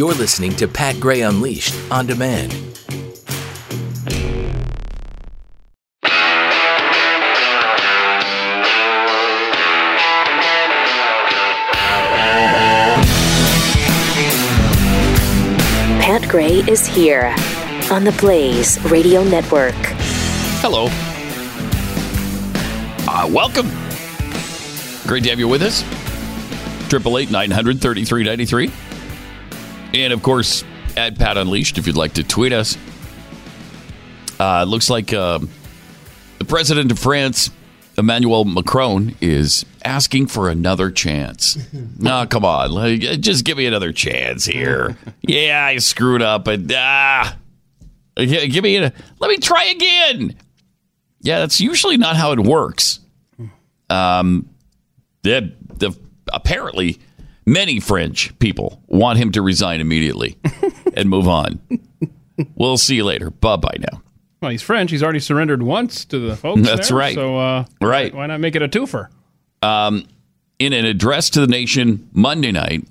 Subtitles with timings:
[0.00, 2.52] You're listening to Pat Gray Unleashed on demand.
[16.00, 17.34] Pat Gray is here
[17.90, 19.74] on the Blaze Radio Network.
[20.62, 20.86] Hello.
[23.06, 23.68] Uh, welcome.
[25.06, 25.82] Great to have you with us.
[26.90, 28.89] 888 933
[29.94, 30.64] and of course
[30.96, 32.76] at Pat Unleashed if you'd like to tweet us.
[34.38, 35.38] Uh, looks like uh,
[36.38, 37.50] the president of France,
[37.98, 41.58] Emmanuel Macron, is asking for another chance.
[41.98, 44.96] no, come on, like, just give me another chance here.
[45.22, 47.36] yeah, I screwed up, but ah,
[48.16, 50.36] give me a, let me try again.
[51.20, 53.00] Yeah, that's usually not how it works.
[53.90, 54.48] Um,
[55.22, 55.94] the, the
[56.32, 56.98] apparently
[57.50, 60.36] many French people want him to resign immediately
[60.94, 61.60] and move on.
[62.54, 63.30] We'll see you later.
[63.30, 64.02] Bye bye now.
[64.40, 64.90] Well, he's French.
[64.90, 66.62] He's already surrendered once to the folks.
[66.62, 67.14] That's there, right.
[67.14, 68.14] So, uh, Right.
[68.14, 69.08] why not make it a twofer?
[69.62, 70.06] Um,
[70.58, 72.86] in an address to the nation Monday night,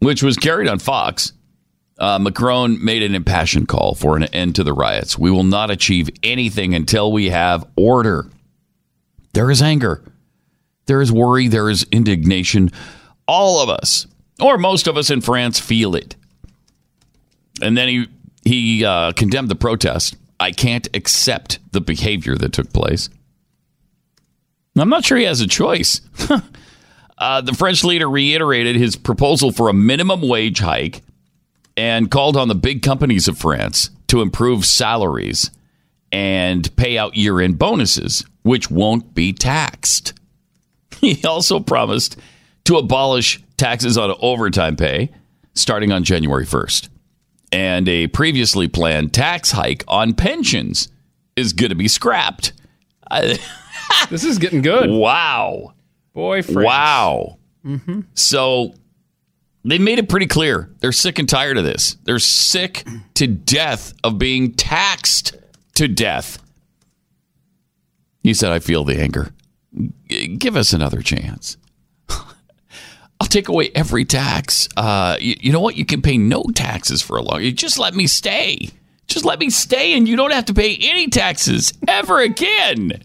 [0.00, 1.32] which was carried on Fox,
[1.98, 5.18] uh, Macron made an impassioned call for an end to the riots.
[5.18, 8.26] We will not achieve anything until we have order.
[9.32, 10.02] There is anger,
[10.86, 12.70] there is worry, there is indignation.
[13.26, 14.06] All of us,
[14.40, 16.16] or most of us in France, feel it.
[17.60, 18.06] And then he
[18.44, 20.16] he uh, condemned the protest.
[20.40, 23.08] I can't accept the behavior that took place.
[24.76, 26.00] I'm not sure he has a choice.
[27.18, 31.02] uh, the French leader reiterated his proposal for a minimum wage hike
[31.76, 35.50] and called on the big companies of France to improve salaries
[36.10, 40.14] and pay out year end bonuses, which won't be taxed.
[41.00, 42.16] He also promised
[42.64, 45.10] to abolish taxes on overtime pay
[45.54, 46.88] starting on January 1st.
[47.52, 50.88] And a previously planned tax hike on pensions
[51.36, 52.52] is going to be scrapped.
[54.10, 54.88] This is getting good.
[54.90, 55.74] Wow.
[56.14, 57.38] Boy, Wow.
[57.64, 58.00] Mm-hmm.
[58.14, 58.74] So
[59.64, 60.70] they made it pretty clear.
[60.80, 61.96] They're sick and tired of this.
[62.04, 65.36] They're sick to death of being taxed
[65.74, 66.42] to death.
[68.22, 69.30] You said, I feel the anger.
[70.08, 71.56] G- Give us another chance.
[73.22, 74.68] I'll take away every tax.
[74.76, 75.76] Uh, you, you know what?
[75.76, 77.40] You can pay no taxes for a long.
[77.40, 78.70] You just let me stay.
[79.06, 83.04] Just let me stay, and you don't have to pay any taxes ever again.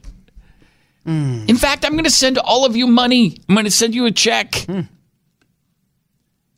[1.06, 3.38] In fact, I'm going to send all of you money.
[3.48, 4.66] I'm going to send you a check.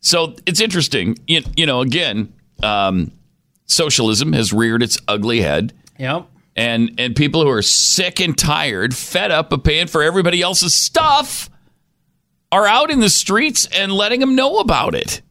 [0.00, 1.18] So it's interesting.
[1.26, 2.32] You, you know, again,
[2.62, 3.12] um,
[3.66, 5.74] socialism has reared its ugly head.
[5.98, 6.28] Yep.
[6.56, 10.74] And, and people who are sick and tired, fed up of paying for everybody else's
[10.74, 11.49] stuff,
[12.52, 15.22] are out in the streets and letting them know about it.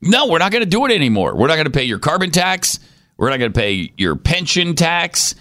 [0.00, 1.34] No, we're not going to do it anymore.
[1.34, 2.78] We're not going to pay your carbon tax.
[3.16, 5.34] We're not going to pay your pension tax.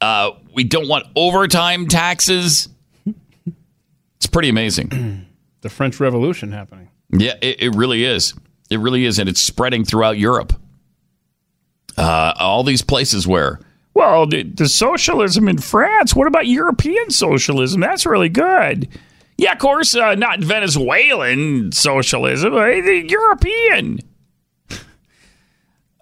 [0.00, 2.68] Uh, we don't want overtime taxes.
[4.16, 5.26] It's pretty amazing.
[5.62, 6.88] The French Revolution happening.
[7.10, 8.32] Yeah, it, it really is.
[8.70, 10.54] It really is, and it's spreading throughout Europe.
[11.98, 13.60] Uh, all these places where,
[13.92, 16.16] well, the, the socialism in France.
[16.16, 17.82] What about European socialism?
[17.82, 18.88] That's really good.
[19.40, 24.00] Yeah, of course, uh, not Venezuelan socialism, European.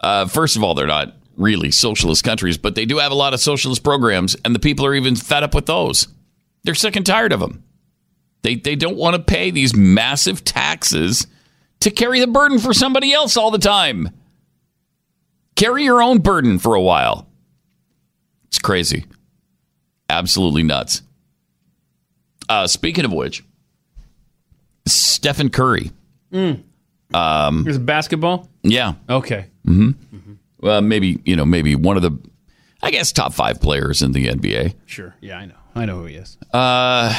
[0.00, 3.34] Uh, first of all, they're not really socialist countries, but they do have a lot
[3.34, 6.06] of socialist programs, and the people are even fed up with those.
[6.62, 7.64] They're sick and tired of them.
[8.42, 11.26] They, they don't want to pay these massive taxes
[11.80, 14.10] to carry the burden for somebody else all the time.
[15.56, 17.26] Carry your own burden for a while.
[18.46, 19.04] It's crazy.
[20.08, 21.02] Absolutely nuts.
[22.48, 23.44] Uh, speaking of which,
[24.86, 25.90] Stephen Curry.
[26.32, 28.48] Um, Is it basketball?
[28.62, 28.94] yeah.
[29.08, 29.46] Okay.
[29.64, 29.90] hmm
[30.60, 32.18] Well, maybe you know, maybe one of the,
[32.82, 34.74] I guess, top five players in the NBA.
[34.86, 35.14] Sure.
[35.20, 35.54] Yeah, I know.
[35.74, 36.36] I know who he is.
[36.52, 37.14] Uh,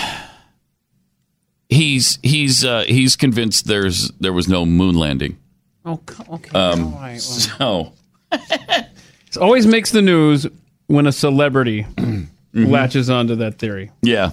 [1.69, 5.37] he's he's uh, he's convinced there's there was no moon landing.
[5.85, 6.51] Oh, okay.
[6.57, 7.13] Um, right, well.
[7.19, 7.93] so
[8.31, 10.45] It always makes the news
[10.87, 11.85] when a celebrity
[12.53, 13.91] latches onto that theory.
[14.01, 14.31] yeah,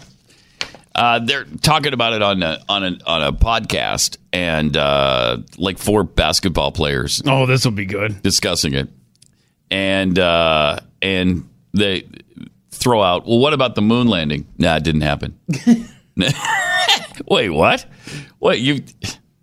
[0.96, 5.78] uh, they're talking about it on a, on a on a podcast, and uh, like
[5.78, 8.22] four basketball players Oh, this will be good.
[8.22, 8.88] discussing it,
[9.70, 12.08] and uh, and they
[12.70, 14.46] throw out, well, what about the moon landing?
[14.58, 15.38] Nah, it didn't happen.
[17.28, 17.86] Wait, what?
[18.38, 18.82] What you?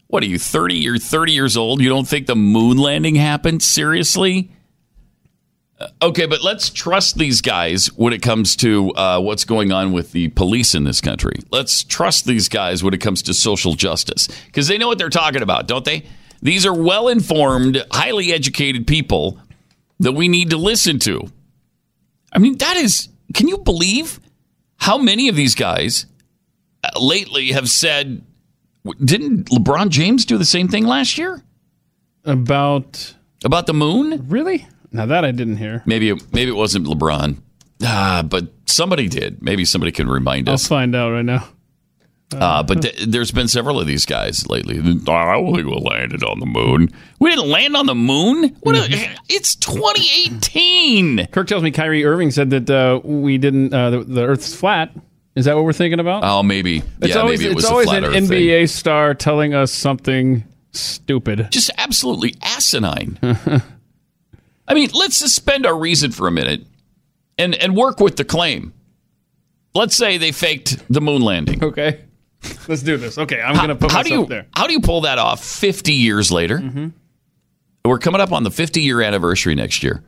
[0.07, 0.37] What are you?
[0.39, 0.75] Thirty?
[0.75, 1.81] You're thirty years old.
[1.81, 3.63] You don't think the moon landing happened?
[3.63, 4.51] Seriously?
[5.83, 9.91] Uh, Okay, but let's trust these guys when it comes to uh, what's going on
[9.93, 11.35] with the police in this country.
[11.51, 15.09] Let's trust these guys when it comes to social justice because they know what they're
[15.09, 16.05] talking about, don't they?
[16.41, 19.39] These are well informed, highly educated people
[19.99, 21.31] that we need to listen to.
[22.33, 24.19] I mean, that is, can you believe
[24.77, 26.05] how many of these guys
[26.83, 28.23] uh, lately have said,
[29.03, 31.41] didn't LeBron James do the same thing last year
[32.25, 33.15] About
[33.45, 34.25] about the moon?
[34.27, 34.67] really?
[34.93, 35.83] Now that I didn't hear.
[35.85, 37.41] Maybe it, maybe it wasn't LeBron,
[37.83, 39.41] ah, but somebody did.
[39.41, 40.63] Maybe somebody can remind us.
[40.65, 41.47] I'll find out right now.
[42.31, 44.79] Uh, but th- there's been several of these guys lately.
[44.79, 46.89] I don't think we landed on the moon.
[47.19, 48.55] We didn't land on the moon.
[48.61, 48.75] What?
[48.75, 51.27] A, it's 2018.
[51.27, 53.73] Kirk tells me Kyrie Irving said that uh, we didn't.
[53.73, 54.91] Uh, the, the Earth's flat.
[55.35, 56.23] Is that what we're thinking about?
[56.23, 56.83] Oh, maybe.
[57.01, 58.67] it's yeah, always maybe it was it's a always flat an Earth NBA thing.
[58.67, 61.47] star telling us something stupid.
[61.49, 63.17] Just absolutely asinine.
[64.67, 66.65] I mean, let's suspend our reason for a minute
[67.37, 68.73] and and work with the claim.
[69.75, 71.63] Let's say they faked the moon landing.
[71.63, 72.01] Okay,
[72.67, 73.17] let's do this.
[73.17, 74.47] Okay, I'm gonna put how do you there.
[74.55, 76.91] how do you pull that off 50 years later?
[77.85, 80.03] We're coming up on the 50 year anniversary next year.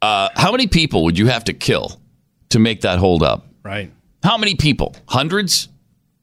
[0.00, 2.00] Uh, how many people would you have to kill
[2.50, 3.46] to make that hold up?
[3.62, 3.92] Right.
[4.22, 4.96] How many people?
[5.06, 5.68] Hundreds?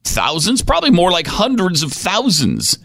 [0.04, 0.62] Thousands?
[0.64, 2.80] Probably more like hundreds of thousands.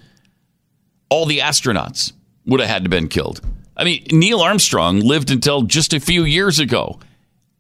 [1.09, 2.13] All the astronauts
[2.47, 3.41] would have had to been killed.
[3.77, 7.01] I mean, Neil Armstrong lived until just a few years ago.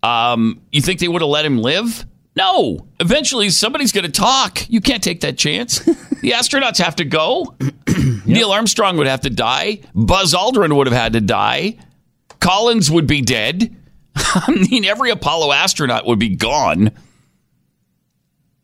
[0.03, 2.07] Um, you think they would have let him live?
[2.37, 2.87] No.
[3.01, 4.69] Eventually, somebody's going to talk.
[4.69, 5.79] You can't take that chance.
[6.21, 7.57] the astronauts have to go.
[8.27, 9.81] Neil Armstrong would have to die.
[9.95, 11.79] Buzz Aldrin would have had to die.
[12.41, 13.75] Collins would be dead.
[14.17, 16.91] I mean, every Apollo astronaut would be gone.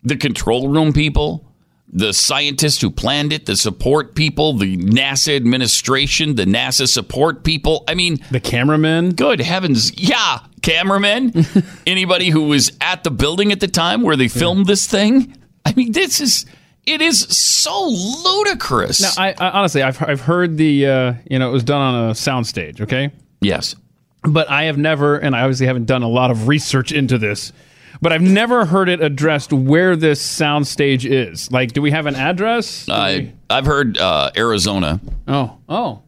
[0.03, 1.50] The control room people,
[1.93, 7.83] the scientists who planned it, the support people, the NASA administration, the NASA support people.
[7.89, 9.11] I mean, The cameraman.
[9.15, 9.93] good heavens.
[9.99, 11.45] Yeah, cameramen,
[11.87, 15.37] anybody who was at the building at the time where they filmed this thing.
[15.67, 16.47] I mean, this is,
[16.87, 19.01] it is so ludicrous.
[19.01, 22.11] Now, I, I honestly, I've I've heard the uh, you know it was done on
[22.11, 22.81] a soundstage.
[22.81, 23.11] Okay.
[23.41, 23.75] yes.
[24.23, 27.53] but I have never, and I obviously haven't done a lot of research into this,
[28.03, 31.51] but I've never heard it addressed where this soundstage is.
[31.53, 32.87] Like, do we have an address?
[32.87, 36.03] Do we- I, I've heard uh, Arizona, oh, oh,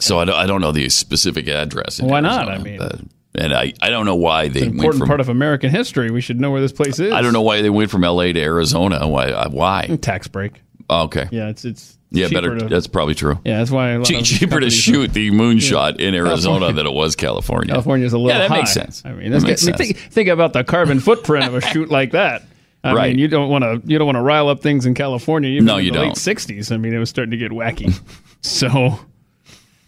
[0.00, 1.98] so I don't, I don't know the specific address.
[2.00, 2.48] in Why not?
[2.48, 3.00] I mean- but-
[3.38, 6.10] and I, I don't know why they went important from part of American history.
[6.10, 7.12] We should know where this place is.
[7.12, 8.32] I don't know why they went from L.A.
[8.32, 9.06] to Arizona.
[9.06, 9.30] Why?
[9.30, 9.98] uh, Why?
[10.00, 10.62] Tax break.
[10.88, 11.28] Oh, okay.
[11.32, 12.56] Yeah, it's it's Yeah, better.
[12.58, 13.38] to- that's probably true.
[13.44, 17.72] yeah, that's why Che- cheaper to shoot the moonshot in Arizona than it was California.
[17.72, 18.58] California's a little Yeah, that high.
[18.58, 19.02] makes sense.
[19.04, 19.76] I mean, makes sense.
[19.76, 22.42] think, think about the carbon footprint of a shoot like that.
[22.84, 23.10] I Right.
[23.10, 25.50] mean, you don't want to you don't want to rile up things in California.
[25.50, 26.06] Even No, in you the don't.
[26.08, 26.70] Late '60s.
[26.70, 27.98] I mean, it was starting to get wacky.
[28.42, 29.00] so,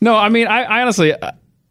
[0.01, 1.15] no, I mean, I, I honestly,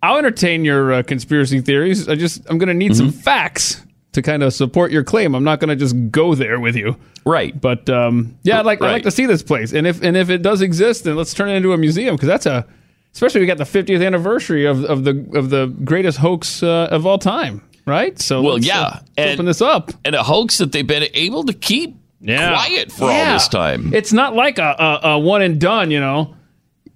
[0.02, 2.08] I'll entertain your uh, conspiracy theories.
[2.08, 3.20] I just I'm going to need some Mm-hmm.
[3.20, 3.84] facts
[4.14, 5.36] to kind of support your claim.
[5.36, 6.98] I'm not going to just go there with you.
[7.26, 7.60] Right.
[7.60, 10.30] But um, yeah, I'd like I'd like to see this place, and if and if
[10.30, 12.66] it does exist, then let's turn it into a museum because that's a
[13.14, 17.06] especially we got the 50th anniversary of, of the of the greatest hoax uh, of
[17.06, 18.18] all time, right?
[18.20, 19.92] So Well, let's, yeah, uh, let's and- open this up.
[20.06, 23.94] and a hoax that they've been able to keep quiet for all this time.
[23.94, 26.36] It's not like a, a, a one and done, you know.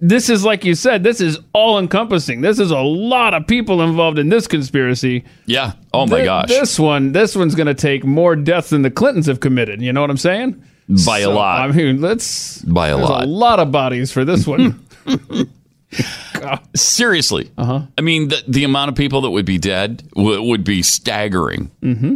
[0.04, 1.04] This is like you said.
[1.04, 2.42] This is all encompassing.
[2.42, 5.24] This is a lot of people involved in this conspiracy.
[5.46, 5.74] yeah.
[5.94, 6.48] Oh my Thi- gosh.
[6.50, 9.80] This one, this one's going to take more deaths than the Clintons have committed.
[9.82, 10.64] You know what I'm saying?
[11.06, 11.70] By a lot.
[11.70, 13.24] I mean, let's By a lot.
[13.24, 14.84] A lot of bodies for this one.
[16.76, 17.52] Seriously.
[17.58, 17.82] Uh-huh.
[17.98, 21.70] I mean, the, the amount of people that would be dead w- would be staggering.
[21.82, 22.16] Mm-hmm.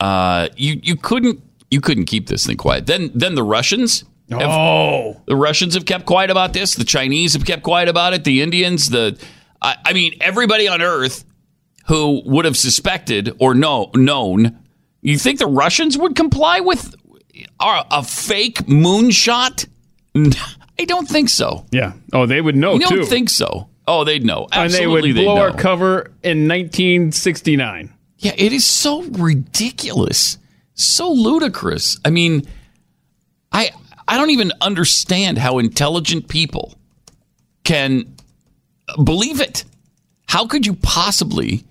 [0.00, 2.86] Uh, you you couldn't you couldn't keep this thing quiet.
[2.86, 4.04] Then then the Russians.
[4.30, 6.74] Have- oh, The Russians have kept quiet about this.
[6.74, 8.24] The Chinese have kept quiet about it.
[8.24, 9.18] The Indians, the
[9.62, 11.24] I, I mean, everybody on Earth
[11.86, 14.58] who would have suspected or know known.
[15.00, 16.94] You think the Russians would comply with
[17.60, 19.66] a, a fake moonshot?
[20.80, 21.64] I don't think so.
[21.72, 21.92] yeah.
[22.12, 23.04] Oh, they would know I don't too.
[23.04, 23.68] think so.
[23.86, 24.46] Oh, they'd know.
[24.52, 27.92] and they Absolutely, would blow our cover in 1969.
[28.18, 30.36] Yeah, it is so ridiculous,
[30.74, 31.98] so ludicrous.
[32.04, 32.42] I mean,
[33.52, 33.70] I
[34.08, 36.74] I don't even understand how intelligent people
[37.62, 38.16] can
[39.04, 39.64] believe it.
[40.26, 41.64] How could you possibly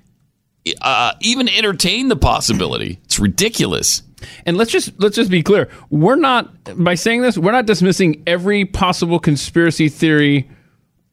[0.82, 3.00] uh, even entertain the possibility?
[3.06, 4.03] It's ridiculous.
[4.46, 5.70] And let's just let's just be clear.
[5.89, 10.48] We're not by saying this, we're not dismissing every possible conspiracy theory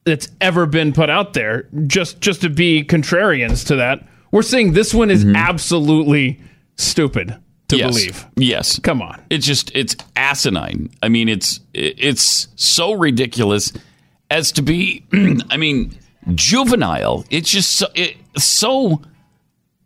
[0.05, 4.07] that's ever been put out there just just to be contrarians to that.
[4.31, 6.39] We're saying this one is absolutely
[6.77, 7.35] stupid
[7.69, 7.93] to yes.
[7.93, 8.25] believe.
[8.35, 8.79] Yes.
[8.79, 9.21] Come on.
[9.29, 10.89] It's just it's asinine.
[11.01, 13.73] I mean, it's it's so ridiculous
[14.29, 15.03] as to be.
[15.49, 15.97] I mean,
[16.33, 17.25] juvenile.
[17.29, 19.01] It's just so, it, so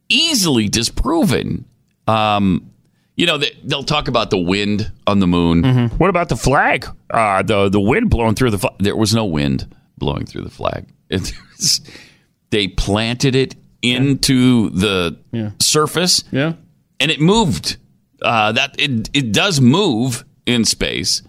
[0.09, 1.65] easily disproven.
[2.07, 2.71] Um,
[3.15, 5.61] you know, they, they'll talk about the wind on the moon.
[5.63, 5.95] Mm-hmm.
[5.97, 6.87] What about the flag?
[7.09, 8.73] Uh, the the wind blowing through the flag.
[8.79, 10.85] There was no wind blowing through the flag.
[11.11, 11.81] Was-
[12.51, 15.51] they planted it into the Yeah.
[15.61, 16.53] surface, Yeah.
[16.99, 17.77] And it moved.
[18.21, 21.21] Uh, that it it does move in space.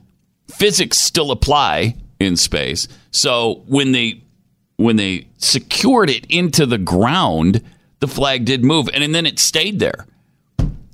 [0.51, 2.89] Physics still apply in space.
[3.13, 4.23] So when they
[4.77, 7.63] when they secured it into the ground,
[8.01, 10.07] the flag did move, and, and then it stayed there.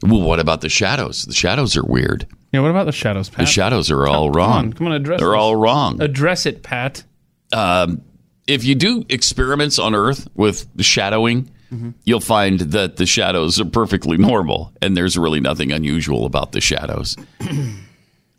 [0.02, 1.24] Well, what about the shadows?
[1.24, 2.26] The shadows are weird.
[2.52, 2.60] Yeah.
[2.60, 3.46] What about the shadows, Pat?
[3.46, 4.52] The shadows are all Come wrong.
[4.66, 5.36] on, come on, address They're this.
[5.36, 6.00] all wrong.
[6.02, 7.02] Address it, Pat.
[7.52, 10.82] if you do experiments on Earth with the
[11.70, 16.52] shadowing, you'll find that the shadows are perfectly normal, and there's really nothing unusual about
[16.52, 17.16] the shadows.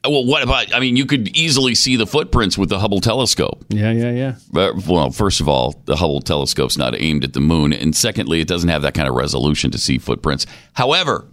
[0.06, 0.74] well, what about?
[0.74, 3.66] I mean, you could easily see the footprints with the Hubble telescope.
[3.70, 3.92] Yeah.
[3.92, 4.12] Yeah.
[4.12, 4.36] Yeah.
[4.52, 8.40] But, well, first of all, the Hubble telescope's not aimed at the moon, and secondly,
[8.40, 10.46] it doesn't have that kind of resolution to see footprints.
[10.74, 11.26] However,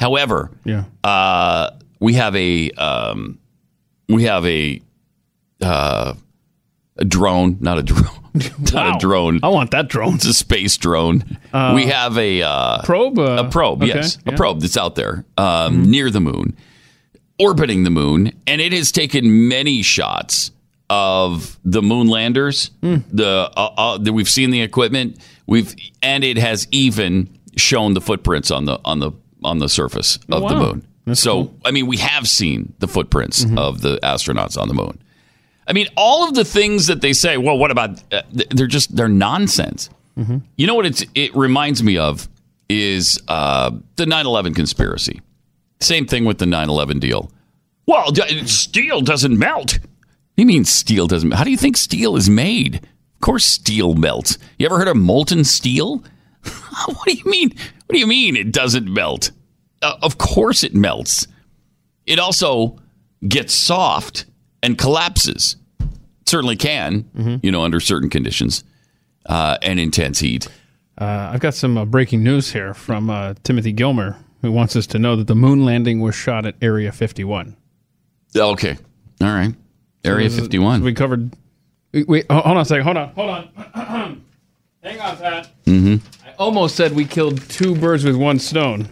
[0.00, 0.84] however, Yeah.
[1.04, 3.38] uh, we have a um,
[4.08, 4.80] we have a
[5.60, 6.14] uh,
[6.96, 8.27] a drone, not a drone,
[8.58, 8.96] not Wow.
[8.96, 9.40] a drone.
[9.42, 10.14] I want that drone.
[10.16, 11.24] It's a space drone.
[11.74, 13.18] we have a uh, Probe.
[13.18, 14.34] Uh, a probe, okay, yes, yeah.
[14.34, 16.56] a probe that's out there um, near the moon,
[17.38, 20.50] orbiting the moon, and it has taken many shots
[20.90, 22.70] of the moon landers.
[22.82, 22.96] Hmm.
[23.12, 25.18] The, uh, uh, the we've seen the equipment.
[25.46, 30.16] We've and it has even shown the footprints on the on the on the surface
[30.30, 30.86] of the Oh, moon.
[31.06, 31.44] That's so cool.
[31.46, 31.66] Mm-hmm.
[31.66, 35.00] I mean, we have seen the footprints of the astronauts on the moon.
[35.68, 37.36] I mean, all of the things that they say.
[37.36, 38.02] Well, what about?
[38.12, 39.90] Uh, they're just they're nonsense.
[40.16, 40.38] Mm-hmm.
[40.56, 42.28] You know what it's, it reminds me of
[42.68, 45.20] is uh, the 9/11 conspiracy.
[45.80, 47.30] Same thing with the 9/11 deal.
[47.86, 49.78] Well, d- steel doesn't melt.
[50.36, 51.32] You mean steel doesn't?
[51.32, 52.76] How do you think steel is made?
[52.76, 54.38] Of course, steel melts.
[54.58, 56.04] You ever heard of molten steel?
[56.86, 57.50] what do you mean?
[57.50, 59.32] What do you mean it doesn't melt?
[59.82, 61.26] Uh, of course, it melts.
[62.06, 62.78] It also
[63.26, 64.24] gets soft
[64.62, 65.56] and collapses.
[66.28, 68.64] Certainly can, you know, under certain conditions
[69.26, 70.48] uh, and intense heat.
[71.00, 74.86] Uh, I've got some uh, breaking news here from uh, Timothy Gilmer, who wants us
[74.88, 77.56] to know that the moon landing was shot at Area 51.
[78.36, 78.76] Okay,
[79.20, 79.54] all right.
[80.04, 80.82] Area So 51.
[80.82, 81.34] We covered.
[81.92, 82.84] Wait, wait, hold on a second.
[82.84, 83.08] Hold on.
[83.14, 84.24] Hold on.
[84.82, 85.50] Hang on, Pat.
[85.64, 86.28] Mm-hmm.
[86.28, 88.88] I almost said we killed two birds with one stone.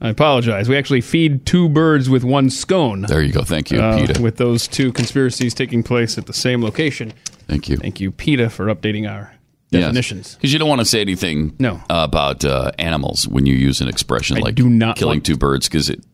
[0.00, 0.68] I apologize.
[0.68, 3.02] We actually feed two birds with one scone.
[3.02, 3.42] There you go.
[3.42, 4.20] Thank you, uh, PETA.
[4.20, 7.12] with those two conspiracies taking place at the same location.
[7.48, 7.76] Thank you.
[7.78, 9.32] Thank you, PETA, for updating our
[9.70, 10.34] definitions.
[10.34, 11.80] Because you don't want to say anything No.
[11.90, 15.68] about uh, animals when you use an expression I like do not killing two birds
[15.68, 16.04] because it,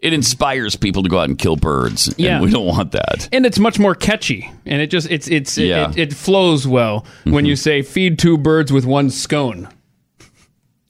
[0.00, 2.12] it inspires people to go out and kill birds.
[2.16, 2.36] Yeah.
[2.36, 3.28] And we don't want that.
[3.32, 5.90] and it's much more catchy and it just it's it's it, Yeah.
[5.90, 9.68] it, it flows well when you say feed two birds with one scone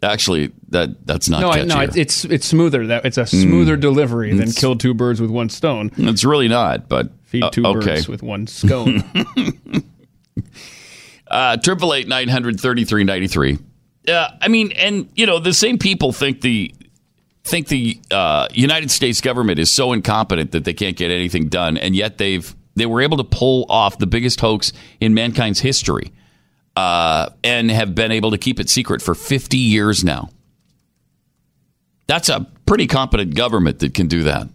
[0.03, 3.77] Actually, that that's not no I, no it's, it's it's smoother that it's a smoother
[3.77, 5.91] delivery than kill two birds with one stone.
[5.99, 7.97] It's really not, but feed uh, two okay.
[7.97, 9.05] birds with one scone.
[11.31, 13.59] Uh, Triple eight nine hundred thirty three ninety three.
[14.05, 16.75] Yeah, I mean, and you know, the same people think the
[17.45, 21.77] think the uh, United States government is so incompetent that they can't get anything done,
[21.77, 26.13] and yet they've they were able to pull off the biggest hoax in mankind's history,
[26.81, 30.31] uh, and have been able to keep it secret for fifty years now.
[32.07, 34.49] That's a pretty competent government that can do that.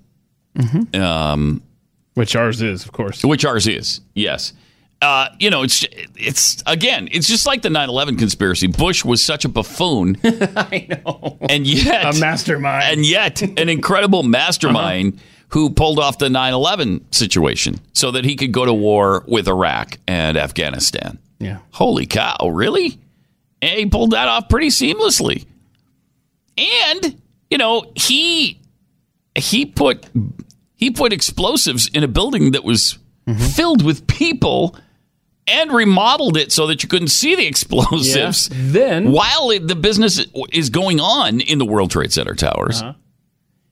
[2.15, 4.01] which ours is of course which ours is.
[4.13, 4.53] Yes.
[5.01, 8.67] Uh, you know, it's it's again, it's just like the 9/11 conspiracy.
[8.67, 14.23] Bush was such a buffoon, I know and yet a mastermind and yet an incredible
[14.23, 19.47] mastermind who pulled off the 9/11 situation so that he could go to war with
[19.47, 21.19] Iraq and Afghanistan.
[21.39, 22.99] Yeah Holy cow, really?
[23.61, 25.45] And he pulled that off pretty seamlessly.
[26.57, 28.61] And, you know, he
[29.35, 30.05] he put
[30.75, 33.39] he put explosives in a building that was mm-hmm.
[33.39, 34.77] filled with people
[35.47, 40.25] and remodeled it so that you couldn't see the explosives then while it, the business
[40.51, 42.81] is going on in the World Trade Center towers.
[42.81, 42.93] Uh-huh.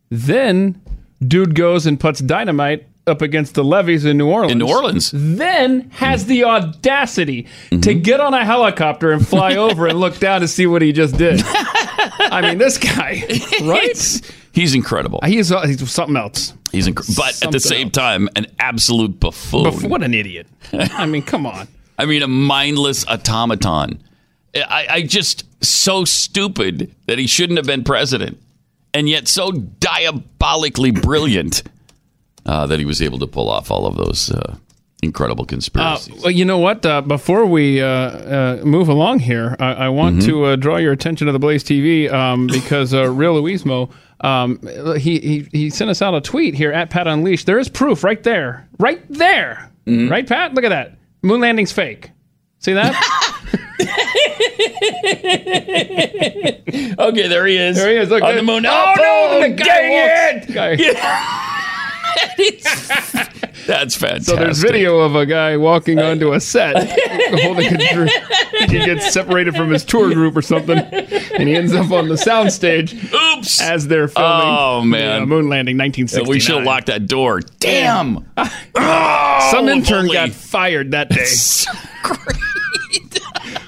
[0.10, 0.82] then
[1.26, 5.12] dude goes and puts dynamite up against the levees in New Orleans In New Orleans.
[5.14, 8.00] then has the audacity to Mm-hmm.
[8.02, 11.18] get on a helicopter and fly over and look down to see what he just
[11.18, 11.42] did.
[11.46, 13.24] I mean, this guy,
[13.64, 14.32] right?
[14.54, 15.20] He's incredible.
[15.26, 16.54] He's, uh, he's something else.
[16.72, 17.94] He's inc- but at the same else.
[17.94, 19.90] time, an absolute buffoon.
[19.90, 20.48] What an idiot!
[20.72, 21.68] I mean, come on.
[22.00, 24.02] I mean, a mindless automaton.
[24.56, 28.38] I, I just so stupid that he shouldn't have been president,
[28.94, 31.64] and yet so diabolically brilliant
[32.46, 34.56] uh, that he was able to pull off all of those uh,
[35.02, 36.22] incredible Uh, conspiracies.
[36.24, 36.86] well, you know what?
[36.86, 40.30] Uh, before we uh, uh, move along here, I, I want Mm-hmm.
[40.30, 43.90] to uh, draw your attention to the Blaze TV um, because uh, Real Luismo
[44.22, 44.60] Um,
[44.98, 47.46] he, he he sent us out a tweet here at Pat Unleashed.
[47.46, 50.10] There is proof right there, right there, Mm-hmm.
[50.10, 50.54] right, Pat.
[50.54, 50.98] Look at that.
[51.22, 52.12] Moon landing's fake.
[52.60, 52.96] See that?
[57.00, 57.76] Okay, there he is.
[57.76, 58.10] there he is.
[58.10, 58.66] Look on the moon.
[58.66, 59.42] Oh, no!
[59.42, 60.76] The guy dang walks- guy-
[63.66, 64.24] That's fantastic.
[64.26, 66.76] So there's video of a guy walking onto a set
[67.42, 68.12] holding a drink.
[68.70, 72.16] He gets separated from his tour group or something, and he ends up on the
[72.16, 73.62] soundstage Oops.
[73.62, 74.48] as they're filming.
[74.48, 75.20] Oh, man.
[75.20, 76.30] the, uh, moon landing 1969.
[76.30, 77.42] we should have locked that door.
[77.60, 78.26] Damn.
[79.52, 80.14] Some intern holy.
[80.14, 81.26] got fired that day.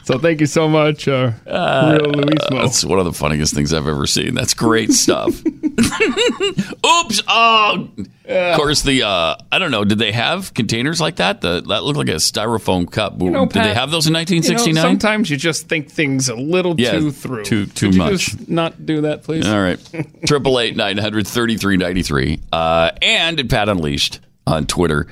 [0.06, 2.62] So thank you so much, uh, real Luismo.
[2.62, 4.36] That's one of the funniest things I've ever seen.
[4.36, 5.42] That's great stuff.
[6.86, 7.22] Oops!
[7.28, 7.90] Oh,
[8.28, 9.84] of course the uh, I don't know.
[9.84, 11.42] Did they have containers like that?
[11.42, 13.18] The, that looked like a styrofoam cup.
[13.18, 14.82] know, did they have those in You know, 1969?
[14.84, 17.44] sometimes you just think things a little Yeah, too through.
[17.44, 18.12] too- too Could you much.
[18.28, 19.46] just not do that, please.
[19.48, 19.80] All right.
[20.26, 22.40] Triple eight nine hundred thirty three ninety three.
[22.52, 25.08] Uh, and at Pat Unleashed on Twitter.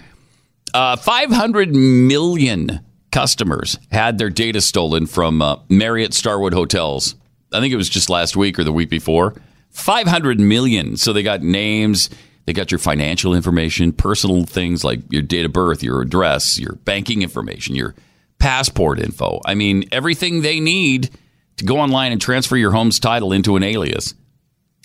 [0.74, 2.80] Uh, Five hundred million
[3.12, 7.16] customers had their data stolen from uh, Marriott Starwood hotels.
[7.52, 9.36] I think it was just last week or the week before.
[9.74, 10.96] Five hundred million.
[10.98, 12.10] So they got names.
[12.46, 16.74] They got your financial information, personal things like your date of birth, your address, your
[16.74, 17.96] banking information, your
[18.38, 19.42] passport info.
[19.46, 21.10] I mean, everything they need
[21.58, 24.14] to go online and transfer your home's title into an alias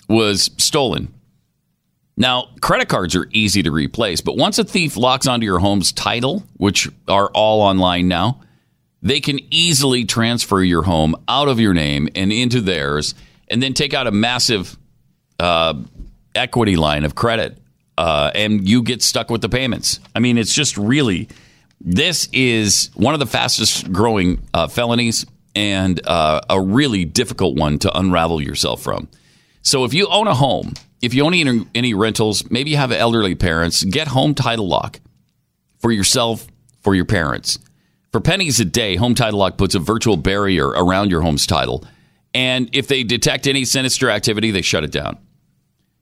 [0.07, 1.13] was stolen.
[2.15, 5.91] Now, credit cards are easy to replace, but once a thief locks onto your home's
[5.91, 8.41] title, which are all online now,
[9.01, 13.15] they can easily transfer your home out of your name and into theirs,
[13.49, 14.77] and then take out a massive
[15.39, 15.75] uh,
[16.35, 17.57] equity line of credit,
[17.97, 19.99] uh, and you get stuck with the payments.
[20.15, 21.29] I mean, it's just really
[21.81, 27.79] this is one of the fastest growing uh, felonies and uh, a really difficult one
[27.79, 29.07] to unravel yourself from.
[29.61, 32.91] So if you own a home, if you own any, any rentals, maybe you have
[32.91, 34.99] elderly parents, get home title lock
[35.79, 36.47] for yourself,
[36.81, 37.59] for your parents.
[38.11, 41.85] For pennies a day, Home Title Lock puts a virtual barrier around your home's title.
[42.33, 45.19] And if they detect any sinister activity, they shut it down.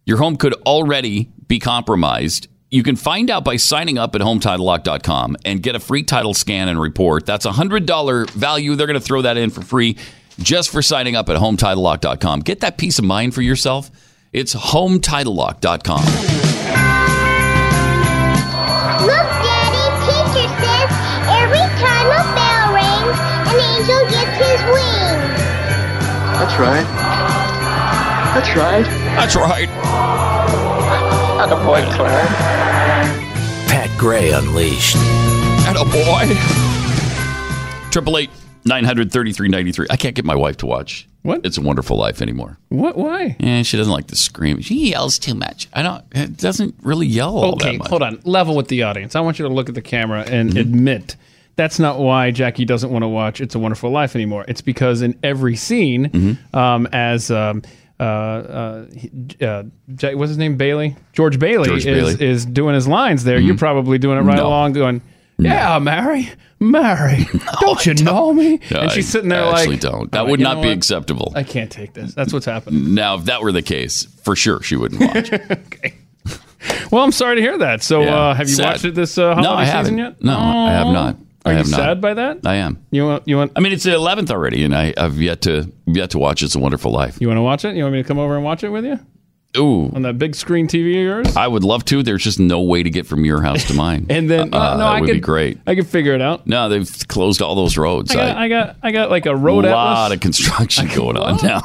[0.07, 2.47] Your home could already be compromised.
[2.71, 6.69] You can find out by signing up at HometitleLock.com and get a free title scan
[6.69, 7.25] and report.
[7.25, 8.75] That's a $100 value.
[8.75, 9.97] They're going to throw that in for free
[10.39, 12.39] just for signing up at HometitleLock.com.
[12.39, 13.91] Get that peace of mind for yourself.
[14.31, 16.05] It's HometitleLock.com.
[19.03, 20.89] Look, Daddy, teacher says
[21.27, 23.19] every time a bell rings,
[23.51, 25.35] an angel gets his wings.
[26.39, 27.16] That's right.
[28.37, 28.85] That's right.
[29.15, 29.67] That's right.
[31.37, 32.27] Not a boy, Claire.
[33.67, 34.95] Pat Gray Unleashed.
[35.67, 36.35] And a boy.
[37.89, 38.29] Triple eight
[38.63, 39.87] nine hundred thirty three ninety three.
[39.89, 41.07] I can't get my wife to watch.
[41.23, 41.45] What?
[41.47, 42.59] It's a Wonderful Life anymore.
[42.69, 42.95] What?
[42.95, 43.35] Why?
[43.39, 44.61] And she doesn't like to scream.
[44.61, 45.67] She yells too much.
[45.73, 46.03] I don't.
[46.11, 47.87] It doesn't really yell all Okay, that much.
[47.89, 48.19] hold on.
[48.23, 49.15] Level with the audience.
[49.15, 51.15] I want you to look at the camera and admit
[51.55, 54.45] that's not why Jackie doesn't want to watch It's a Wonderful Life anymore.
[54.47, 57.63] It's because in every scene, um, as um,
[57.99, 58.85] uh, uh,
[59.41, 59.63] uh,
[59.95, 60.55] Jack, what's his name?
[60.57, 62.25] Bailey, George Bailey, George is, Bailey.
[62.25, 63.39] is doing his lines there.
[63.39, 64.47] You're probably doing it right No.
[64.47, 65.01] along, going,
[65.37, 66.29] "Yeah, Mary,
[66.59, 67.25] Mary,
[67.61, 70.11] don't you know me?" No, and she's sitting there I like, actually don't.
[70.11, 70.77] That would not be what?
[70.77, 71.31] acceptable.
[71.35, 72.13] I can't take this.
[72.13, 72.93] That's what's happening.
[72.95, 75.33] now, if that were the case, for sure she wouldn't watch.
[75.51, 75.95] okay.
[76.91, 77.83] Well, I'm sorry to hear that.
[77.83, 78.65] So, Yeah, uh, have you sad.
[78.65, 79.97] watched it this uh, holiday no, I season haven't.
[79.97, 80.23] yet?
[80.23, 81.17] No, I have not.
[81.47, 81.77] I Are you have not.
[81.77, 82.39] sad by that?
[82.45, 82.83] I am.
[82.91, 85.71] You want you want I mean, it's the eleventh already, and I, I've yet to
[85.85, 87.17] yet to watch It's a Wonderful Life.
[87.19, 87.75] you want to watch it?
[87.75, 88.99] You want me to come over and watch it with you
[89.57, 91.35] Ooh, on that big screen TV of yours?
[91.37, 92.03] I would love to.
[92.03, 94.05] There's just no way to get from your house to mine.
[94.11, 95.57] And then Uh, no, no, that I would could be great.
[95.65, 96.45] I could figure it out.
[96.45, 98.11] No, they've closed all those roads.
[98.11, 99.71] I got I got I got like a road atlas.
[99.71, 100.15] a lot atlas.
[100.17, 101.61] of construction going on now.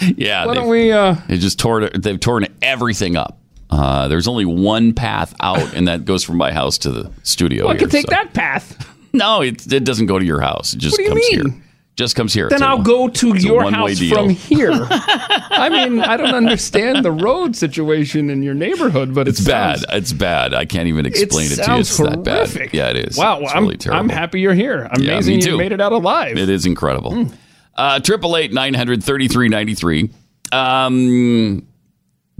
[0.16, 0.92] yeah, Why don't we?
[0.92, 3.40] Uh, they just tore they've torn everything up.
[3.70, 7.64] Uh, there's only one path out, and that goes from my house to the studio.
[7.64, 8.88] well, I here, could take so- that path.
[9.12, 10.74] No, it, it doesn't go to your house.
[10.74, 11.52] It just What do you comes mean?
[11.52, 11.62] here.
[11.96, 12.48] Just comes here.
[12.48, 14.14] Then It's I'll go to it's a your one-way house deal.
[14.14, 14.70] from here.
[14.90, 19.80] I mean, I don't understand the road situation in your neighborhood, but It's it bad.
[19.90, 20.54] It's bad.
[20.54, 21.64] I can't even explain it, to you.
[21.64, 22.36] sounds It's that bad.
[22.48, 22.72] horrific.
[22.72, 23.16] Yeah, it is.
[23.18, 23.98] Wow, it's I'm, really terrible.
[24.00, 24.84] I'm happy you're here.
[24.92, 26.36] Amazing me you made it out alive.
[26.38, 27.14] It is incredible.
[27.24, 27.34] Hmm.
[27.74, 30.10] Uh, Triple eight nine hundred thirty three ninety three.
[30.52, 31.66] Um,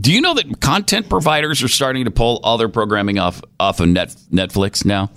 [0.00, 3.80] do you know that content providers are starting to pull all their programming off off
[3.80, 5.10] of Net, Netflix now?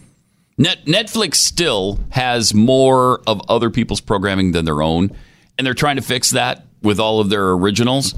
[0.61, 5.09] Net, Netflix still has more of other people's programming than their own,
[5.57, 8.13] and they're trying to fix that with all of their originals.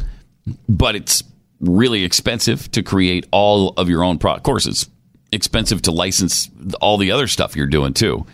[0.67, 1.23] But it's
[1.61, 4.89] really expensive to create all of your own pro Of course, it's
[5.31, 6.49] expensive to license
[6.81, 8.25] all the other stuff you're doing too.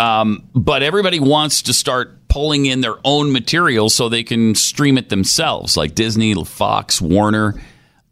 [0.00, 4.98] Um, but everybody wants to start pulling in their own material so they can stream
[4.98, 7.54] it themselves, like Disney, Fox, Warner.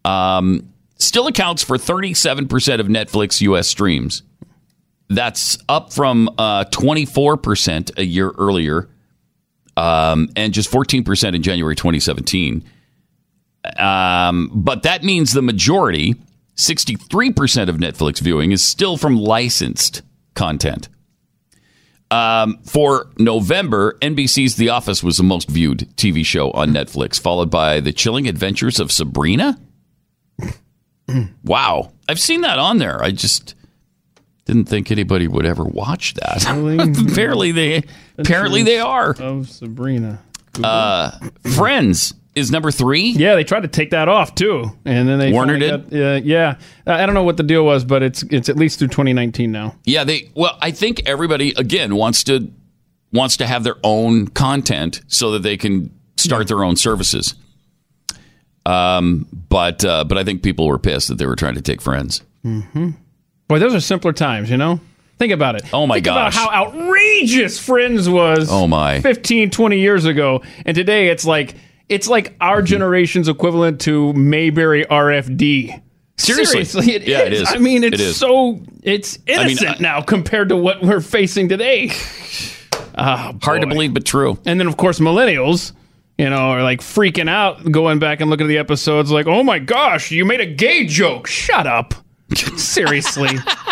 [0.04, 4.22] Um, still accounts for 37% of Netflix US streams.
[5.14, 8.88] That's up from uh, 24% a year earlier
[9.76, 12.64] um, and just 14% in January 2017.
[13.76, 16.14] Um, but that means the majority,
[16.56, 20.02] 63% of Netflix viewing, is still from licensed
[20.34, 20.88] content.
[22.10, 27.50] Um, for November, NBC's The Office was the most viewed TV show on Netflix, followed
[27.50, 29.58] by The Chilling Adventures of Sabrina.
[31.44, 31.92] wow.
[32.08, 33.02] I've seen that on there.
[33.02, 33.54] I just
[34.44, 36.44] didn't think anybody would ever watch that.
[37.10, 37.82] apparently they
[38.18, 39.10] apparently they are.
[39.18, 40.20] Of Sabrina.
[40.62, 41.12] Uh,
[41.56, 43.10] Friends is number three.
[43.10, 45.90] Yeah, they tried to take that off too, and then they Warner did?
[45.90, 46.56] got- yeah, yeah.
[46.86, 49.52] Uh, I don't know what the deal was, but it's it's at least through 2019
[49.52, 49.76] now.
[49.84, 52.50] Yeah, they well, I think everybody again wants to
[53.12, 57.34] wants to have their own content so that they can start their own services.
[58.64, 61.80] Um, but uh, but I think people were pissed that they were trying to take
[61.82, 62.22] Friends.
[63.52, 64.80] Boy, those are simpler times, you know.
[65.18, 65.64] Think about it.
[65.74, 66.34] Oh, my Think gosh.
[66.34, 68.48] about how outrageous Friends was.
[68.50, 69.02] Oh, my.
[69.02, 71.54] 15, 20 years ago, and today it's like
[71.86, 72.64] it's like our Mm-hmm.
[72.66, 75.82] generation's equivalent to Mayberry RFD.
[76.16, 76.92] Seriously.
[76.94, 77.52] it Yeah, it is.
[77.52, 78.16] I mean, it's It is.
[78.16, 81.90] so it's mean, innocent I- now compared to what we're facing today.
[82.94, 84.38] Ah, Hard to believe, but true.
[84.46, 85.72] And then, of course, millennials,
[86.18, 89.42] you know, are like freaking out, going back and looking at the episodes, like, "Oh
[89.42, 91.26] my gosh, you made a gay joke!
[91.26, 91.94] Shut up!
[92.56, 93.28] Seriously,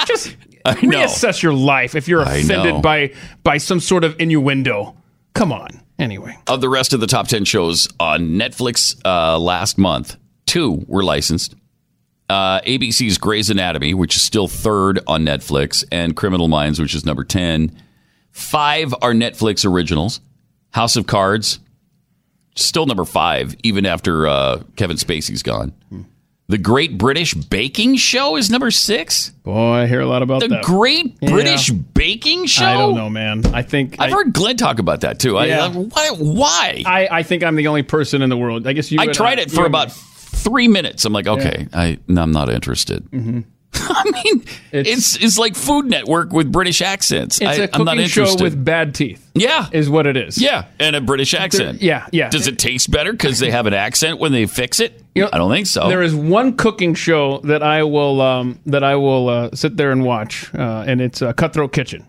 [0.06, 4.96] just reassess your life if you're I offended by by some sort of innuendo.
[5.34, 5.68] Come on.
[5.98, 10.82] Anyway, Of the rest of the top 10 shows on Netflix uh, last month, two
[10.88, 11.54] were licensed.
[12.30, 17.04] Uh, ABC's Grey's Anatomy, which is still third on Netflix, and Criminal Minds, which is
[17.04, 17.76] number 10.
[18.30, 20.20] Five are Netflix originals.
[20.70, 21.58] House of Cards,
[22.54, 25.72] still number five, even after uh, Kevin Spacey's gone.
[26.50, 29.30] The Great British Baking Show is number six.
[29.44, 30.64] boy, I hear a lot about The that.
[30.64, 32.64] Great British Baking Show?
[32.64, 33.46] I don't know, man.
[33.54, 35.34] I think I've I, heard Glenn talk about that too.
[35.34, 35.66] Yeah.
[35.66, 36.08] I, why?
[36.18, 36.82] why?
[36.84, 38.66] I, I think I'm the only person in the world.
[38.66, 38.98] I guess you.
[39.00, 41.04] I tried it for about three minutes.
[41.04, 43.08] I'm like, okay, I no, I'm not interested.
[43.12, 43.42] Mm-hmm.
[43.74, 47.40] I mean, it's, it's like Food Network with British accents.
[47.40, 49.30] It's I, a I'm not cooking show with bad teeth.
[49.34, 50.40] yeah, Is what it is.
[50.40, 51.80] yeah, and a British accent.
[51.80, 52.30] yeah, yeah.
[52.30, 55.02] Does it taste better because they have an accent when they fix it?
[55.14, 55.88] You know, I don't think so.
[55.88, 59.92] There is one cooking show that I will um, that I will uh, sit there
[59.92, 62.06] and watch, uh, and it's uh, Cutthroat Kitchen.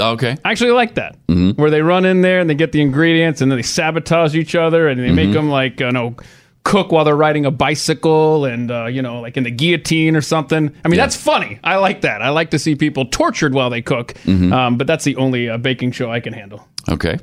[0.00, 0.36] okay.
[0.44, 1.60] I actually like that, Mm-hmm.
[1.60, 4.54] where they run in there and they get the ingredients, and then they sabotage each
[4.54, 5.16] other, and they Mm-hmm.
[5.16, 6.16] make them like you know
[6.64, 10.20] cook while they're riding a bicycle, and uh, you know like in the guillotine or
[10.20, 10.74] something.
[10.84, 11.58] I mean, that's funny.
[11.64, 12.22] I like that.
[12.22, 14.52] I like to see people tortured while they cook, Mm-hmm.
[14.52, 16.66] um, but that's the only uh, baking show I can handle.
[16.88, 17.18] Okay.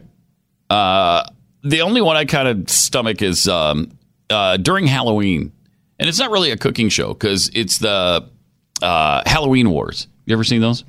[0.69, 1.23] Uh,
[1.63, 3.91] the only one I kind of stomach is um,
[4.29, 5.51] uh, during Halloween,
[5.99, 8.27] and it's not really a cooking show because it's the
[8.81, 10.07] uh, Halloween Wars.
[10.25, 10.83] You ever seen those?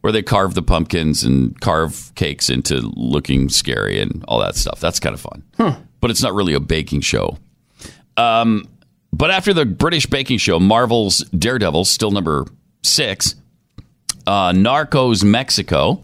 [0.00, 4.80] Where they carve the pumpkins and carve cakes into looking scary and all that stuff.
[4.80, 5.44] That's kind of fun.
[6.00, 7.38] But it's not really a baking show.
[8.16, 8.68] Um,
[9.12, 12.46] but after the British baking show, Marvel's Daredevil, still number
[12.82, 13.34] six,
[14.26, 16.02] uh, Narcos Mexico,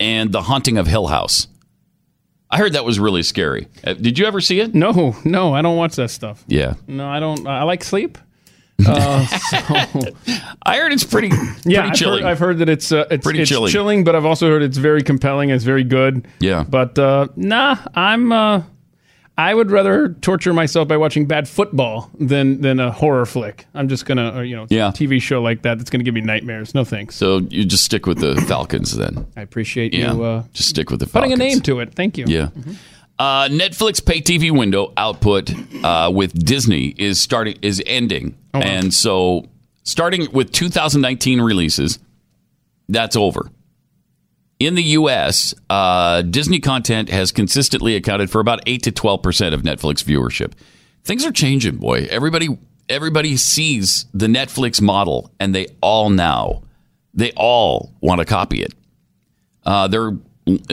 [0.00, 1.46] and The Haunting of Hill House.
[2.50, 3.68] I heard that was really scary.
[3.84, 4.74] Uh, did you ever see it?
[4.74, 6.44] No, no, I don't watch that stuff.
[6.46, 6.74] Yeah.
[6.86, 7.46] No, I don't.
[7.46, 8.18] I like sleep.
[8.86, 10.00] Uh, so.
[10.64, 12.22] I heard it's pretty, Yeah, pretty I've chilling.
[12.24, 13.70] heard, I've heard that it's uh, it's, Pretty it's chilling.
[13.70, 15.50] chilling, but I've also heard it's very compelling.
[15.50, 16.26] It's very good.
[16.40, 16.64] Yeah.
[16.68, 18.32] but uh, nah, I'm.
[19.36, 23.66] I would rather torture myself by watching bad football than than a horror flick.
[23.74, 24.90] I'm just gonna, uh, you know, Yeah.
[24.92, 26.72] TV show like that that's gonna give me nightmares.
[26.74, 27.16] No thanks.
[27.16, 29.26] so you just stick with the Falcons then.
[29.36, 30.12] I appreciate Yeah.
[30.14, 31.94] you uh, just stick with the putting a name to it.
[31.94, 32.26] Thank you.
[32.28, 32.50] Yeah.
[33.18, 35.52] Uh, Netflix pay TV window output
[35.84, 38.64] uh, with Disney is starting is ending, Oh, wow.
[38.64, 39.46] and so
[39.84, 41.98] starting with 2019 releases,
[42.88, 43.50] that's over.
[44.64, 49.54] In the U.S., uh, Disney content has consistently accounted for about eight to 12 percent
[49.54, 50.52] of Netflix viewership.
[51.02, 52.06] Things are changing, boy.
[52.10, 52.48] Everybody
[52.88, 56.62] everybody sees the Netflix model, and they all now
[57.12, 58.72] they all want to copy it.
[59.64, 60.12] Uh, they're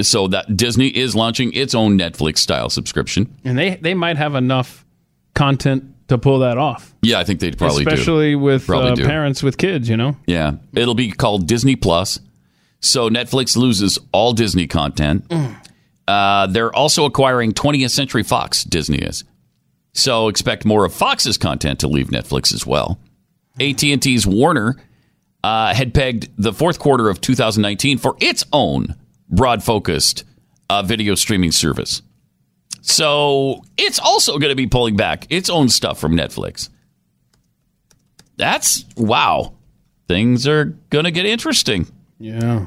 [0.02, 3.34] so that Disney is launching its own Netflix style subscription.
[3.44, 4.86] and they they might have enough
[5.34, 7.90] content to pull that off, Yeah, I think they'd probably do.
[7.90, 9.06] especially with Probably uh, do.
[9.06, 9.88] parents with kids.
[9.90, 10.16] You know.
[10.28, 12.20] Yeah, it'll be called Disney Plus.
[12.82, 15.32] So Netflix loses all Disney content.
[16.08, 18.64] Uh, they're also acquiring 20th Century Fox.
[18.64, 19.24] Disney is.
[19.94, 23.00] So expect more of Fox's content to leave Netflix as well.
[23.60, 24.78] AT&T's Warner
[25.44, 28.96] uh, had pegged the fourth quarter of 2019 for its own
[29.30, 30.24] broad-focused
[30.70, 32.02] uh, video streaming service.
[32.82, 36.70] So it's also going to be pulling back its own stuff from Netflix.
[38.38, 39.54] That's wow.
[40.08, 41.88] Things are going to get interesting.
[42.22, 42.66] Yeah.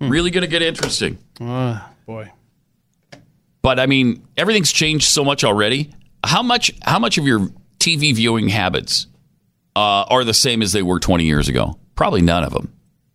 [0.00, 1.18] Really going to get interesting.
[1.40, 2.30] Uh, boy.
[3.62, 5.92] But I mean, everything's changed so much already.
[6.24, 6.72] How much?
[6.82, 9.06] How much of your TV viewing habits
[9.76, 11.78] uh, are the same as they were 20 years ago?
[11.94, 12.72] Probably none of them.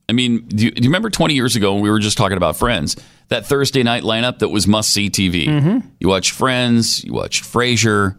[0.10, 2.38] I mean, do you, do you remember 20 years ago when we were just talking
[2.38, 2.96] about Friends?
[3.28, 5.84] That Thursday night lineup that was must see TV.
[6.00, 8.16] You watched Friends, you watched Frasier,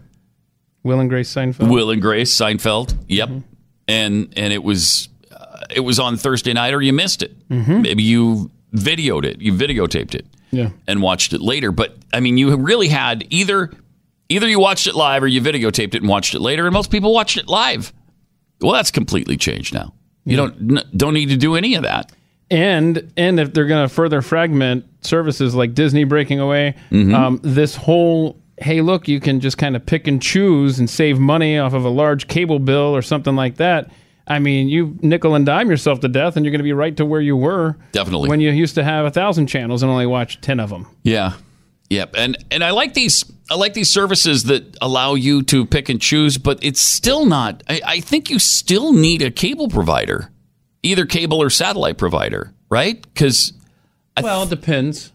[0.83, 1.71] Will and Grace Seinfeld.
[1.71, 2.95] Will and Grace, Seinfeld.
[3.09, 3.31] Yep,
[3.89, 5.09] and and it was
[5.75, 7.37] it was on Thursday night, or you missed it.
[7.49, 10.71] Maybe you videoed it, you videotaped it Yeah.
[10.87, 11.73] and watched it later.
[11.73, 13.71] But I mean, you really had either
[14.29, 16.91] either you watched it live or you videotaped it and watched it later, and most
[16.91, 17.93] people watched it live.
[18.61, 19.95] Well, that's completely changed now.
[20.25, 22.13] You don't n- don't need to do any of that.
[22.51, 27.15] and and if they're going to further fragment services like Disney breaking away, Mm-hmm.
[27.15, 31.19] um, this whole hey look you can just kind of pick and choose and save
[31.19, 33.91] money off of a large cable bill or something like that.
[34.29, 36.97] I mean, you nickel and dime yourself to death, and you're going to be right
[36.99, 38.29] to where you were Definitely.
[38.29, 40.87] when you used to have a thousand channels and only watch ten of them.
[41.03, 41.33] Yeah.
[41.91, 42.15] Yep.
[42.17, 46.01] And and I like these I like these services that allow you to pick and
[46.01, 50.31] choose, but it's still not I, I think you still need a cable provider.
[50.83, 53.01] Either cable or satellite provider, right?
[53.03, 53.53] Because
[54.21, 55.13] Well, it depends.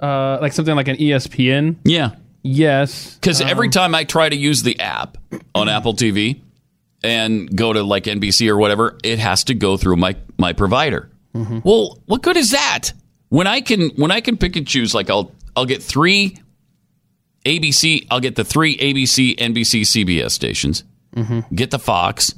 [0.00, 2.12] Uh, like something like an ESPN, yeah.
[2.42, 3.14] yes.
[3.14, 5.18] Because every time I try to use the app
[5.54, 6.40] on Apple TV
[7.02, 11.10] and go to like NBC or whatever, it has to go through my my provider.
[11.32, 12.92] Well, what good is that?
[13.28, 16.36] When I can when I can pick and choose, like I'll I'll get three
[17.46, 20.84] ABC, I'll get the three ABC, NBC, CBS stations,
[21.54, 22.34] get the Fox,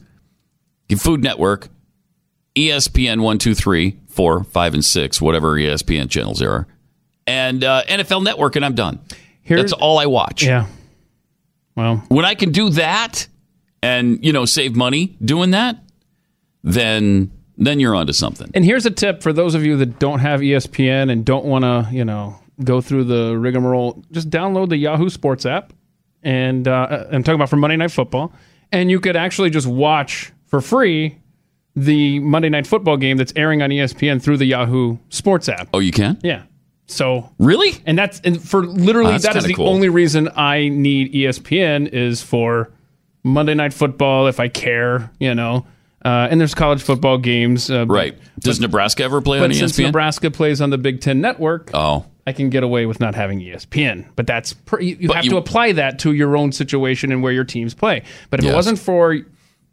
[0.88, 1.68] get Food Network,
[2.54, 6.66] ESPN one, two, three, four, five, and six, whatever ESPN channels there are,
[7.26, 9.00] and uh, NFL Network, and I'm done.
[9.42, 10.66] Here's- That's all I watch Yeah.
[11.74, 13.26] Well, when I can do that
[13.82, 15.76] and you know save money doing that,
[16.62, 18.50] then then you're onto something.
[18.54, 21.64] And here's a tip for those of you that don't have ESPN and don't want
[21.64, 24.02] to, you know, go through the rigmarole.
[24.10, 25.72] Just download the Yahoo Sports app,
[26.22, 28.32] and uh, I'm talking about for Monday Night Football,
[28.72, 31.18] and you could actually just watch for free
[31.76, 35.68] the Monday Night Football game that's airing on ESPN through the Yahoo Sports app.
[35.72, 36.42] Oh, you can Yeah.
[36.86, 37.72] So really?
[37.86, 39.68] and that's and for literally Oh, that is the cool.
[39.68, 42.70] only reason I need ESPN is for
[43.24, 45.66] Monday Night Football if I care, you know.
[46.04, 48.18] Uh, and there's college football games, uh, but- Right?
[48.40, 49.84] Does Nebraska ever play on but since ESPN?
[49.86, 53.38] Nebraska plays on the Big Ten Network, oh, I can get away with not having
[53.40, 54.06] ESPN.
[54.16, 57.12] But that's pr- you, you But have you- to apply that to your own situation
[57.12, 58.02] and where your teams play.
[58.30, 58.52] But if Yes.
[58.52, 59.18] it wasn't for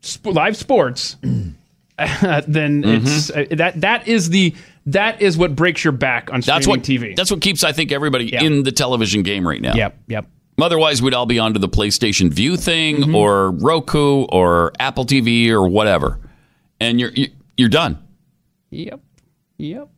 [0.05, 1.55] sp- live sports, then
[1.97, 2.87] Mm-hmm.
[3.07, 4.53] it's uh, that that is the
[4.85, 7.15] that is what breaks your back on streaming that's what TV.
[7.15, 8.43] That's what keeps I think everybody Yeah.
[8.43, 9.73] in the television game right now.
[9.75, 10.25] yep, yep.
[10.61, 13.15] Otherwise, we'd all be onto the PlayStation Vue thing Mm-hmm.
[13.15, 16.19] or Roku or Apple TV or whatever,
[16.79, 17.97] and you're you- you're done.
[18.71, 18.99] Yep.
[19.57, 19.89] Yep.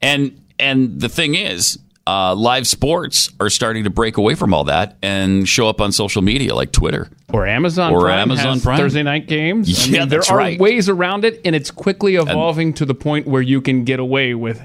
[0.00, 4.64] And and the thing is, uh, live sports are starting to break away from all
[4.64, 7.08] that and show up on social media like Twitter.
[7.32, 8.76] Or Amazon Or Prime Amazon Prime.
[8.78, 9.68] Thursday night games.
[9.68, 10.58] I Yeah, mean, there are right.
[10.60, 14.34] ways around it, and it's quickly evolving to the point where you can get away
[14.34, 14.60] with.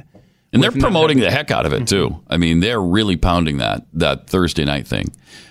[0.63, 2.21] And they're promoting the heck out of it too.
[2.29, 5.07] I mean, they're really pounding that that Thursday night thing.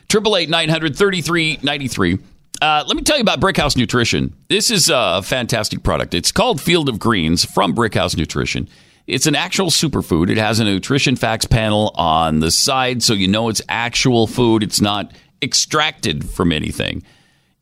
[0.08, 2.18] Triple eight nine hundred thirty three ninety three.
[2.62, 4.34] Uh, let me tell you about Brickhouse Nutrition.
[4.48, 6.14] This is a fantastic product.
[6.14, 8.68] It's called Field of Greens from Brickhouse Nutrition.
[9.06, 10.30] It's an actual superfood.
[10.30, 14.62] It has a nutrition facts panel on the side, so you know it's actual food.
[14.62, 17.02] It's not extracted from anything.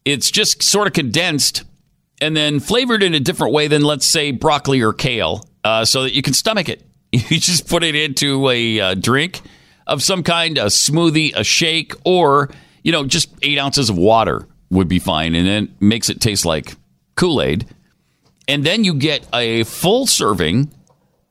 [0.04, 1.64] It's just sort of condensed
[2.20, 6.04] and then flavored in a different way than, let's say, broccoli or kale, uh, so
[6.04, 6.82] that you can stomach it.
[7.30, 9.40] You just put it into a uh, drink
[9.86, 12.50] of some kind, a smoothie, a shake, or
[12.82, 16.44] you know, just eight ounces of water would be fine, and then makes it taste
[16.44, 16.74] like
[17.16, 17.66] Kool Aid.
[18.46, 20.70] And then you get a full serving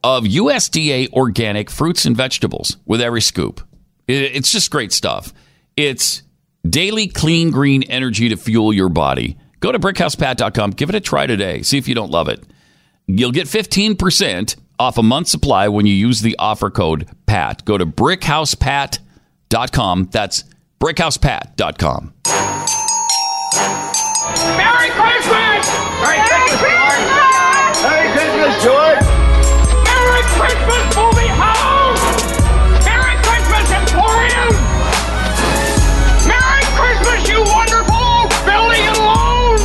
[0.03, 3.61] of USDA organic fruits and vegetables with every scoop.
[4.07, 5.33] It's just great stuff.
[5.77, 6.23] It's
[6.67, 9.37] daily clean green energy to fuel your body.
[9.59, 10.71] Go to brickhousepat.com.
[10.71, 11.61] Give it a try today.
[11.61, 12.43] See if you don't love it.
[13.07, 17.65] You'll get 15% off a month's supply when you use the offer code PAT.
[17.65, 20.09] Go to brickhousepat.com.
[20.11, 20.43] That's
[20.79, 22.13] brickhousepat.com.
[24.57, 25.69] Merry Christmas!
[26.01, 27.05] Merry Christmas, George!
[27.83, 29.03] Merry Christmas, George!
[29.85, 32.01] Merry Christmas, movie house!
[32.83, 34.53] Merry Christmas, Emporium!
[36.27, 39.59] Merry Christmas, you wonderful building and loan!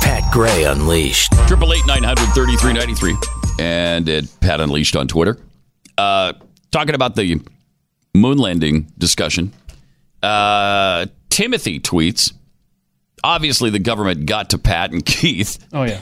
[0.00, 1.32] Pat Gray Unleashed.
[1.46, 3.14] Triple eight nine hundred thirty three ninety three,
[3.62, 5.38] and at Pat Unleashed on Twitter.
[5.98, 6.32] uh,
[6.70, 7.40] talking about the
[8.14, 9.52] moon landing discussion.
[10.22, 12.32] Uh, Timothy tweets.
[13.24, 15.58] Obviously, the government got to Pat and Keith.
[15.72, 16.00] Oh yeah.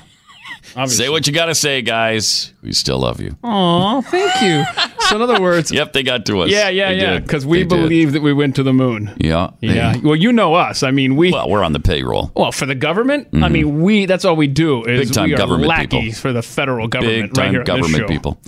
[0.77, 1.05] Obviously.
[1.05, 2.53] Say what you got to say, guys.
[2.62, 3.37] We still love you.
[3.42, 4.64] Aw, thank you.
[5.09, 6.51] So in other words, Yep, they got to us.
[6.51, 9.14] yeah, yeah, They yeah, because we believe that we went to the moon.
[9.18, 9.51] Yeah.
[9.61, 9.96] Yeah.
[10.03, 10.83] Well, you know us.
[10.83, 11.33] I mean, we.
[11.33, 12.31] Well, we're on the payroll.
[12.37, 14.07] Well, for the government, I mean, we.
[14.07, 16.20] That's all we do is Big time we are government lackeys people.
[16.20, 17.33] for the federal government.
[17.35, 18.38] Big right time this government people.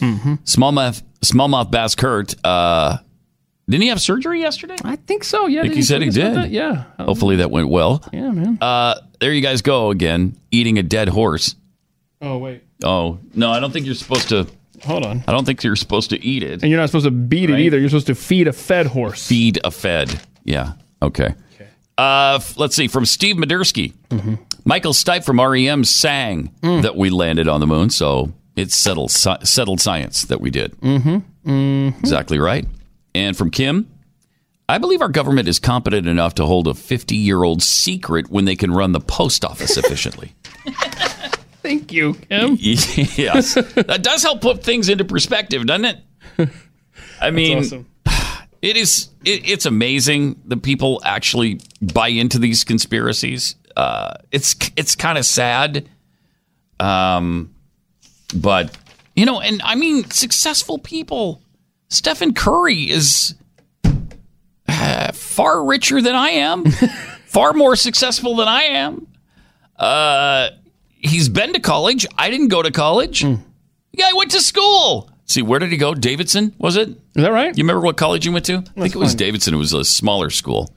[0.45, 2.35] Smallmouth, smallmouth bass Kurt.
[2.45, 2.99] Uh,
[3.69, 4.77] didn't he have surgery yesterday?
[4.85, 5.47] I think so.
[5.47, 5.63] Yeah.
[5.63, 6.43] think did he said he tell us about did.
[6.45, 6.51] that?
[6.51, 6.85] Yeah.
[7.05, 8.03] Hopefully that went well.
[8.13, 8.59] Yeah, man.
[8.61, 11.55] Uh, there you guys go again, eating a dead horse.
[12.23, 12.63] Oh wait.
[12.85, 14.47] Oh no, I don't think you're supposed to.
[14.85, 15.23] Hold on.
[15.29, 16.63] I don't think you're supposed to eat it.
[16.63, 17.79] And you're not supposed to beat it either.
[17.79, 19.25] You're supposed to feed a fed horse.
[19.27, 20.21] Feed a fed.
[20.45, 20.73] Yeah.
[21.01, 21.35] Okay.
[21.99, 22.89] Uh, f- let's see.
[22.89, 23.93] From Steve Madursky,
[24.65, 29.45] Michael Stipe from REM sang that we landed on the moon, so it's settled sci-
[29.45, 30.73] settled science that we did.
[30.81, 31.89] Mm-hmm.
[32.01, 32.67] Exactly right.
[33.15, 33.89] And from Kim,
[34.69, 38.47] I believe our government is competent enough to hold a 50 year old secret when
[38.47, 40.33] they can run the post office efficiently.
[41.63, 42.57] Thank you, Kim.
[42.61, 46.49] yes, that does help put things into perspective, doesn't it?
[47.21, 47.87] I mean, awesome.
[48.63, 49.09] it is.
[49.25, 53.55] It, it's amazing that people actually buy into these conspiracies.
[53.77, 55.89] Uh, it's it's kind of sad,
[56.81, 57.55] um,
[58.35, 58.77] but
[59.15, 61.43] you know, and I mean, successful people.
[61.89, 63.35] Stephen Curry is
[64.67, 66.65] uh, far richer than I am,
[67.27, 69.07] far more successful than I am.
[69.77, 70.51] Uh,
[71.03, 72.07] he's been to college.
[72.17, 73.23] I didn't go to college.
[73.23, 73.39] The
[73.99, 75.11] guy went to school.
[75.27, 75.95] See, where did he go?
[75.95, 76.89] Davidson, was it?
[76.89, 77.57] Is that right?
[77.57, 78.55] You remember what college you went to?
[78.59, 79.19] I think it was fine.
[79.19, 79.55] Davidson.
[79.55, 80.75] It was a smaller school.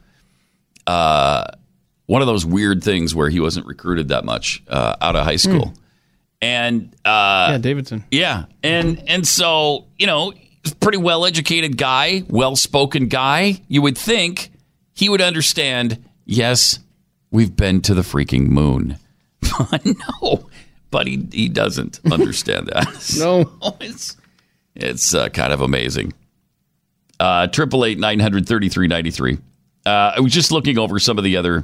[0.87, 1.45] Uh,
[2.05, 5.35] one of those weird things where he wasn't recruited that much uh, out of high
[5.37, 5.73] school.
[6.41, 8.03] And uh, yeah, Davidson.
[8.11, 10.33] yeah, and and so you know,
[10.79, 13.61] pretty well educated guy, well spoken guy.
[13.67, 14.51] You would think
[14.93, 16.03] he would understand.
[16.25, 16.79] Yes,
[17.31, 18.97] we've been to the freaking moon.
[20.23, 20.47] no,
[20.91, 22.87] but he he doesn't understand that.
[23.17, 23.43] No.
[23.43, 24.17] So it's
[24.75, 26.13] it's uh, kind of amazing.
[27.19, 29.37] Uh, Triple eight nine hundred thirty three ninety three.
[29.85, 31.63] Uh, I was just looking over some of the other,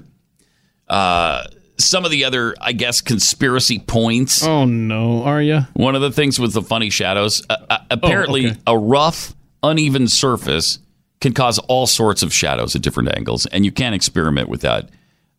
[0.87, 4.43] uh, some of the other, I guess, conspiracy points.
[4.43, 5.61] Oh no, are you?
[5.73, 8.59] One of the things with the funny shadows, uh, uh, apparently, okay.
[8.67, 10.79] a rough, uneven surface
[11.19, 14.89] can cause all sorts of shadows at different angles, and you can't experiment with that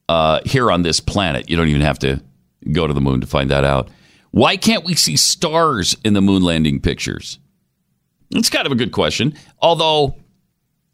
[0.08, 1.48] uh, here on this planet.
[1.48, 2.20] You don't even have to
[2.72, 3.88] go to the moon to find that out.
[4.30, 7.38] Why can't we see stars in the moon landing pictures?
[8.30, 9.34] It's kind of a good question.
[9.60, 10.16] Although,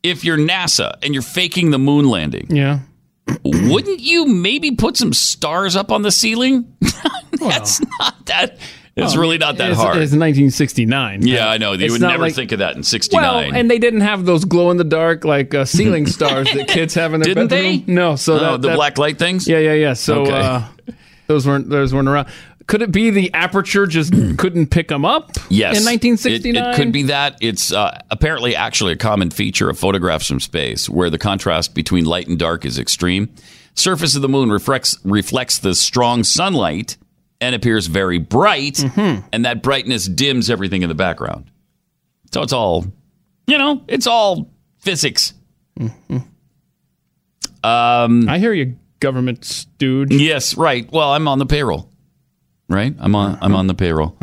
[0.02, 2.80] if you're NASA and you're faking the moon landing, Yeah.
[3.44, 6.74] wouldn't you maybe put some stars up on the ceiling?
[7.32, 8.58] That's not that.
[8.96, 9.98] It's really not that it's, hard.
[9.98, 11.24] It's 1969.
[11.24, 11.72] yeah, I know.
[11.72, 13.22] You It's would never like- think of that in '69.
[13.22, 16.66] Well, and they didn't have those glow in the dark like uh, ceiling stars that
[16.66, 17.84] kids have in their Didn't bedroom.
[17.86, 17.92] they?
[17.92, 19.46] No, so Oh, that, the that- black light things.
[19.46, 19.92] Yeah, yeah, yeah.
[19.92, 20.32] So Okay.
[20.32, 20.62] uh,
[21.28, 22.28] those weren't those weren't around.
[22.66, 25.30] Could it be the aperture just couldn't pick them up?
[25.48, 25.78] Yes.
[25.78, 26.56] in 1969.
[26.56, 27.38] It, it could be that.
[27.40, 32.04] It's uh, apparently actually a common feature of photographs from space where the contrast between
[32.04, 33.32] light and dark is extreme.
[33.74, 36.96] Surface of the moon reflects reflects the strong sunlight
[37.40, 39.26] and appears very bright, Mm-hmm.
[39.32, 41.50] and that brightness dims everything in the background.
[42.32, 42.84] So it's all,
[43.46, 45.32] you know, it's all physics.
[47.64, 50.12] I hear you, government stooge.
[50.12, 50.90] Yes, right.
[50.90, 51.90] Well, I'm on the payroll.
[52.68, 52.94] Right?
[52.98, 54.16] I'm on I'm on the payroll.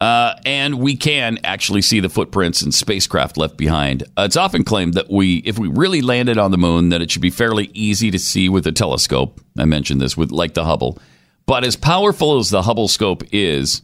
[0.00, 4.04] Uh, and we can actually see the footprints and spacecraft left behind.
[4.16, 7.10] Uh, it's often claimed that we, if we really landed on the moon, that it
[7.10, 9.40] should be fairly easy to see with a telescope.
[9.58, 10.98] I mentioned this with like the Hubble,
[11.46, 13.82] but as powerful as the Hubble scope is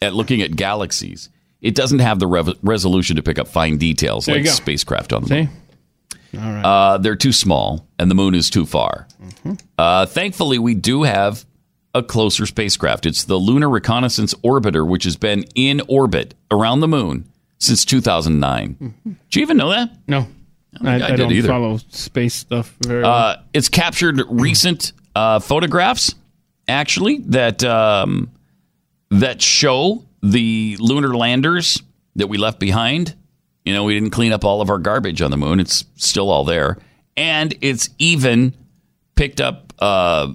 [0.00, 1.28] at looking at galaxies,
[1.60, 5.24] it doesn't have the rev- resolution to pick up fine details There like spacecraft on
[5.24, 5.50] the moon.
[6.36, 9.06] Uh, they're too small, and the moon is too far.
[9.78, 11.44] Uh, thankfully, we do have
[11.94, 13.06] a closer spacecraft.
[13.06, 18.94] It's the Lunar Reconnaissance Orbiter, which has been in orbit around the moon since 2009.
[19.30, 19.90] Do you even know that?
[20.06, 20.28] No,
[20.82, 21.48] I, I I did don't either.
[21.48, 23.12] follow space stuff very well.
[23.12, 26.14] Uh, it's captured recent uh, photographs,
[26.68, 28.30] actually, that um,
[29.10, 31.82] that show the lunar landers
[32.16, 33.16] that we left behind.
[33.64, 36.30] You know, we didn't clean up all of our garbage on the moon; it's still
[36.30, 36.78] all there,
[37.16, 38.54] and it's even
[39.14, 39.72] picked up.
[39.78, 40.32] Uh,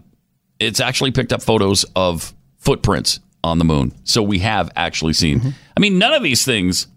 [0.60, 5.54] it's actually picked up photos of footprints on the moon, so we have actually seen.
[5.76, 6.88] I mean, none of these things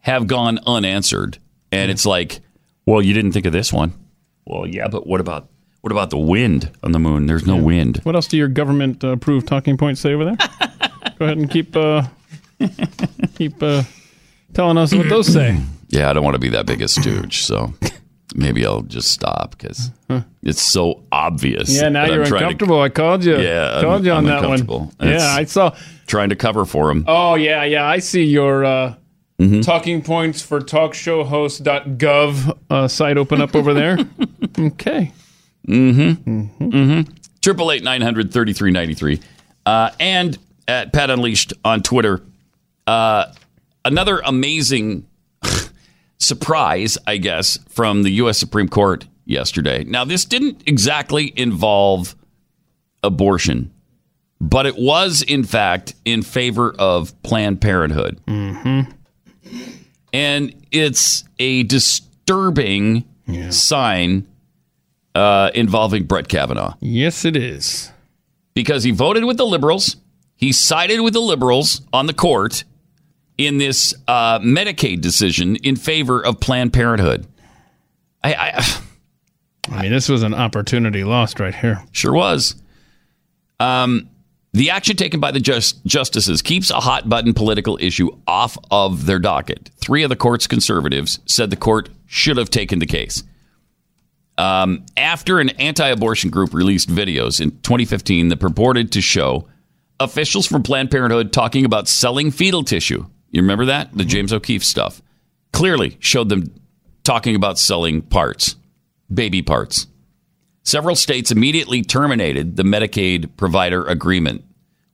[0.00, 1.38] have gone unanswered,
[1.72, 2.40] and it's like,
[2.86, 3.92] well, you didn't think of this one.
[4.46, 5.48] Well, yeah, but what about
[5.80, 7.26] what about the wind on the moon?
[7.26, 8.00] There's no wind.
[8.02, 10.36] what else do your government uh, approved talking points say over there?
[11.18, 12.02] Go ahead and keep uh,
[13.34, 13.82] keep uh,
[14.54, 15.60] telling us what those say.
[15.90, 17.72] Yeah, I don't want to be that big a stooge, so
[18.34, 19.90] maybe I'll just stop because
[20.42, 21.74] it's so obvious.
[21.74, 22.82] Yeah, now that you're I'm trying to- uncomfortable.
[22.82, 23.38] I called you.
[23.38, 24.60] Yeah, called I'm- you on I'm that one.
[24.60, 24.92] uncomfortable.
[25.00, 25.74] Yeah, I saw.
[26.06, 27.06] trying to cover for him.
[27.08, 27.86] Oh yeah, yeah.
[27.86, 28.94] I see your uh,
[29.40, 29.60] Mm-hmm.
[29.62, 33.98] talking points for talkshowhost.gov uh, site open up over there.
[34.58, 35.12] okay.
[35.66, 36.30] Mm-hmm.
[36.62, 37.12] Mm-hmm.
[37.40, 39.20] Triple eight nine hundred thirty three ninety three,
[39.64, 40.36] uh, and
[40.66, 42.20] at Pat Unleashed on Twitter.
[42.86, 43.32] Uh,
[43.88, 45.06] another amazing
[46.18, 48.38] surprise, I guess, from the U.S.
[48.38, 49.84] Supreme Court yesterday.
[49.84, 52.14] Now, this didn't exactly involve
[53.02, 53.72] abortion,
[54.40, 58.20] but it was, in fact, in favor of Planned Parenthood.
[58.26, 58.90] Mm-hmm.
[60.12, 63.04] And it's a disturbing
[63.50, 64.26] sign
[65.14, 67.90] uh, involving Brett Kavanaugh Yes, it is.
[68.54, 69.96] because he voted with the liberals.
[70.34, 72.64] He sided with the liberals on the court
[73.38, 77.26] in this uh, Medicaid decision in favor of Planned Parenthood.
[78.22, 78.82] I, I
[79.70, 81.82] I mean, this was an opportunity lost right here.
[81.92, 82.56] sure was.
[83.60, 84.08] Um,
[84.54, 89.04] the action taken by the just, justices keeps a hot button political issue off of
[89.06, 89.70] their docket.
[89.76, 93.22] Three of the court's conservatives said the court should have taken the case.
[94.38, 99.48] Um, after an anti abortion group released videos in 2015 that purported to show
[100.00, 103.04] officials from Planned Parenthood talking about selling fetal tissue.
[103.30, 103.96] You remember that?
[103.96, 105.02] The James O'Keefe stuff.
[105.52, 106.52] Clearly showed them
[107.04, 108.56] talking about selling parts,
[109.12, 109.86] baby parts.
[110.62, 114.44] Several states immediately terminated the Medicaid provider agreement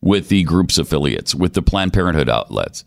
[0.00, 2.84] with the group's affiliates, with the Planned Parenthood outlets.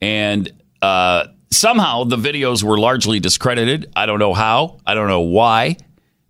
[0.00, 3.90] And uh, somehow the videos were largely discredited.
[3.94, 5.76] I don't know how, I don't know why,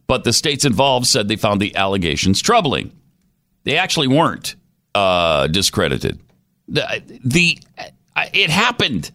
[0.07, 2.92] but the states involved said they found the allegations troubling.
[3.64, 4.57] They actually weren't
[4.94, 6.20] uh, discredited.
[6.68, 7.59] The, the
[8.17, 9.11] it happened.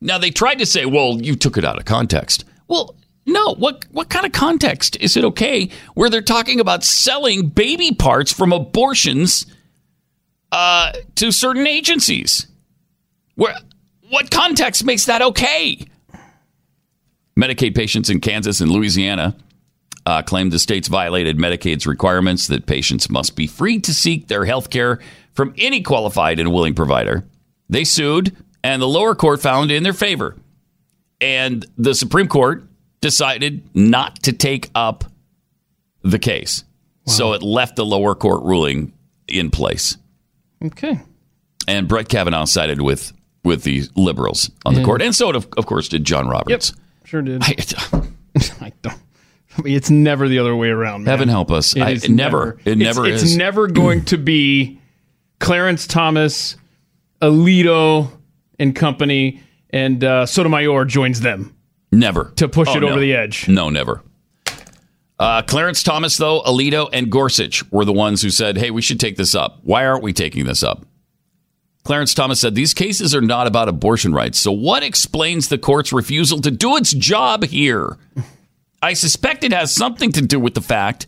[0.00, 2.94] Now they tried to say, "Well, you took it out of context." Well,
[3.26, 3.54] no.
[3.54, 8.32] What what kind of context is it okay where they're talking about selling baby parts
[8.32, 9.46] from abortions
[10.52, 12.46] uh, to certain agencies?
[13.34, 13.54] Where
[14.08, 15.84] what context makes that okay?
[17.38, 19.36] Medicaid patients in Kansas and Louisiana
[20.06, 24.44] uh, claimed the states violated Medicaid's requirements that patients must be free to seek their
[24.44, 25.00] health care
[25.34, 27.24] from any qualified and willing provider.
[27.68, 30.36] They sued, and the lower court found in their favor.
[31.20, 32.64] And the Supreme Court
[33.00, 35.04] decided not to take up
[36.02, 36.64] the case.
[37.06, 38.92] So it left the lower court ruling
[39.26, 39.96] in place.
[40.62, 41.00] Okay.
[41.66, 43.12] And Brett Kavanaugh sided with,
[43.44, 45.00] with the liberals on the court.
[45.00, 46.70] And so, of, of course, did John Roberts.
[46.70, 46.78] Yep.
[47.06, 47.42] Sure did.
[47.42, 47.56] I-
[48.60, 48.98] I don't.
[49.56, 51.04] I mean, it's never the other way around.
[51.04, 51.10] Man.
[51.12, 51.74] Heaven help us.
[51.74, 53.36] It I- is it never- it It's- never it's, is.
[53.36, 54.78] never going to be
[55.40, 56.56] Clarence Thomas,
[57.22, 58.10] Alito,
[58.58, 59.40] and company,
[59.70, 61.54] and uh, Sotomayor joins them
[61.92, 62.32] Never.
[62.36, 63.48] to push Oh, it over the edge.
[63.48, 64.02] No, never.
[65.18, 69.00] Uh, Clarence Thomas, though, Alito, and Gorsuch were the ones who said, hey, we should
[69.00, 69.58] take this up.
[69.62, 70.84] Why aren't we taking this up?
[71.82, 74.38] Clarence Thomas said, these cases are not about abortion rights.
[74.38, 77.96] So, what explains the court's refusal to do its job here?
[78.82, 81.06] I suspect it has something to do with the fact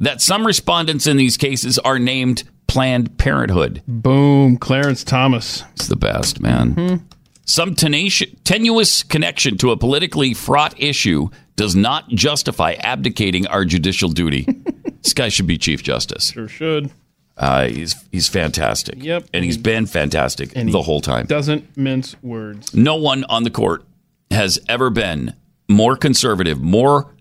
[0.00, 3.82] that some respondents in these cases are named Planned Parenthood.
[3.86, 5.62] Boom, Clarence Thomas.
[5.74, 7.06] It's the best, man.
[7.44, 14.08] Some tenacious, tenuous connection to a politically fraught issue does not justify abdicating our judicial
[14.08, 14.46] duty.
[15.02, 16.30] this guy should be Chief Justice.
[16.32, 16.90] Sure should.
[17.36, 19.02] Uh, he's he's fantastic.
[19.02, 19.26] Yep.
[19.34, 21.26] and he's been fantastic And he the whole time.
[21.26, 22.72] Doesn't mince words.
[22.74, 23.84] No one on the court
[24.30, 25.34] has ever been
[25.68, 27.12] more conservative, more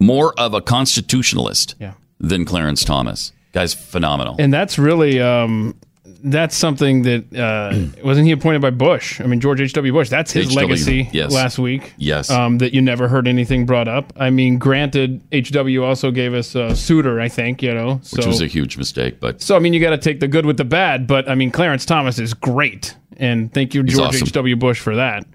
[0.00, 1.92] more of a constitutionalist Yeah.
[2.18, 3.32] than Clarence Thomas.
[3.52, 4.36] Guy's phenomenal.
[4.38, 5.74] And that's really um,
[6.22, 9.20] that's something that uh, wasn't he appointed by Bush?
[9.20, 9.72] I mean George H.
[9.72, 9.92] W.
[9.92, 10.08] Bush.
[10.08, 11.08] That's his H.W., legacy.
[11.12, 11.32] yes.
[11.32, 11.94] Last week.
[11.96, 12.30] Yes.
[12.30, 14.12] Um, that you never heard anything brought up.
[14.16, 15.50] I mean, granted, H.
[15.52, 15.84] W.
[15.84, 17.20] also gave us uh, Souter.
[17.20, 18.00] I think you know.
[18.02, 20.28] So, which was a huge mistake, but so I mean, you got to take the
[20.28, 21.06] good with the bad.
[21.06, 24.26] But I mean, Clarence Thomas is great, and thank you, George awesome.
[24.26, 24.32] H.
[24.32, 24.56] W.
[24.56, 25.26] Bush, for that.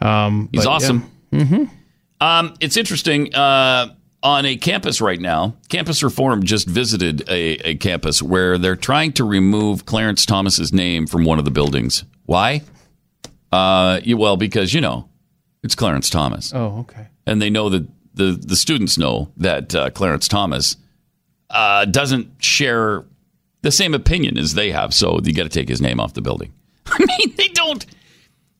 [0.00, 1.10] Um, He's but, awesome.
[2.20, 3.34] Um, it's interesting.
[3.34, 8.74] Uh, on a campus right now, Campus Reform just visited a, a campus where they're
[8.76, 12.04] trying to remove Clarence Thomas's name from one of the buildings.
[12.24, 12.62] Why?
[13.52, 15.08] Uh, you, well, because you know
[15.62, 17.08] it's Clarence Thomas, Oh, okay.
[17.26, 20.76] and they know that the the students know that uh, Clarence Thomas
[21.50, 23.04] uh, doesn't share
[23.62, 26.22] the same opinion as they have, so you got to take his name off the
[26.22, 26.52] building.
[26.86, 27.84] I mean, they don't.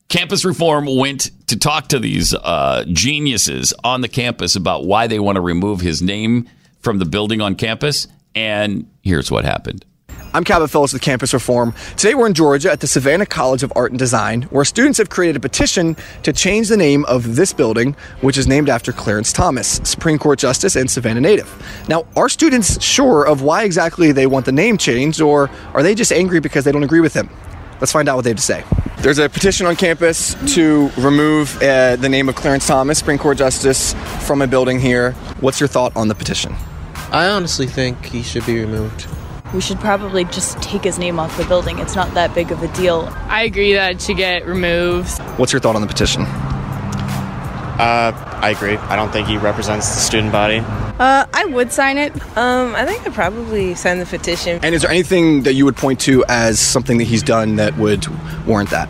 [0.09, 5.19] Campus Reform went to talk to these uh, geniuses on the campus about why they
[5.19, 6.47] want to remove his name
[6.79, 9.83] from the building on campus, and here's what happened.
[10.33, 11.73] I'm Cabot Phillips with Campus Reform.
[11.97, 15.09] Today we're in Georgia at the Savannah College of Art and Design, where students have
[15.09, 19.33] created a petition to change the name of this building, which is named after Clarence
[19.33, 21.51] Thomas, Supreme Court Justice and Savannah native.
[21.89, 25.95] Now, are students sure of why exactly they want the name changed, or are they
[25.95, 27.29] just angry because they don't agree with him?
[27.79, 28.63] Let's find out what they have to say.
[28.99, 33.37] There's a petition on campus to remove uh, the name of Clarence Thomas, Supreme Court
[33.37, 33.93] Justice,
[34.25, 35.11] from a building here.
[35.39, 36.55] What's your thought on the petition?
[37.11, 39.07] I honestly think he should be removed.
[39.53, 41.79] We should probably just take his name off the building.
[41.79, 43.07] It's not that big of a deal.
[43.27, 45.17] I agree that it should get removed.
[45.37, 46.23] What's your thought on the petition?
[47.79, 48.11] Uh,
[48.41, 48.75] I agree.
[48.77, 50.61] I don't think he represents the student body.
[50.99, 52.13] Uh, I would sign it.
[52.37, 54.59] Um, I think I'd probably sign the petition.
[54.63, 57.77] And is there anything that you would point to as something that he's done that
[57.77, 58.07] would
[58.47, 58.89] warrant that?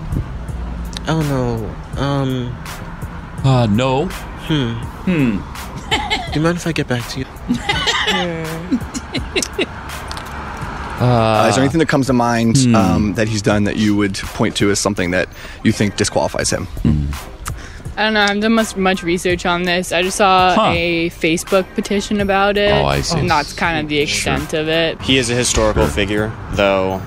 [1.07, 2.01] Oh no.
[2.01, 2.55] Um.
[3.43, 4.05] Uh, no.
[4.07, 4.73] Hmm.
[5.05, 5.37] Hmm.
[6.31, 7.25] Do you mind if I get back to you?
[10.99, 12.73] Uh, is there anything that comes to mind hmm.
[12.73, 15.29] um, that he's done that you would point to as something that
[15.63, 16.67] you think disqualifies him?
[17.97, 18.19] I don't know.
[18.19, 19.91] I haven't done much, much research on this.
[19.91, 20.71] I just saw Huh.
[20.75, 22.71] a Facebook petition about it.
[22.71, 23.17] Oh, I see.
[23.17, 25.01] And that's kind of the extent of it.
[25.01, 27.01] He is a historical figure, though.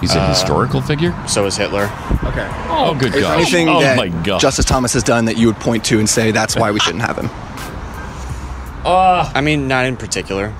[0.00, 1.14] He's a uh, historical figure?
[1.28, 1.92] So is Hitler.
[2.24, 2.48] Okay.
[2.70, 4.40] Oh, good Is there anything oh, that my God.
[4.40, 7.02] Justice Thomas has done that you would point to and say that's why we shouldn't
[7.02, 7.28] have him?
[8.82, 10.54] Uh, I mean, not in particular.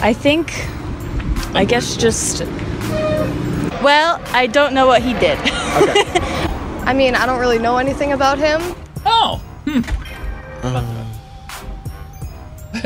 [0.00, 0.50] I think,
[1.54, 2.42] I guess just.
[3.82, 5.38] Well, I don't know what he did.
[6.86, 8.60] I mean, I don't really know anything about him.
[9.06, 9.40] Oh.
[9.66, 9.80] Hmm.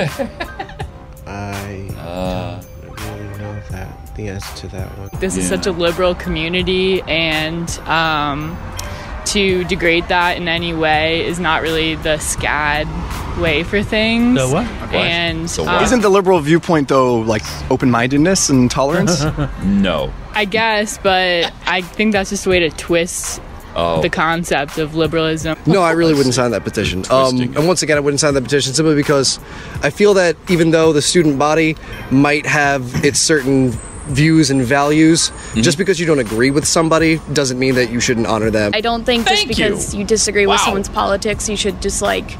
[1.26, 2.60] I Uh.
[2.82, 5.10] don't really know that the answer to that one.
[5.20, 8.56] This is such a liberal community, and um,
[9.26, 12.86] to degrade that in any way is not really the SCAD
[13.40, 14.38] way for things.
[14.38, 14.66] The what?
[14.94, 15.82] And The um, what?
[15.82, 19.24] Isn't the liberal viewpoint, though, like open mindedness and tolerance?
[19.64, 20.12] No.
[20.34, 23.40] I guess, but I think that's just a way to twist
[23.76, 24.00] Oh.
[24.02, 25.56] the concept of liberalism.
[25.66, 27.04] No, I really wouldn't sign that petition.
[27.10, 29.38] Um, and once again, I wouldn't sign that petition simply because
[29.82, 31.76] I feel that even though the student body
[32.10, 33.70] might have its certain
[34.08, 35.62] views and values, Mm-hmm.
[35.62, 38.72] just because you don't agree with somebody doesn't mean that you shouldn't honor them.
[38.74, 40.00] I don't think Thank just because you.
[40.00, 40.54] you, disagree Wow.
[40.54, 42.36] with someone's politics, you should just like,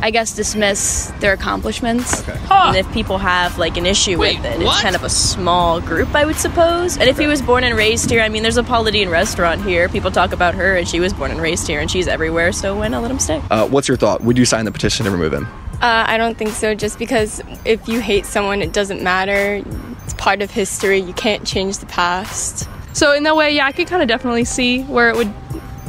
[0.00, 2.26] I guess, dismiss their accomplishments.
[2.50, 4.74] And if people have like an issue Wait, with it, what?
[4.74, 6.96] it's kind of a small group, I would suppose.
[6.96, 9.62] And if he was born and raised here, I mean, there's a Paula Deen restaurant
[9.62, 9.88] here.
[9.88, 12.52] People talk about her, and she was born and raised here, and she's everywhere.
[12.52, 13.42] So why not let him stay?
[13.50, 14.22] uh, what's your thought?
[14.22, 15.46] Would you sign the petition to remove him?
[15.80, 16.74] Uh, I don't think so.
[16.74, 19.62] Just because if you hate someone, it doesn't matter.
[20.04, 20.98] It's part of history.
[20.98, 22.68] You can't change the past.
[22.94, 25.32] So in that way, yeah, I could kind of definitely see where it would,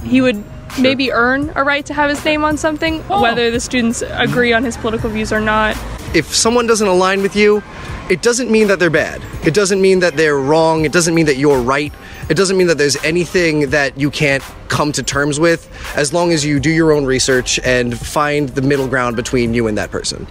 [0.03, 0.43] he would
[0.81, 3.21] maybe earn a right to have his name on something, oh.
[3.21, 5.77] whether the students agree on his political views or not.
[6.15, 7.61] if someone doesn't align with you,
[8.09, 9.21] it doesn't mean that they're bad.
[9.45, 10.85] It doesn't mean that they're wrong.
[10.85, 11.93] It doesn't mean that you're right.
[12.29, 16.31] It doesn't mean that there's anything that you can't come to terms with as long
[16.31, 19.91] as you do your own research and find the middle ground between you and that
[19.91, 20.27] person.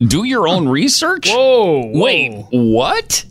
[0.00, 1.28] Do your own research?
[1.28, 2.02] Whoa, whoa.
[2.02, 3.24] Wait, what?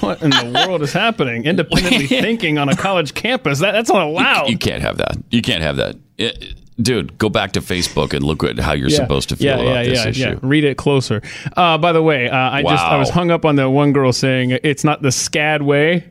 [0.00, 1.44] What in the world is happening?
[1.44, 3.60] Independently thinking on a college campus.
[3.60, 4.48] That, that's not allowed.
[4.48, 5.16] You can't have that.
[5.30, 5.96] You can't have that.
[6.18, 8.96] It- dude, go back to Facebook and look at how you're Yeah.
[8.96, 10.20] supposed to feel yeah, about yeah, this yeah, issue.
[10.20, 10.38] Yeah.
[10.42, 11.20] Read it closer.
[11.56, 14.12] Uh, by the way, uh, I just I was hung up on the one girl
[14.14, 16.08] saying it's not the SCAD way.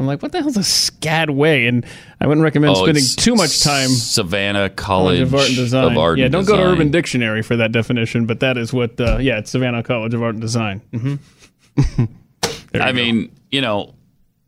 [0.00, 1.66] I'm like, what the hell's a SCAD way?
[1.66, 1.84] And
[2.20, 5.92] I wouldn't recommend Oh, spending too much time Savannah College of Art and Design.
[5.92, 8.72] of Art yeah, and don't go to Urban Dictionary for that definition, but that is
[8.72, 9.00] what.
[9.00, 10.80] Uh, yeah, it's Savannah College of Art and Design.
[10.92, 11.14] hmm
[12.74, 13.94] I mean, you know,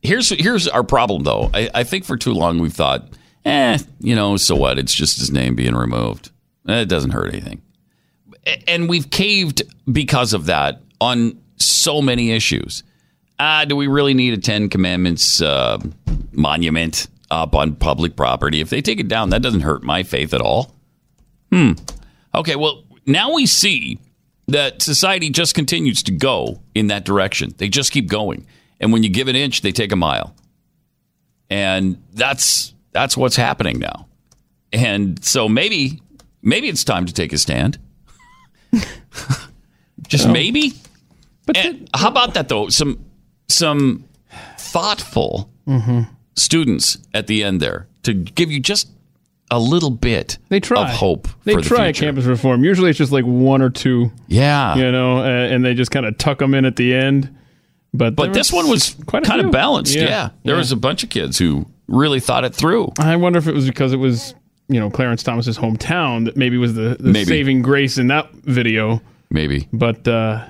[0.03, 1.51] here's here's our problem though.
[1.53, 3.09] I, I think for too long we've thought,
[3.45, 4.79] eh, you know, so what?
[4.79, 6.31] It's just his name being removed.
[6.67, 7.63] It doesn't hurt anything.
[8.67, 12.83] And we've caved because of that on so many issues.
[13.39, 15.79] Ah, do we really need a Ten Commandments uh,
[16.33, 18.61] monument up on public property?
[18.61, 20.75] If they take it down, that doesn't hurt my faith at all.
[21.51, 21.73] Hmm.
[22.35, 23.99] Okay, well, now we see
[24.51, 27.55] that society just continues to go in that direction.
[27.57, 28.47] They just keep going.
[28.81, 30.35] And when you give an inch, they take a mile.
[31.49, 34.07] And that's that's what's happening now.
[34.73, 36.01] And so maybe
[36.43, 37.79] maybe it's time to take a stand.
[40.07, 40.75] just maybe.
[41.55, 42.69] And how about that though?
[42.69, 43.05] Some
[43.49, 44.05] some
[44.59, 46.03] thoughtful mm-hmm.
[46.37, 48.89] students at the end there to give you just
[49.51, 50.83] a little bit They try.
[50.83, 52.05] of hope They for the try future.
[52.07, 52.63] campus reform.
[52.65, 54.11] Usually, it's just like one or two.
[54.29, 54.77] Yeah.
[54.77, 57.35] you know, uh, and they just kind of tuck them in at the end.
[57.93, 59.49] But But this one was quite kind few.
[59.49, 59.95] of balanced.
[59.95, 60.31] Yeah.
[60.45, 62.93] There was a bunch of kids who really thought it through.
[62.99, 64.35] I wonder if it was because it was
[64.69, 67.25] you know Clarence Thomas's hometown that maybe was the, the Maybe.
[67.25, 69.03] saving grace in that video.
[69.31, 69.67] Maybe.
[69.73, 70.45] But uh,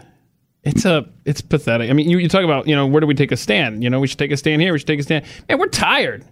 [0.62, 1.88] It's a it's pathetic.
[1.88, 3.82] I mean, you, you talk about you know where do we take a stand?
[3.82, 4.72] You know, we should take a stand here.
[4.74, 5.24] We should take a stand.
[5.48, 6.26] Man, we're tired.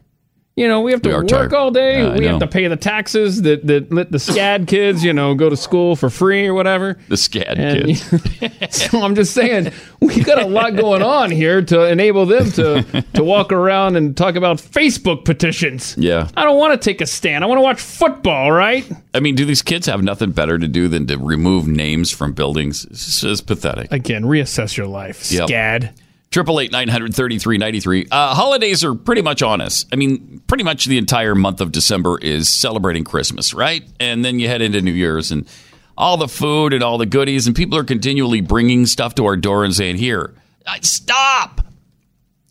[0.58, 1.54] You know, we have to We work tired.
[1.54, 2.00] all day.
[2.00, 5.34] I we have to pay the taxes that that let the SCAD kids, you know,
[5.34, 6.98] go to school for free or whatever.
[7.08, 8.70] The SCAD And- kids.
[8.88, 13.04] so I'm just saying, we got a lot going on here to enable them to
[13.14, 15.94] to walk around and talk about Facebook petitions.
[15.96, 16.28] Yeah.
[16.36, 17.44] I don't want to take a stand.
[17.44, 18.84] I want to watch football, right?
[19.14, 22.32] I mean, do these kids have nothing better to do than to remove names from
[22.32, 22.84] buildings?
[22.86, 23.92] It's, just- pathetic.
[23.92, 25.48] Again, reassess your life, Yep.
[25.48, 25.90] SCAD.
[26.30, 28.06] Triple eight nine hundred thirty three ninety three.
[28.10, 29.86] Uh, holidays are pretty much on us.
[29.92, 33.82] I mean, pretty much the entire month of December is celebrating Christmas, right?
[33.98, 35.48] And then you head into New Year's and
[35.96, 39.36] all the food and all the goodies, and people are continually bringing stuff to our
[39.36, 40.34] door and saying, "Here,
[40.82, 41.66] stop."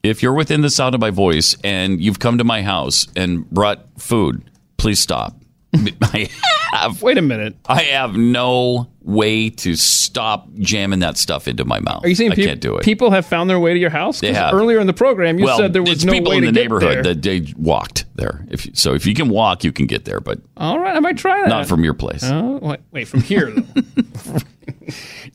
[0.04, 3.50] If you're within the sound of my voice and you've come to my house and
[3.50, 5.36] brought food, please stop.
[6.02, 6.30] I
[6.74, 7.02] have.
[7.02, 7.56] Wait a minute.
[7.66, 12.04] I have no way to stop jamming that stuff into my mouth.
[12.04, 12.84] Are you saying I peop- can't do it?
[12.84, 14.20] people have found their way to your house?
[14.20, 14.54] They have.
[14.54, 17.04] Earlier in the program, you well, said there was no people way in the neighborhood
[17.06, 17.14] there.
[17.14, 18.46] that they walked there.
[18.50, 21.00] If you, so, if you can walk, you can get there, but All right, I
[21.00, 21.50] might try that.
[21.50, 22.24] not from your place.
[22.24, 23.52] Oh, wait, wait, from here.
[23.52, 24.38] though.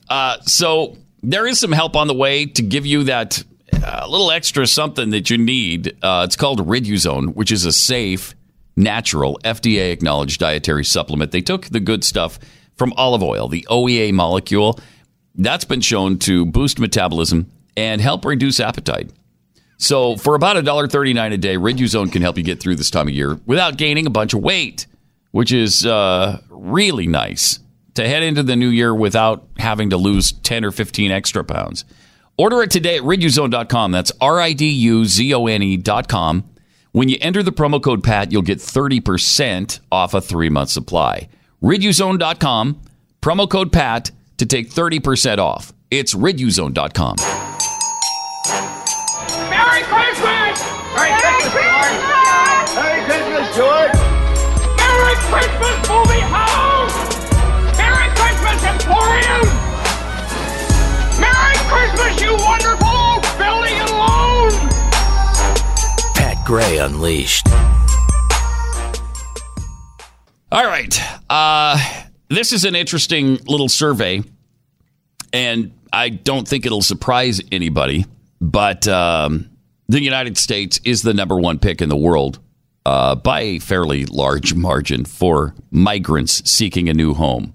[0.09, 3.43] Uh, so there is some help on the way to give you that
[3.83, 5.95] uh, little extra something that you need.
[6.03, 8.35] Uh, it's called Riduzone, which is a safe,
[8.75, 11.31] natural, FDA acknowledged dietary supplement.
[11.31, 12.39] They took the good stuff
[12.75, 14.79] from olive oil, the OEA molecule.
[15.35, 19.11] That's been shown to boost metabolism and help reduce appetite.
[19.77, 23.13] So for about $1.39 a day, Riduzone can help you get through this time of
[23.13, 24.87] year without gaining a bunch of weight,
[25.31, 27.59] which is uh, really nice
[27.95, 31.85] to head into the new year without having to lose 10 or 15 extra pounds.
[32.37, 33.91] Order it today at riduzone.com.
[33.91, 36.43] That's R I D U Z O N E.com.
[36.93, 41.27] When you enter the promo code PAT, you'll get 30% off a three month supply.
[41.63, 42.81] Riduzone.com,
[43.19, 45.73] promo code PAT to take 30% off.
[45.89, 47.15] It's riduzone.com.
[49.49, 50.61] Merry Christmas!
[50.93, 51.97] Merry Christmas, George!
[52.77, 53.93] Merry Christmas, George!
[54.77, 56.93] Merry Christmas, movie house!
[57.75, 59.49] Merry Christmas, Emporium!
[61.17, 62.72] Merry Christmas, you wonderful
[66.45, 67.47] Gray Unleashed.
[70.51, 70.99] All right.
[71.29, 71.79] Uh,
[72.27, 74.21] this is an interesting little survey,
[75.31, 78.05] and I don't think it'll surprise anybody,
[78.41, 79.49] but um,
[79.87, 82.39] the United States is the number one pick in the world
[82.85, 87.53] uh, by a fairly large margin for migrants seeking a new home.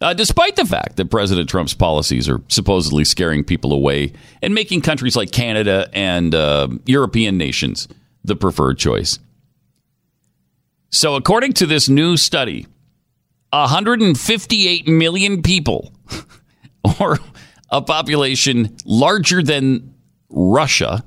[0.00, 4.80] Uh, despite the fact that President Trump's policies are supposedly scaring people away and making
[4.80, 7.86] countries like Canada and uh, European nations
[8.24, 9.18] the preferred choice.
[10.90, 12.66] So, according to this new study,
[13.50, 15.92] 158 million people,
[17.00, 17.18] or
[17.70, 19.94] a population larger than
[20.28, 21.04] Russia,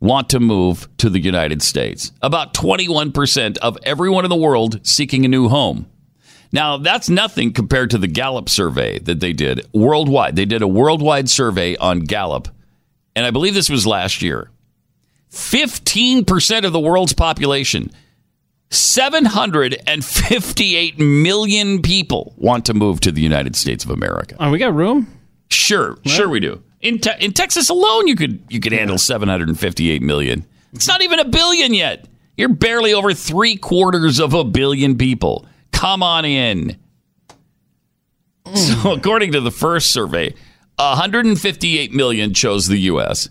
[0.00, 2.12] want to move to the United States.
[2.22, 5.86] About 21% of everyone in the world seeking a new home.
[6.52, 10.36] Now, that's nothing compared to the Gallup survey that they did worldwide.
[10.36, 12.48] They did a worldwide survey on Gallup,
[13.14, 14.50] and I believe this was last year.
[15.30, 17.90] 15% of the world's population
[18.70, 24.36] 758 million people want to move to the United States of America.
[24.38, 25.08] Oh, we got room?
[25.50, 26.62] Sure, sure we do.
[26.80, 30.46] In, te- in Texas alone, you could you could handle 758 million.
[30.72, 32.06] It's not even a billion yet.
[32.36, 35.46] You're barely over three quarters of a billion people.
[35.72, 36.78] Come on in.
[38.46, 38.82] Mm.
[38.82, 40.34] So, according to the first survey,
[40.76, 43.28] 158 million chose the U.S.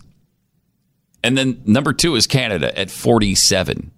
[1.22, 3.90] And then number two is Canada at 47.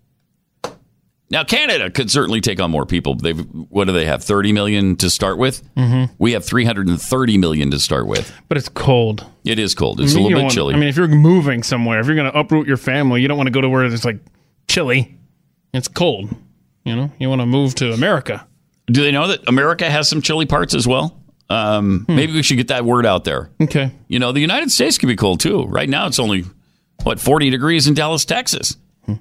[1.30, 3.14] Now, Canada could certainly take on more people.
[3.14, 3.38] They've
[3.70, 4.22] what do they have?
[4.22, 5.62] 30 million to start with.
[5.76, 6.10] Mhm.
[6.18, 8.30] We have 330 million to start with.
[8.48, 9.24] But it's cold.
[9.44, 10.00] It is cold.
[10.00, 10.74] It's I a mean, little bit want- chilly.
[10.74, 13.38] I mean, if you're moving somewhere, if you're going to uproot your family, you don't
[13.38, 14.18] want to go to where it's like
[14.68, 15.16] chilly.
[15.72, 16.34] It's cold.
[16.84, 18.46] You know, you want to move to America.
[18.88, 21.18] do they know that America has some chilly parts as well?
[21.48, 23.44] Um, Maybe we should get that word out there.
[23.58, 23.64] Hmm.
[23.64, 23.90] Okay.
[24.08, 25.64] You know, the United States can be cold too.
[25.64, 26.44] Right now, it's only
[27.04, 28.76] what 40 degrees in Dallas, Texas.
[29.06, 29.14] Hmm.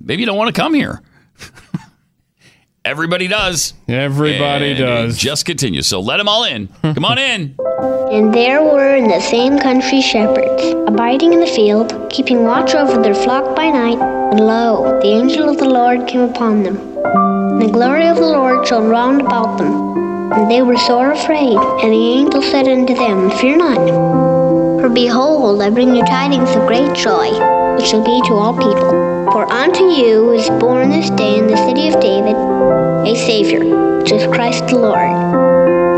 [0.00, 1.02] Maybe you don't want to come here.
[2.84, 3.74] Everybody does.
[3.88, 5.16] Everybody And does.
[5.16, 5.82] It just continue.
[5.82, 6.68] So let them all in.
[6.82, 7.56] Come on in.
[8.06, 13.02] And there were in the same country shepherds, abiding in the field, keeping watch over
[13.02, 13.98] their flock by night.
[13.98, 16.76] And lo, the angel of the Lord came upon them.
[16.76, 20.32] And the glory of the Lord shone round about them.
[20.32, 21.56] And they were sore afraid.
[21.58, 24.35] And the angel said unto them, Fear not.
[24.80, 27.30] For behold, I bring you tidings of great joy,
[27.76, 28.90] which shall be to all people.
[29.32, 33.64] For unto you is born this day in the city of David a Savior,
[33.98, 35.00] which is Christ the Lord.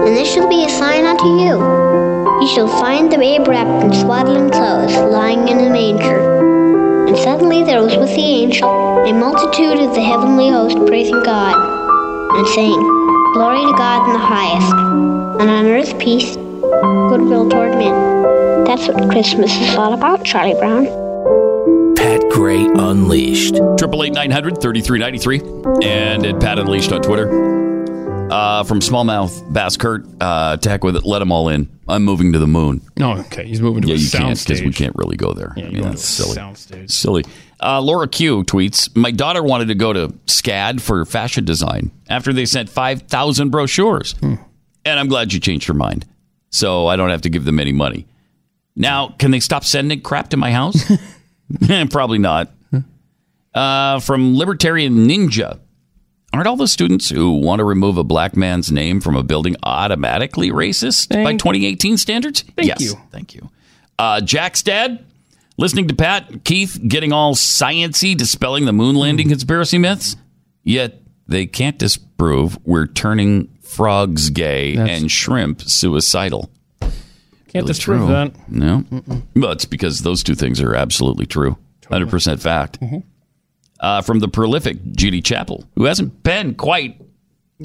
[0.07, 1.59] And this shall be a sign unto you.
[2.41, 7.09] Ye shall find the babe wrapped in swaddling clothes, lying in a manger.
[7.09, 11.57] And suddenly there was with the angel a multitude of the heavenly host praising God,
[12.37, 12.81] and saying,
[13.33, 14.73] Glory to God in the highest,
[15.41, 18.18] and on earth peace, goodwill toward men.
[18.67, 20.85] That's what Christmas is all about, Charlie Brown.
[21.97, 23.57] Pat Gray Unleashed.
[23.79, 25.41] Triple eight nine hundred thirty three ninety three,
[25.83, 27.57] and at Pat Unleashed on Twitter.
[28.31, 31.67] Uh, from Smallmouth Bass Kurt, uh, to heck with it, let them all in.
[31.89, 32.83] I'm moving to the moon.
[32.99, 33.47] No, okay.
[33.47, 34.63] He's moving to yeah, a you can't soundstage.
[34.67, 35.55] we can't really go there.
[35.57, 36.37] I mean, that's to a silly.
[36.37, 36.91] soundstage.
[36.91, 37.25] Silly.
[37.63, 42.35] Uh, Laura Q tweets: My daughter wanted to go to SCAD for fashion design after
[42.35, 44.35] they sent five thousand brochures, Hmm.
[44.85, 46.05] and I'm glad you changed her mind,
[46.51, 48.07] so I don't have to give them any money.
[48.79, 50.91] Now, can they stop sending crap to my house?
[51.91, 52.51] Probably not.
[53.53, 55.59] Uh, from Libertarian Ninja.
[56.33, 59.57] Aren't all the students who want to remove a black man's name from a building
[59.63, 62.43] automatically racist by 2018 standards?
[62.43, 62.81] Thank yes.
[62.81, 62.93] you.
[63.11, 63.51] Thank you.
[63.99, 65.05] Uh, Jack's dad,
[65.57, 70.17] listening to Pat, Keith getting all sciency, dispelling the moon landing conspiracy myths,
[70.63, 76.51] yet they can't disprove we're turning frogs gay and shrimp suicidal.
[77.49, 78.09] Can't Really disprove true.
[78.09, 78.51] that.
[78.51, 78.85] No.
[79.35, 81.57] but it's because those two things are absolutely true.
[81.83, 82.81] 100% fact.
[82.81, 82.99] Mm-hmm.
[83.81, 87.01] Uh, from the prolific Judy Chappell, who hasn't been quite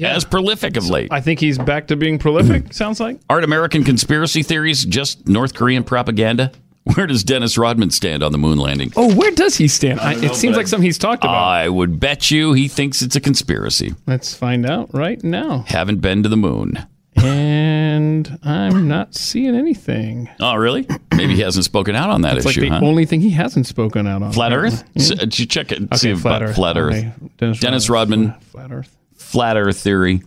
[0.00, 1.08] as prolific of late.
[1.12, 3.20] I think he's back to being prolific, sounds like.
[3.28, 6.52] Aren't American conspiracy theories just North Korean propaganda?
[6.94, 8.92] Where does Dennis Rodman stand on the moon landing?
[8.94, 10.00] Oh, where does he stand?
[10.00, 11.34] I, it know, seems like something he's talked about.
[11.34, 13.94] I would bet you he thinks it's a conspiracy.
[14.06, 15.64] Let's find out right now.
[15.66, 16.86] Haven't been to the moon.
[17.24, 20.28] And I'm not seeing anything.
[20.40, 20.86] Oh, really?
[21.16, 22.80] Maybe he hasn't spoken out on that That's like issue, the huh?
[22.84, 24.32] only thing he hasn't spoken out on.
[24.32, 24.84] Flat Earth?
[24.98, 25.82] So, did you check it?
[25.82, 26.54] Okay, see flat Earth.
[26.54, 26.94] Flat Earth.
[26.94, 28.32] Okay, Dennis Dennis, Rodman.
[28.40, 28.96] Flat Earth.
[29.14, 30.22] Flat Earth theory.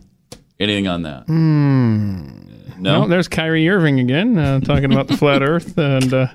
[0.60, 1.24] Anything on that?
[1.28, 2.30] Hmm.
[2.80, 3.08] No?
[3.08, 6.28] There's Kyrie Irving again uh, talking about the flat Earth, and uh,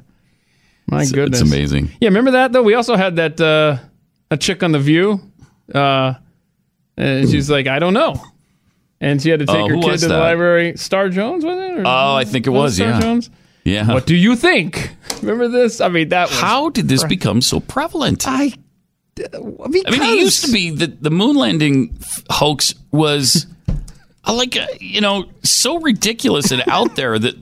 [0.87, 1.91] my It's- goodness, It's amazing.
[2.01, 2.63] Yeah, remember that though.
[2.63, 3.79] We also had that uh,
[4.31, 5.21] a chick on the View.
[5.75, 6.15] Uh,
[6.97, 8.23] and she's like, I don't know,
[9.03, 10.21] and she had to take Oh, her kid was to the that?
[10.21, 10.77] library.
[10.79, 11.79] Star Jones was it?
[11.81, 13.01] Or- Oh, I think it was, Star yeah.
[13.01, 13.29] Jones.
[13.65, 13.93] Yeah.
[13.93, 14.91] What do you think?
[15.21, 15.81] Remember this?
[15.81, 18.25] I mean, that was How did this become so prevalent?
[18.27, 18.53] I.
[19.35, 21.99] I mean, it used to be that the moon landing
[22.31, 23.47] hoax was
[24.25, 27.35] uh, like, uh, you know, so ridiculous and out there that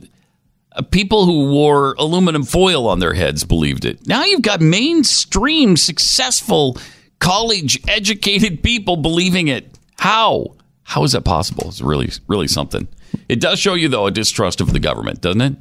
[0.73, 4.05] uh, people who wore aluminum foil on their heads believed it.
[4.09, 6.77] Now you've got mainstream, successful,
[7.21, 9.79] college educated people believing it.
[9.99, 10.57] How?
[10.91, 11.69] How is that possible?
[11.69, 12.89] It's really, really something.
[13.29, 15.55] It does show you, though, a distrust of the government, doesn't it?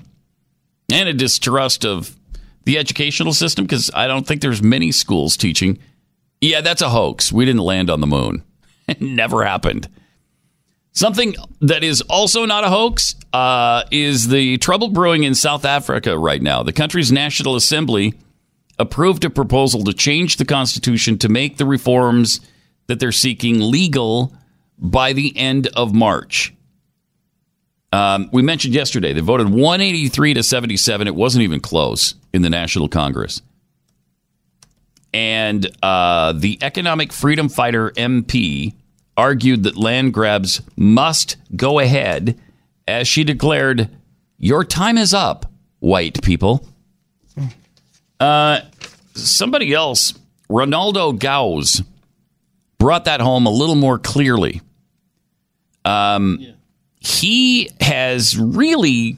[0.92, 2.18] And a distrust of
[2.66, 5.78] the educational system because I don't think there's many schools teaching.
[6.42, 7.32] Yeah, that's a hoax.
[7.32, 8.44] We didn't land on the moon.
[8.88, 9.88] It never happened.
[10.94, 16.18] Something that is also not a hoax uh, is the trouble brewing in South Africa
[16.18, 16.64] right now.
[16.64, 18.16] The country's National Assembly
[18.80, 22.40] approved a proposal to change the constitution to make the reforms
[22.88, 24.34] that they're seeking legal
[24.80, 26.54] by the end of March.
[27.92, 31.08] Um, we mentioned yesterday they voted 183 to 77.
[31.08, 33.42] It wasn't even close in the National Congress.
[35.14, 38.74] And uh, the economic freedom fighter MP
[39.18, 42.40] argued that land grabs must go ahead,
[42.88, 43.90] as she declared,
[44.38, 46.66] "Your time is up, white people."
[48.20, 48.62] Uh,
[49.16, 50.14] somebody else,
[50.50, 51.82] Ronaldo Gauss,
[52.78, 54.62] brought that home a little more clearly.
[55.86, 56.46] Um,
[57.00, 59.18] he has really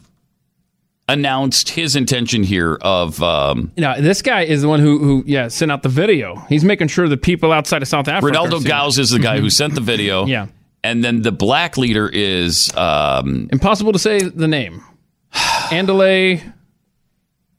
[1.08, 5.50] announced his intention here of um, Now, this guy is the one who, who, yeah,
[5.50, 6.36] sent out the video.
[6.48, 8.38] He's making sure the people outside of South Africa.
[8.38, 10.26] are Ronaldo seeing- Gauss is the guy who sent the video.
[10.32, 10.48] Yeah.
[10.84, 14.84] And then the black leader is um, Impossible to say the name.
[15.34, 16.54] Andale.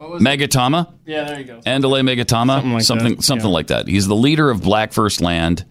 [0.01, 0.93] Megatama.
[1.07, 1.61] Yeah, there you go.
[1.61, 2.55] Andale Megatama.
[2.55, 3.55] Something like something, that, something yeah.
[3.55, 3.87] like that.
[3.87, 5.65] He's the leader of Black First Land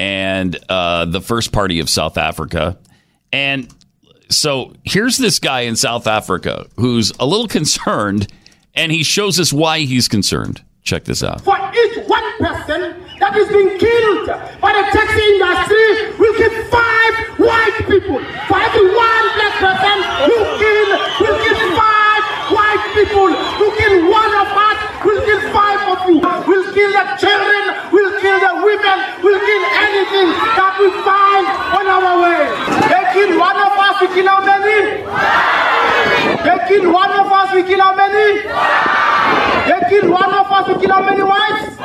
[0.00, 2.78] and uh, the First Party of South Africa.
[3.34, 3.68] And
[4.30, 8.32] so here's this guy in South Africa who's a little concerned,
[8.74, 10.64] and he shows us why he's concerned.
[10.82, 11.42] Check this out.
[11.42, 14.28] For each one person that is being killed
[14.64, 18.24] by the taxi industry, we'll kill five white people.
[18.48, 20.90] For every one black person who kill,
[21.20, 23.28] we'll kill five white people.
[23.60, 24.69] Who kill one of us,
[25.04, 26.20] we'll kill five of you.
[26.20, 31.46] We'll kill the children, we'll kill the women, we'll kill anything that we find
[31.76, 32.42] on our way.
[32.90, 35.04] They kill one of us, we kill how many?
[36.44, 38.44] They kill one of us, we kill how many?
[39.68, 41.76] They kill one of us, we kill how many whites?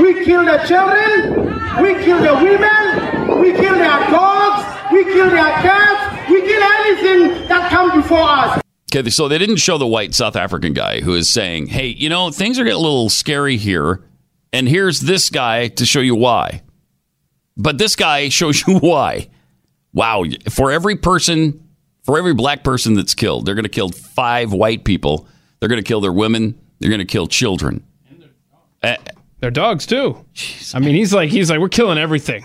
[0.00, 4.62] We kill the children, we kill the women, we kill their dogs,
[4.92, 8.63] we kill their cats, we kill anything that comes before us.
[8.94, 12.08] Okay, so they didn't show the white South African guy who is saying, "Hey, you
[12.08, 14.04] know, things are getting a little scary here,
[14.52, 16.62] and here's this guy to show you why."
[17.56, 19.28] But this guy shows you why.
[19.92, 21.60] Wow, for every person,
[22.02, 25.26] for every black person that's killed, they're going to kill five white people.
[25.58, 26.60] They're going to kill their women.
[26.78, 27.84] They're going to kill children.
[28.82, 28.96] Uh,
[29.40, 30.24] Their dogs too.
[30.72, 32.44] I mean, he's like he's like we're killing everything,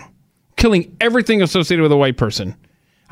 [0.56, 2.56] killing everything associated with a white person.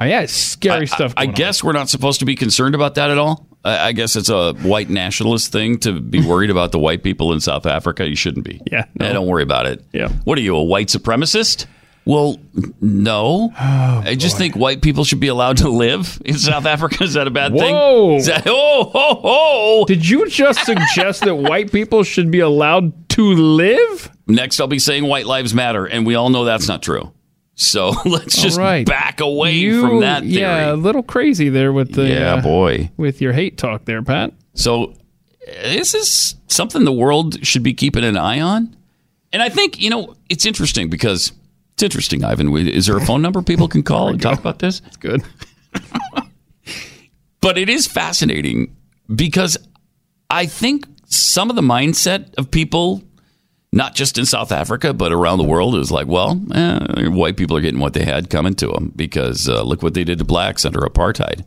[0.01, 1.13] Oh, yeah, it's scary stuff.
[1.17, 1.33] I on.
[1.33, 3.47] guess we're not supposed to be concerned about that at all.
[3.65, 7.33] I I guess it's a white nationalist thing to be worried about the white people
[7.33, 8.09] in South Africa.
[8.09, 8.61] You shouldn't be.
[8.71, 9.85] Yeah, Eh, don't worry about it.
[9.93, 10.09] Yeah.
[10.25, 11.67] What are you, a white supremacist?
[12.05, 12.39] Well,
[12.81, 13.53] no.
[13.61, 17.05] Oh, I just think white people should be allowed to live in South Africa.
[17.05, 18.19] Is that a bad Whoa.
[18.21, 18.25] thing?
[18.33, 19.85] That, oh, ho, ho.
[19.87, 24.11] Did you just suggest that white people should be allowed to live?
[24.27, 27.13] Next, I'll be saying white lives matter, and we all know that's not true.
[27.61, 28.87] So let's just right.
[28.87, 30.41] back away You- from that theory.
[30.43, 32.91] Yeah, a little crazy there with the Yeah, uh, boy.
[32.97, 34.33] with your hate talk there, Pat.
[34.55, 34.95] So
[35.45, 38.77] this is something the world should be keeping an eye on.
[39.33, 41.33] And I think, you know, it's interesting because
[41.75, 42.57] it's interesting, Ivan.
[42.57, 44.81] Is there a phone number people can call and talk about this?
[44.87, 45.23] It's good.
[47.41, 48.75] But it is fascinating
[49.15, 49.57] because
[50.29, 53.03] I think some of the mindset of people,
[53.79, 57.57] not just in South Africa, but around the world, is like, well, eh, white people
[57.57, 60.25] are getting what they had coming to them because uh, look what they did to
[60.25, 61.45] blacks under apartheid.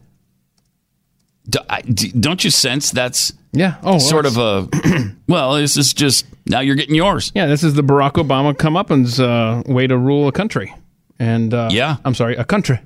[1.50, 3.76] Do, I, don't you sense that's Yeah.
[3.84, 4.70] Oh, well, sort of a
[5.28, 5.56] well?
[5.56, 7.32] This is just now you're getting yours.
[7.36, 10.74] Yeah, this is the Barack Obama comeuppance uh, way to rule a country,
[11.20, 11.98] and uh, Yeah.
[12.06, 12.80] I'm sorry, a country,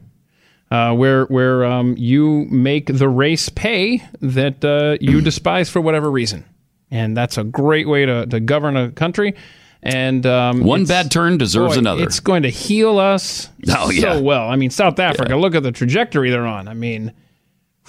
[0.72, 6.10] uh, where where um, you make the race pay that uh, you despise for whatever
[6.10, 6.46] reason,
[6.92, 9.36] and that's a great way to, to govern a country.
[9.84, 12.04] And um, One bad turn deserves boy, another.
[12.04, 14.14] It's going to heal us Oh, yeah.
[14.14, 14.50] so well.
[14.50, 15.36] I mean, South Africa.
[15.36, 16.68] Look at the trajectory they're on.
[16.68, 17.12] I mean,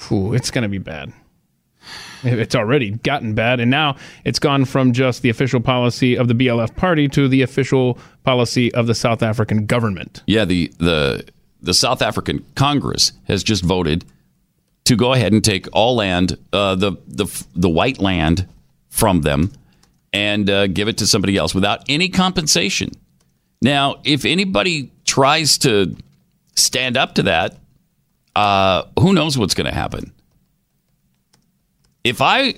[0.07, 1.12] whew, it's going to be bad.
[2.22, 6.34] It's already gotten bad, and now it's gone from just the official policy of the
[6.34, 10.22] BLF party to the official policy of the South African government.
[10.26, 11.24] Yeah, the the
[11.62, 14.05] the South African Congress has just voted
[14.84, 18.49] to go ahead and take all land, uh, the the the white land,
[18.97, 19.53] from them,
[20.12, 22.90] and uh, give it to somebody else without any compensation.
[23.61, 25.94] Now, if anybody tries to
[26.55, 27.59] stand up to that,
[28.34, 30.12] uh, who knows what's going to happen?
[32.05, 32.55] If I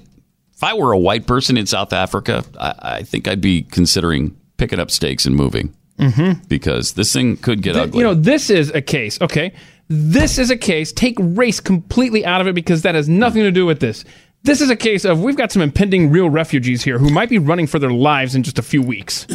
[0.55, 4.37] if I were a white person in South Africa, I, I think I'd be considering
[4.57, 6.45] picking up stakes and moving Mm-hmm.
[6.47, 7.99] because this thing could get Th- ugly.
[7.99, 9.21] You know, this is a case.
[9.21, 9.53] Okay,
[9.89, 10.93] this is a case.
[10.93, 14.05] Take race completely out of it because that has nothing to do with this.
[14.49, 17.37] This is a case of we've got some impending real refugees here who might be
[17.37, 19.27] running for their lives in just a few weeks.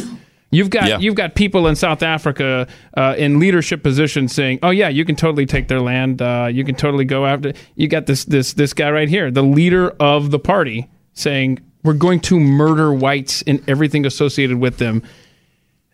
[0.50, 0.98] You've got Yeah.
[0.98, 5.14] you've got people in South Africa uh, in leadership positions saying, "Oh yeah, you can
[5.14, 6.20] totally take their land.
[6.20, 9.44] Uh, you can totally go after." You got this this this guy right here, the
[9.44, 15.00] leader of the party, saying, "We're going to murder whites and everything associated with them."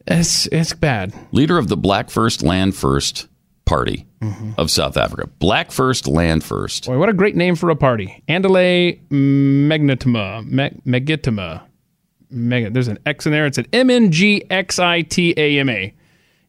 [0.07, 1.13] It's it's bad.
[1.31, 3.29] Leader of the Black First Land First
[3.71, 4.51] Party Mm-hmm.
[4.59, 5.29] of South Africa.
[5.39, 6.85] Black First Land First.
[6.87, 8.23] Boy, what a great name for a party.
[8.29, 10.43] Andale Magnitima.
[10.45, 11.63] Meg- Megittima.
[12.31, 13.47] Meg- there's an X in there.
[13.47, 15.95] It's an M N G X I T A M A.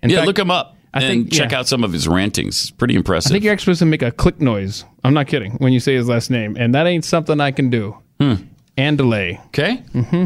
[0.03, 1.59] In yeah, fact, look him up I and think- check yeah.
[1.59, 2.61] out some of his rantings.
[2.61, 3.32] It's pretty impressive.
[3.32, 4.84] I think you're actually supposed to make a click noise.
[5.05, 6.57] I'm not kidding when you say his last name.
[6.59, 7.97] And that ain't something I can do.
[8.19, 8.34] Hmm.
[8.78, 9.43] Andale.
[9.47, 9.78] Okay.
[9.93, 10.26] Mm-hmm.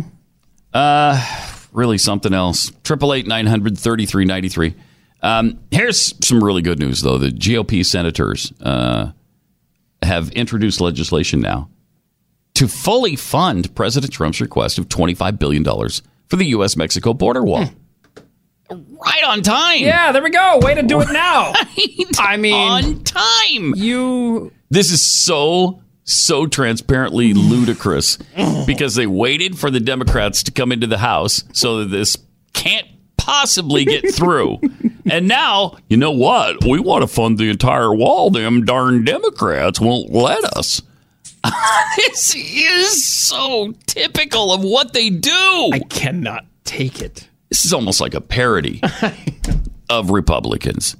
[0.73, 1.23] Uh,
[1.73, 2.71] really something else.
[2.83, 4.73] Triple eight nine hundred thirty three ninety three.
[5.25, 7.17] Um, here's some really good news though.
[7.17, 9.11] The GOP senators uh,
[10.03, 11.67] have introduced legislation now
[12.53, 16.77] to fully fund President Trump's request of twenty five billion dollars for the U.S.
[16.77, 17.65] Mexico border wall.
[18.69, 19.79] Right on time.
[19.79, 20.59] Yeah, there we go.
[20.61, 21.53] Way to do it now.
[22.19, 23.73] I mean, on time.
[23.75, 24.51] You.
[24.69, 28.19] This is so so transparently ludicrous
[28.67, 32.15] because they waited for the Democrats to come into the House so that this
[32.53, 32.85] can't
[33.17, 34.59] possibly get through.
[35.09, 36.63] and now, you know what?
[36.63, 38.29] We want to fund the entire wall.
[38.29, 40.81] Them darn Democrats won't let us.
[41.97, 45.69] this is so typical of what they do.
[45.73, 47.29] I cannot take it.
[47.49, 48.81] This is almost like a parody
[49.89, 50.97] of Republicans.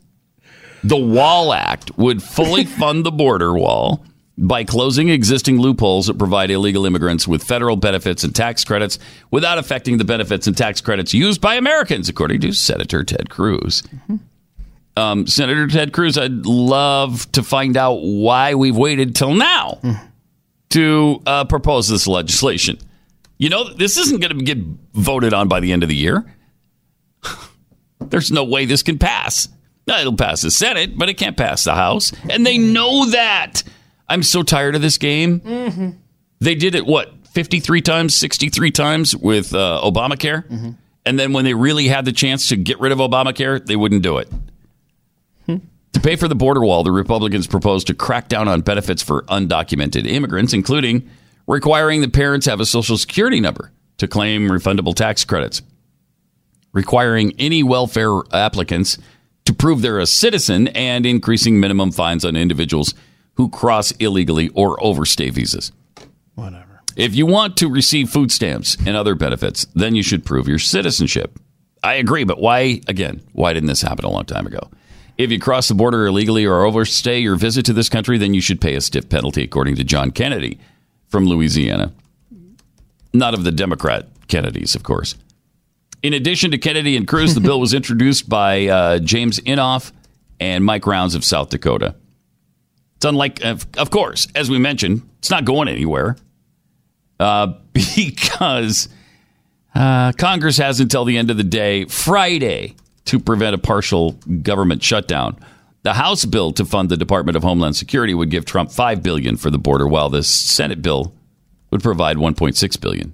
[0.83, 4.05] The Wall Act would fully fund the border wall
[4.37, 8.99] by closing existing loopholes that provide illegal immigrants with federal benefits and tax credits
[9.31, 13.83] without affecting the benefits and tax credits used by Americans, according to Senator Ted Cruz.
[14.97, 19.79] Um, Senator Ted Cruz, I'd love to find out why we've waited till now
[20.69, 22.77] to uh, propose this legislation.
[23.37, 24.57] You know, this isn't going to get
[24.93, 26.25] voted on by the end of the year.
[27.99, 29.49] There's no way this can pass.
[29.87, 32.11] Now, it'll pass the Senate, but it can't pass the House.
[32.29, 33.63] And they know that.
[34.07, 35.39] I'm so tired of this game.
[35.39, 35.89] Mm-hmm.
[36.39, 40.69] They did it what 53 times, 63 times with uh, Obamacare, Mm-hmm.
[41.05, 44.03] and then when they really had the chance to get rid of Obamacare, they wouldn't
[44.03, 44.29] do it.
[45.45, 45.57] Hmm.
[45.93, 49.23] To pay for the border wall, the Republicans proposed to crack down on benefits for
[49.23, 51.09] undocumented immigrants, including
[51.47, 55.61] requiring the parents have a social security number to claim refundable tax credits,
[56.73, 58.97] requiring any welfare applicants
[59.45, 62.93] to prove they're a citizen, and increasing minimum fines on individuals
[63.35, 65.71] who cross illegally or overstay visas.
[66.35, 66.81] Whatever.
[66.95, 70.59] If you want to receive food stamps and other benefits, then you should prove your
[70.59, 71.37] citizenship.
[71.83, 74.69] I agree, but why, again, why didn't this happen a long time ago?
[75.17, 78.41] If you cross the border illegally or overstay your visit to this country, then you
[78.41, 80.59] should pay a stiff penalty, according to John Kennedy
[81.07, 81.93] from Louisiana.
[83.13, 85.15] Not of the Democrat Kennedys, of course.
[86.01, 89.91] In addition to Kennedy and Cruz, the bill was introduced by uh, James Inhofe
[90.39, 91.95] and Mike Rounds of South Dakota.
[92.95, 96.15] It's unlike, of course, as we mentioned, it's not going anywhere
[97.19, 98.89] uh, because
[99.73, 102.75] uh, Congress has until the end of the day, Friday,
[103.05, 105.37] to prevent a partial government shutdown.
[105.83, 109.37] The House bill to fund the Department of Homeland Security would give Trump five billion
[109.37, 111.13] for the border, while the Senate bill
[111.69, 113.13] would provide 1.6 billion.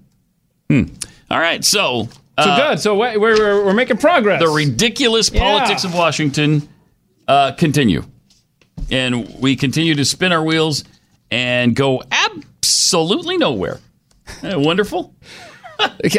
[0.70, 0.84] Hmm.
[1.30, 2.80] All right, so So uh, good.
[2.80, 4.42] So we're, we're, we're making progress.
[4.42, 6.70] the ridiculous politics of Washington
[7.28, 8.04] uh, continue.
[8.92, 10.84] And we continue to spin our wheels
[11.32, 13.80] and go absolutely nowhere.
[14.44, 15.16] Wonderful?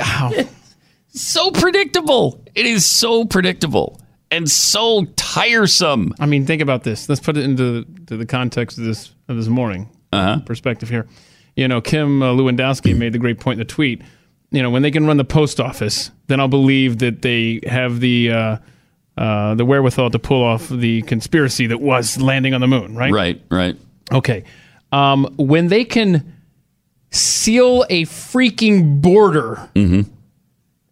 [1.08, 2.42] so predictable.
[2.54, 4.00] It is so predictable
[4.30, 6.14] and so tiresome.
[6.18, 7.08] I mean, think about this.
[7.08, 10.40] Let's put it into to the context of this of this morning Uh-huh.
[10.40, 11.06] perspective here.
[11.56, 14.02] You know, Kim uh, Lewandowski made the great point in the tweet.
[14.50, 18.00] You know, when they can run the post office, then I'll believe that they have
[18.00, 18.56] the uh,
[19.16, 22.94] uh, the wherewithal to pull off the conspiracy that was landing on the moon.
[22.96, 23.12] Right.
[23.12, 23.42] Right.
[23.50, 23.76] Right.
[24.12, 24.44] Okay.
[24.90, 26.32] Um, when they can
[27.12, 29.68] seal a freaking border.
[29.74, 30.10] Mm-hmm.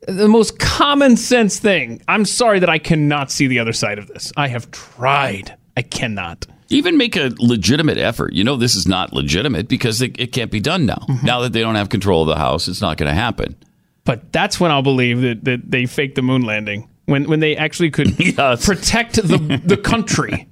[0.06, 2.02] The most common sense thing.
[2.08, 4.32] I'm sorry that I cannot see the other side of this.
[4.36, 5.56] I have tried.
[5.76, 6.46] I cannot.
[6.68, 8.32] Even make a legitimate effort.
[8.32, 11.04] You know, this is not legitimate because it, it can't be done now.
[11.08, 11.26] Mm-hmm.
[11.26, 13.56] Now that they don't have control of the House, it's not going to happen.
[14.04, 16.88] But that's when I'll believe that, that they faked the moon landing.
[17.10, 20.48] When when they actually could protect the the country.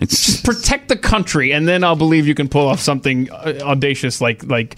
[0.00, 4.20] Just protect the country, and then I'll believe you can pull off something uh, audacious
[4.20, 4.76] like like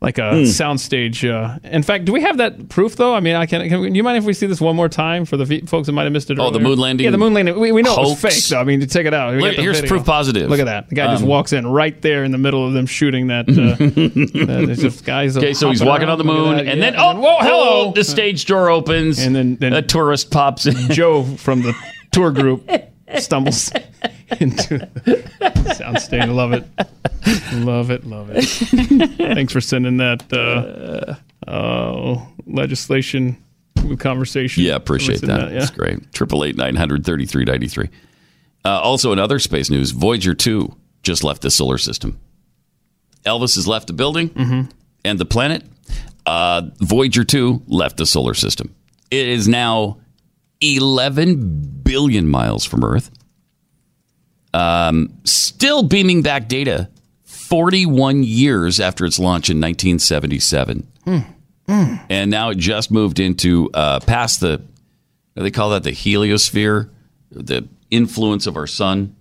[0.00, 0.36] like a Hmm.
[0.42, 1.28] soundstage.
[1.28, 3.14] Uh, in fact, do we have that proof though?
[3.14, 3.68] I mean, I can.
[3.68, 5.62] can we, do you mind if we see this one more time for the fe-
[5.62, 6.38] folks that might have missed it?
[6.38, 7.58] Oh, the moon landing Yeah, the moon landing.
[7.58, 8.60] We, we know it was fake, though.
[8.60, 9.34] I mean, to take it out.
[9.34, 9.88] Look, here's video.
[9.96, 10.48] proof positive.
[10.48, 10.88] Look at that.
[10.88, 13.48] The guy just Um, walks in right there in the middle of them shooting that.
[13.48, 15.36] Uh, uh, there's just guys.
[15.36, 16.12] Okay, so he's walking around.
[16.20, 16.74] on the moon, and Yeah.
[16.76, 17.92] then oh, whoa, hello!
[17.92, 20.76] The stage door opens, and then, then a tourist pops in.
[20.90, 21.74] Joe from the
[22.12, 22.70] tour group
[23.18, 23.70] stumbles
[24.40, 25.22] into the
[25.78, 26.32] soundstage.
[26.34, 26.64] Love it,
[27.64, 28.42] love it, love it.
[29.16, 33.36] Thanks for sending that uh, uh, legislation
[33.98, 34.64] conversation.
[34.64, 35.52] Yeah, appreciate What's in that.
[35.52, 35.58] yeah.
[35.60, 36.12] That's great.
[36.12, 37.88] Triple eight nine hundred thirty three ninety three.
[38.64, 42.18] Uh, also, in other space news, Voyager two just left the solar system.
[43.24, 44.70] Elvis has left the building Mm-hmm.
[45.04, 45.64] and the planet.
[46.26, 48.74] Uh, Voyager two left the solar system.
[49.10, 49.98] It is now
[50.60, 53.10] eleven billion miles from Earth.
[54.54, 56.88] Um, still beaming back data.
[57.24, 60.86] Forty one years after its launch in nineteen seventy seven
[61.66, 64.60] and now it just moved into uh, past the
[65.34, 66.88] they call that the heliosphere
[67.30, 69.14] the influence of our sun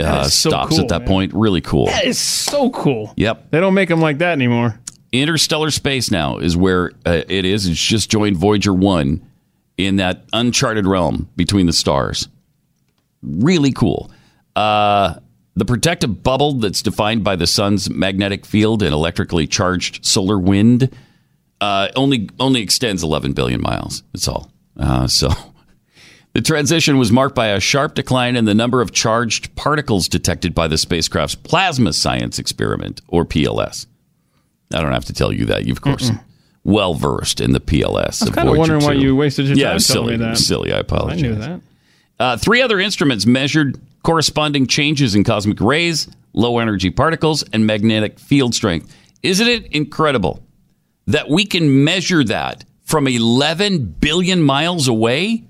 [0.00, 1.08] uh, so stops cool, at that man.
[1.08, 3.12] point really cool That is so cool.
[3.16, 4.78] yep They don't make them like that anymore.
[5.12, 9.20] interstellar space now is where uh, it is it's just joined voyager 1
[9.76, 12.28] in that uncharted realm between the stars
[13.22, 14.10] really cool
[14.56, 15.14] uh,
[15.56, 20.94] the protective bubble that's defined by the sun's magnetic field and electrically charged solar wind
[21.64, 24.02] uh, only only extends 11 billion miles.
[24.12, 24.50] That's all.
[24.78, 25.30] Uh, so
[26.34, 30.54] the transition was marked by a sharp decline in the number of charged particles detected
[30.54, 33.86] by the spacecraft's plasma science experiment, or PLS.
[34.74, 35.64] I don't have to tell you that.
[35.64, 36.10] You, of course,
[36.64, 38.22] well versed in the PLS.
[38.22, 40.38] I was kind of wondering why you wasted your yeah, time was telling me that.
[40.38, 40.72] silly.
[40.72, 41.18] I apologize.
[41.18, 41.60] I knew that.
[42.18, 48.18] Uh, three other instruments measured corresponding changes in cosmic rays, low energy particles, and magnetic
[48.18, 48.94] field strength.
[49.22, 50.42] Isn't it incredible
[51.06, 55.44] that we can measure that from 11 billion miles away?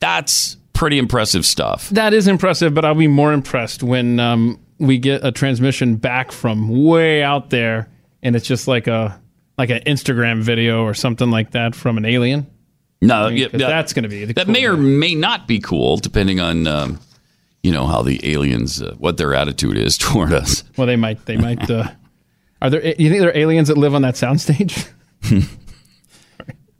[0.00, 1.88] That's pretty impressive stuff.
[1.90, 6.32] That is impressive, but I'll be more impressed when um, we get a transmission back
[6.32, 7.88] from way out there,
[8.22, 9.20] and it's just like a
[9.56, 12.46] like an Instagram video or something like that from an alien.
[13.00, 13.68] No, I mean, yeah, yeah.
[13.68, 16.66] that's going to be the that cool may or may not be cool, depending on
[16.66, 17.00] um,
[17.62, 20.64] you know how the aliens, uh, what their attitude is toward us.
[20.76, 21.24] Well, they might.
[21.26, 21.70] They might.
[21.70, 21.90] Uh,
[22.62, 22.84] are there?
[22.84, 24.88] You think there are aliens that live on that soundstage?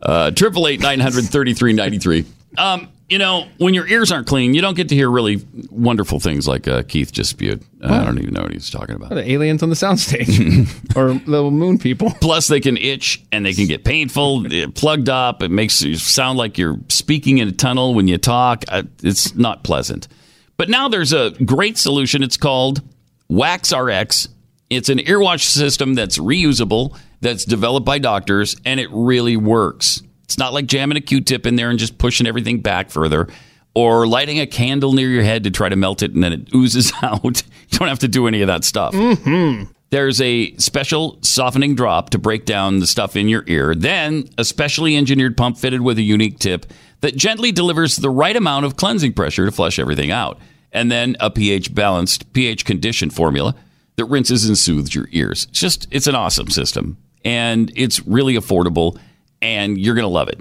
[0.05, 2.27] Uh, Triple eight nine hundred thirty three ninety tee.
[2.59, 6.21] Um, you know, when your ears aren't clean, you don't get to hear really wonderful
[6.21, 7.63] things like uh, Keith just spewed.
[7.83, 9.11] Uh, I don't even know what he's talking about.
[9.11, 12.11] The aliens on the soundstage or little moon people?
[12.21, 15.43] Plus, they can itch and they can get painful, eh, plugged up.
[15.43, 18.65] It makes you sound like you're speaking in a tunnel when you talk.
[18.69, 20.09] Uh, It's not pleasant.
[20.57, 22.23] But now there's a great solution.
[22.23, 22.81] It's called
[23.29, 24.29] Wax RX.
[24.71, 30.03] It's an earwash system that's reusable, that's developed by doctors, and it really works.
[30.25, 33.29] It's not like jamming a Q-tip in there and just pushing everything back further,
[33.75, 36.55] or lighting a candle near your head to try to melt it and then it
[36.55, 37.25] oozes out.
[37.25, 38.95] You don't have to do any of that stuff.
[38.95, 39.71] Mm-hmm.
[39.91, 43.75] There's a special softening drop to break down the stuff in your ear.
[43.77, 46.67] Then a specially engineered pump fitted with a unique tip
[47.01, 50.41] that gently delivers the right amount of cleansing pressure to flush everything out.
[50.73, 53.55] And then a pH balanced, pH conditioned formula
[53.95, 55.47] that rinses and soothes your ears.
[55.51, 56.97] It's just, it's an awesome system.
[57.25, 58.99] And it's really affordable
[59.45, 60.41] and you're going to love it.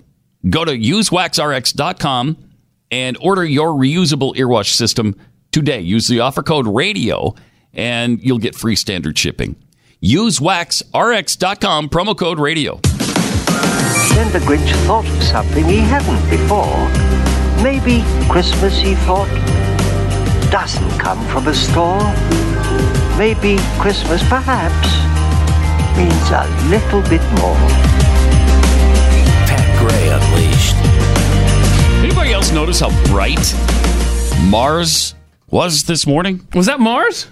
[0.49, 2.37] Go to usewaxrx.com
[2.89, 5.19] and order your reusable earwash system
[5.51, 5.81] today.
[5.81, 7.35] Use the offer code RADIO
[7.73, 9.57] and you'll get free standard shipping.
[10.01, 12.79] Usewaxrx.com, promo code RADIO.
[14.15, 16.87] Then the Grinch thought of something he hadn't before.
[17.61, 19.27] Maybe Christmas, he thought,
[20.49, 21.99] doesn't come from a store.
[23.17, 24.87] Maybe Christmas, perhaps,
[25.97, 28.02] means a little bit more.
[32.13, 33.39] Anybody else notice how bright
[34.43, 35.15] Mars
[35.49, 36.47] was this morning?
[36.53, 37.25] Was that Mars?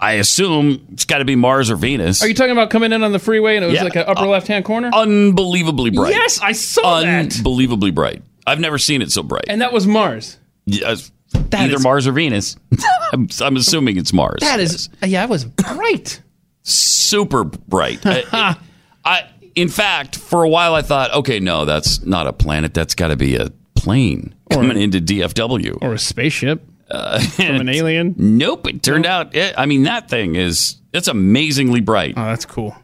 [0.00, 2.22] I assume it's got to be Mars or Venus.
[2.22, 3.84] Are you talking about coming in on the freeway and it was Yeah.
[3.84, 4.90] like an upper Uh, left hand corner?
[4.92, 6.14] Unbelievably bright.
[6.14, 7.36] Yes, I saw that.
[7.36, 8.22] Unbelievably bright.
[8.46, 9.44] I've never seen it so bright.
[9.48, 10.38] And that was Mars.
[10.64, 11.12] Yes,
[11.52, 12.56] either Mars or Venus.
[13.12, 14.40] I'm, I'm assuming it's Mars.
[14.40, 16.22] That is, yeah, it was bright.
[16.62, 18.00] super bright.
[18.06, 18.56] I,
[19.04, 22.72] I, in fact, for a while I thought, okay, no, that's not a planet.
[22.74, 23.50] That's got to be a
[23.86, 26.60] plane or, coming into DFW or a spaceship
[26.90, 28.16] uh, from an alien.
[28.18, 28.66] Nope.
[28.66, 29.32] It turned out.
[29.36, 32.14] It, I mean, that thing is it's amazingly bright.
[32.16, 32.74] Oh, that's cool.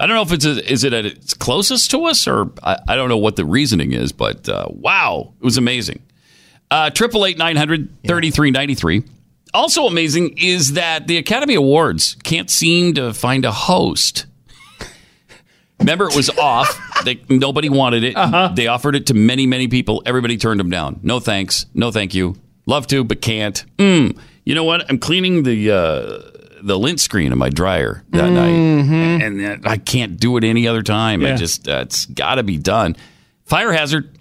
[0.00, 2.78] I don't know if it's a, is it at its closest to us or I,
[2.88, 6.02] I don't know what the reasoning is, but uh, wow, it was amazing.
[6.70, 9.04] Uh, Triple eight nine hundred thirty three ninety three.
[9.52, 14.24] Also amazing is that the Academy Awards can't seem to find a host.
[15.78, 16.80] Remember, it was off.
[17.04, 18.16] They, nobody wanted it.
[18.16, 18.50] Uh-huh.
[18.54, 20.02] They offered it to many, many people.
[20.06, 20.98] Everybody turned them down.
[21.02, 21.66] No thanks.
[21.74, 22.36] No thank you.
[22.66, 23.64] Love to, but can't.
[23.78, 24.18] Mm.
[24.44, 24.88] You know what?
[24.90, 26.20] I'm cleaning the uh,
[26.62, 28.48] the lint screen in my dryer that night,
[29.22, 31.20] and uh, I can't do it any other time.
[31.22, 31.36] I Mm-hmm.
[31.36, 32.96] Just uh, it's got to be done.
[33.44, 34.18] Fire hazard.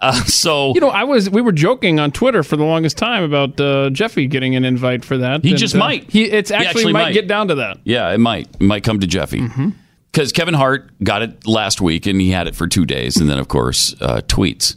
[0.00, 3.22] Uh, so You know, I was we were joking on Twitter for the longest time
[3.22, 5.42] about uh, Jeffy getting an invite for that.
[5.42, 6.10] He and, just uh, might.
[6.10, 7.12] He it's He actually, actually might, might.
[7.12, 7.78] get down to that.
[7.84, 8.48] Yeah, it might.
[8.54, 9.40] It might come to Jeffy.
[9.40, 9.70] Mm-hmm.
[10.12, 13.16] Because Kevin Hart got it last week and he had it for two days.
[13.16, 14.76] And then, of course, uh, tweets.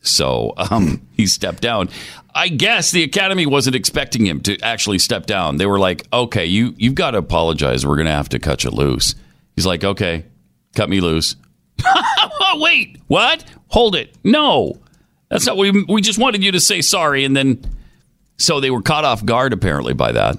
[0.00, 1.88] So um, he stepped down.
[2.34, 5.58] I guess the Academy wasn't expecting him to actually step down.
[5.58, 7.86] They were like, okay, you, you've got to apologize.
[7.86, 9.14] We're going to have to cut you loose.
[9.54, 10.24] He's like, okay,
[10.74, 11.36] cut me loose.
[12.54, 13.44] wait, what?
[13.68, 14.16] Hold it.
[14.24, 14.80] No,
[15.28, 15.56] that's not.
[15.56, 17.24] We, we just wanted you to say sorry.
[17.24, 17.62] And then,
[18.38, 20.38] so they were caught off guard apparently by that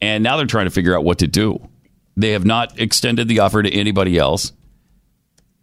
[0.00, 1.60] and now they're trying to figure out what to do.
[2.18, 4.52] They have not extended the offer to anybody else.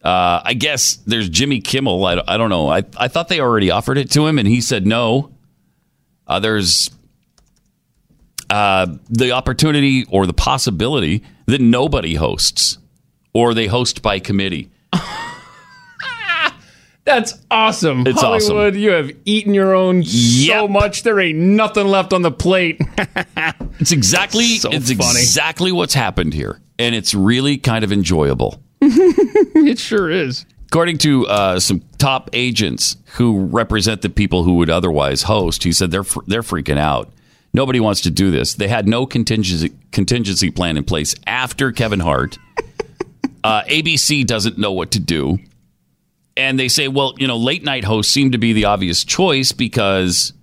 [0.01, 2.06] Uh, I guess there's Jimmy Kimmel.
[2.06, 2.70] I, I don't know.
[2.70, 5.34] I, I thought they already offered it to him, and he said no.
[6.26, 6.90] Uh, there's
[8.49, 12.77] uh, the opportunity or the possibility that nobody hosts,
[13.34, 14.72] or they host by committee.
[17.06, 18.06] That's awesome.
[18.07, 18.56] It's awesome.
[18.56, 22.82] Hollywood, you have eaten your own so much there ain't nothing left on the plate.
[23.77, 25.19] It's exactly So it's funny.
[25.19, 28.61] exactly what's happened here, and it's really kind of enjoyable.
[28.82, 30.45] it sure is.
[30.68, 35.73] According to uh, some top agents who represent the people who would otherwise host, he
[35.73, 37.11] said they're fr- they're freaking out.
[37.53, 38.53] Nobody wants to do this.
[38.53, 42.38] They had no contingency contingency plan in place after Kevin Hart.
[43.44, 45.38] Uh, ABC doesn't know what to do,
[46.38, 49.52] and they say, well, you know, late night hosts seem to be the obvious choice
[49.52, 50.34] because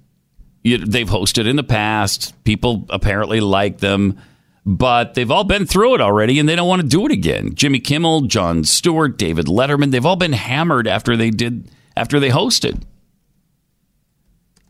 [0.62, 2.34] you, they've hosted in the past.
[2.44, 4.18] People apparently like them,
[4.64, 7.54] but they've all been through it already and they don't want to do it again.
[7.54, 12.30] Jimmy Kimmel, Jon Stewart, David Letterman, they've all been hammered after they did after they
[12.30, 12.82] hosted.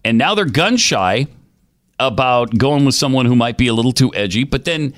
[0.04, 1.28] And now they're gun shy
[2.00, 4.94] about going with someone who might be a little too edgy, but then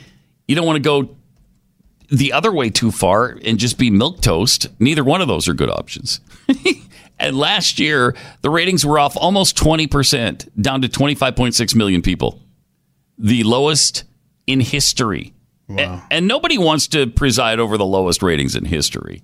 [0.48, 1.16] you don't want to go
[2.14, 4.68] the other way too far and just be milk toast.
[4.78, 6.20] Neither one of those are good options.
[7.18, 12.40] And last year, the ratings were off almost 20%, down to 25.6 million people.
[13.18, 14.04] The lowest
[14.46, 15.32] in history.
[15.68, 19.22] And, and nobody wants to preside over the lowest ratings in history.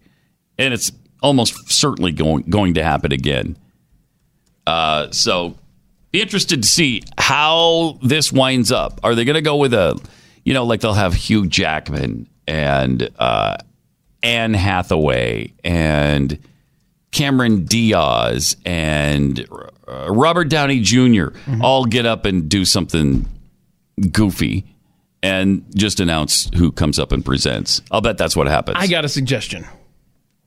[0.57, 0.93] And it's
[1.23, 3.59] almost certainly going, going to happen again.
[4.67, 5.59] Uh, so
[6.13, 9.01] be interested to see how this winds up.
[9.03, 10.01] Are they going to go with a,
[10.45, 13.57] you know, like they'll have Hugh Jackman and uh,
[14.23, 16.37] Anne Hathaway and
[17.13, 19.47] Cameron Diaz and
[19.89, 21.33] uh, Robert Downey junior
[21.63, 23.27] all get up and do something
[24.11, 24.65] goofy
[25.23, 27.83] and just announce who comes up and presents.
[27.91, 28.79] I'll bet that's what happens.
[28.81, 29.67] I got a suggestion.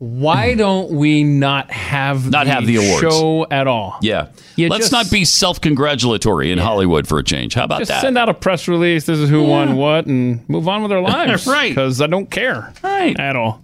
[0.04, 3.02] Why don't we not have Not have the awards.
[3.02, 3.98] show at all?
[4.02, 4.28] yeah.
[4.58, 7.54] You Let's just- not be self congratulatory in Hollywood for a change.
[7.54, 8.02] How about Just that?
[8.02, 9.06] send out a press release.
[9.06, 9.48] This is who Yeah.
[9.48, 11.48] won what, and move on with our lives.
[11.48, 11.70] Right.
[11.72, 12.74] Because I don't care.
[12.84, 13.18] Right.
[13.18, 13.62] At all.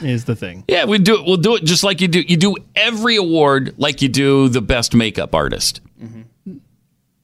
[0.00, 0.64] Is the thing.
[0.68, 1.26] Yeah, we do it.
[1.26, 2.20] We'll do it just like you do.
[2.20, 5.80] You do every award like you do the best makeup artist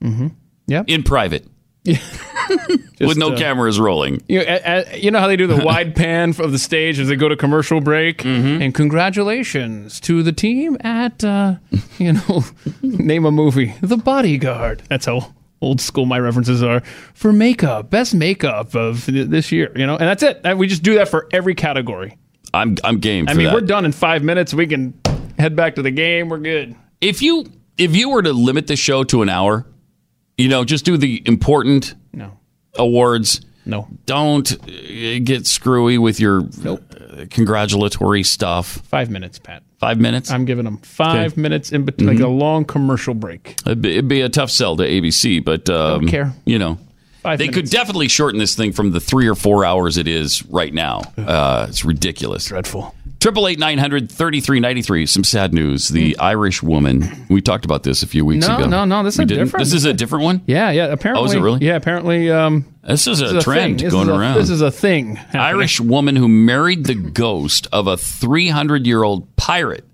[0.03, 0.29] Mm-hmm.
[0.67, 0.85] Yep.
[0.89, 1.47] in private
[3.01, 4.23] with no uh, cameras rolling.
[4.29, 4.61] You, know, a-
[4.95, 7.29] a- you know how they do the wide pan of the stage as they go
[7.29, 8.19] to commercial break?
[8.19, 8.63] Mm-hmm.
[8.63, 11.57] And congratulations to the team at, uh,
[11.99, 12.45] you know,
[12.83, 14.83] name a movie, The Bodyguard.
[14.89, 16.81] That's how old school my references are
[17.15, 19.95] for makeup, best makeup of th- this year, you know?
[19.95, 20.41] And that's it.
[20.45, 22.19] And we just do that for every category.
[22.55, 23.27] I'm I'm game.
[23.27, 23.55] For I mean, that.
[23.55, 24.55] we're done in five minutes.
[24.55, 24.99] We can
[25.39, 26.29] head back to the game.
[26.29, 26.75] We're good.
[27.01, 27.45] if you
[27.77, 29.67] if you were to limit the show to an hour,
[30.39, 32.33] you know, just do the important No.
[32.77, 33.41] awards.
[33.65, 33.89] No.
[34.07, 36.77] Don't uh, get screwy with your uh,
[37.31, 38.67] congratulatory stuff.
[38.89, 39.63] Five minutes, Pat.
[39.79, 40.31] Five minutes.
[40.31, 41.41] I'm giving them five Okay.
[41.41, 43.57] minutes in between, like a long commercial break.
[43.67, 46.33] It'd be, it'd be a tough sell to ABC, but um, Don't care.
[46.47, 46.79] You know,
[47.23, 47.71] Five they minutes.
[47.71, 51.03] could definitely shorten this thing from the three or four hours it is right now.
[51.19, 52.47] Uh, it's ridiculous.
[52.47, 52.95] Dreadful.
[53.27, 55.05] Triple eight nine hundred thirty three ninety three.
[55.05, 55.89] Some sad news.
[55.89, 57.27] The Irish woman.
[57.29, 58.47] We talked about this a few weeks.
[58.47, 58.67] No, ago.
[58.69, 59.45] no, no, this We is didn't?
[59.47, 59.65] different.
[59.65, 60.43] This is a different one.
[60.47, 60.85] Yeah, yeah.
[60.87, 61.67] Apparently, Oh, is it really?
[61.67, 62.31] Yeah, apparently.
[62.31, 63.81] Um, This is this a trend.
[63.81, 64.37] This going a- around.
[64.37, 65.17] This is a thing.
[65.17, 65.43] happening.
[65.43, 69.85] Irish woman who married the ghost of a 300 year old pirate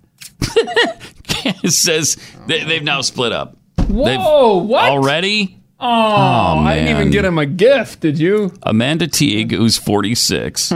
[1.64, 2.18] says
[2.48, 3.56] they, they've now split up.
[3.88, 4.58] Whoa!
[4.58, 4.90] what?
[4.90, 5.58] Already?
[5.80, 8.00] Oh, I didn't even get him a gift.
[8.00, 8.52] Did you?
[8.62, 10.74] Amanda Teague, who's 46,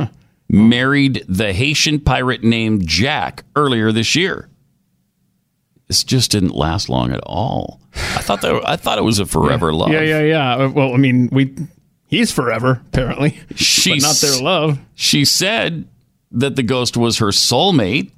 [0.48, 4.48] married the Haitian pirate named Jack earlier this year.
[5.88, 7.80] This just didn't last long at all.
[7.94, 9.90] I thought that I thought it was a forever love.
[9.90, 10.56] Yeah, yeah, yeah.
[10.56, 11.54] Uh, Well, I mean, we.
[12.08, 14.78] He's forever apparently, She's, not their love.
[14.94, 15.88] She said
[16.30, 18.12] that the ghost was her soulmate,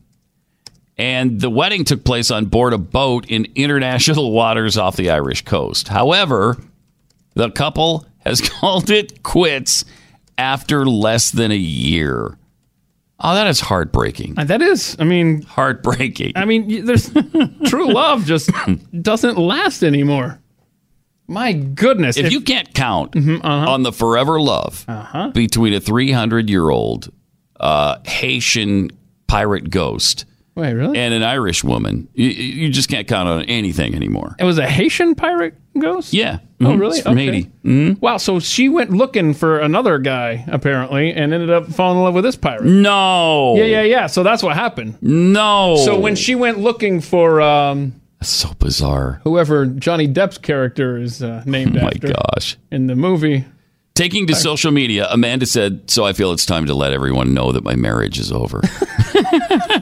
[0.98, 5.42] and the wedding took place on board a boat in international waters off the Irish
[5.46, 5.88] coast.
[5.88, 6.58] However,
[7.34, 9.86] the couple has called it quits
[10.38, 12.38] after less than a year.
[13.20, 14.38] Oh, that is heartbreaking.
[14.38, 16.32] Uh, That is, I mean, Heartbreaking.
[16.36, 17.10] I mean, there's
[17.66, 18.50] true love just
[19.02, 20.40] doesn't last anymore.
[21.26, 22.16] My goodness!
[22.16, 23.70] if, you can't count Mm-hmm, uh-huh.
[23.70, 24.86] on the forever love
[25.34, 27.12] between a 300 year old
[27.60, 28.90] uh, Haitian
[29.26, 30.24] pirate ghost
[30.58, 30.98] wait, really?
[30.98, 34.36] and an Irish woman, you, you just can't count on anything anymore.
[34.38, 36.12] It was a Haitian pirate ghost.
[36.12, 36.38] Yeah.
[36.60, 36.80] Oh, Mhm.
[36.80, 36.96] really?
[36.98, 37.24] It's from Okay.
[37.26, 37.50] Haiti.
[37.64, 38.00] Mhm.
[38.00, 38.16] Wow.
[38.16, 42.24] So she went looking for another guy apparently, and ended up falling in love with
[42.24, 42.64] this pirate.
[42.64, 43.54] No.
[43.56, 44.06] Yeah, yeah, yeah.
[44.08, 44.96] So that's what happened.
[45.00, 45.76] No.
[45.84, 49.20] So when she went looking for um, That's so bizarre.
[49.22, 52.56] whoever Johnny Depp's character is uh, named Oh my after gosh.
[52.72, 53.44] in the movie,
[53.98, 57.50] Taking to social media, Amanda said, So I feel it's time to let everyone know
[57.50, 58.62] that my marriage is over.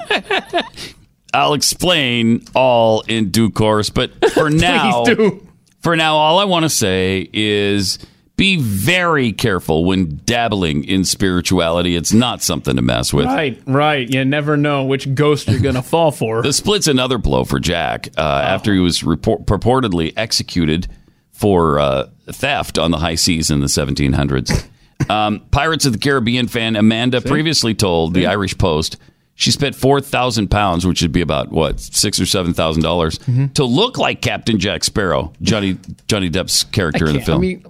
[1.35, 5.47] I'll explain all in due course, but for now, do.
[5.81, 7.99] for now, all I want to say is
[8.37, 11.95] be very careful when dabbling in spirituality.
[11.95, 13.27] It's not something to mess with.
[13.27, 14.09] Right, right.
[14.09, 16.41] You never know which ghost you're gonna fall for.
[16.41, 20.89] The split's another blow for Jack uh, after he was report- purportedly executed
[21.33, 24.67] for uh, theft on the high seas in the 1700s.
[25.11, 28.97] Um, Pirates of the Caribbean fan Amanda previously told the Irish Post
[29.35, 33.19] she spent four thousand pounds, which would be about what six or seven thousand dollars,
[33.19, 33.49] Mm-hmm.
[33.49, 35.77] to look like Captain Jack Sparrow, Johnny
[36.09, 37.39] Johnny Depp's character in the film.
[37.39, 37.67] I mean,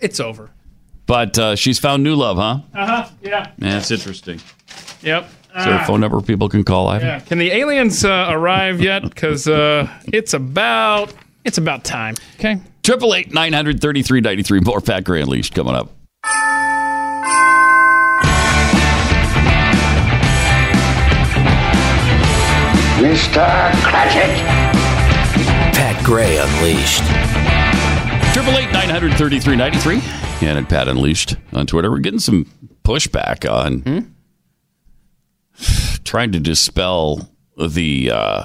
[0.00, 0.48] it's over.
[1.04, 2.60] but uh, she's found new love, huh?
[2.74, 3.08] Uh huh.
[3.22, 3.50] Yeah.
[3.58, 4.40] Yeah, that's interesting.
[5.02, 5.24] Yep.
[5.58, 5.84] Is there a Ah.
[5.86, 6.88] phone number people can call?
[6.88, 7.06] Ivan?
[7.06, 7.20] Yeah.
[7.20, 9.02] Can the aliens uh, arrive yet?
[9.02, 11.12] Because uh, it's about
[11.44, 12.14] it's about time.
[12.38, 12.58] Okay.
[12.86, 14.60] Triple eight nine hundred thirty three ninety three.
[14.60, 15.90] More Pat Gray Unleashed coming up.
[23.02, 23.72] Mr.
[23.82, 24.30] Cratchit.
[25.74, 27.02] Pat Gray Unleashed.
[28.32, 30.00] Triple eight nine hundred thirty three ninety three.
[30.40, 32.44] And at Pat Unleashed on Twitter, we're getting some
[32.84, 34.14] pushback on
[36.04, 38.44] trying to dispel the uh,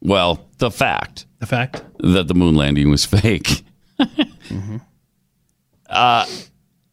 [0.00, 1.26] Well, the fact.
[1.38, 3.64] The fact that the moon landing was fake.
[5.88, 6.26] uh,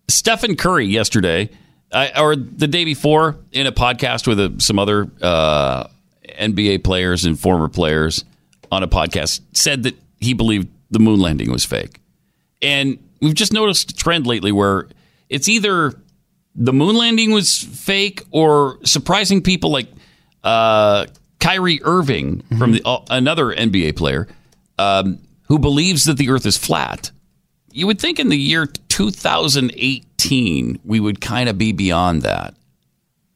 [0.07, 1.49] Stephen Curry yesterday,
[1.91, 5.87] uh, or the day before, in a podcast with uh, some other uh,
[6.39, 8.25] NBA players and former players
[8.71, 11.99] on a podcast, said that he believed the moon landing was fake.
[12.61, 14.87] And we've just noticed a trend lately where
[15.29, 15.93] it's either
[16.55, 19.87] the moon landing was fake or surprising people like
[20.43, 21.07] uh,
[21.43, 24.29] Kyrie Irving from the, uh, another NBA player
[24.79, 27.11] um, who believes that the Earth is flat.
[27.71, 32.55] You would think in the year 2018 we would kind of be beyond that,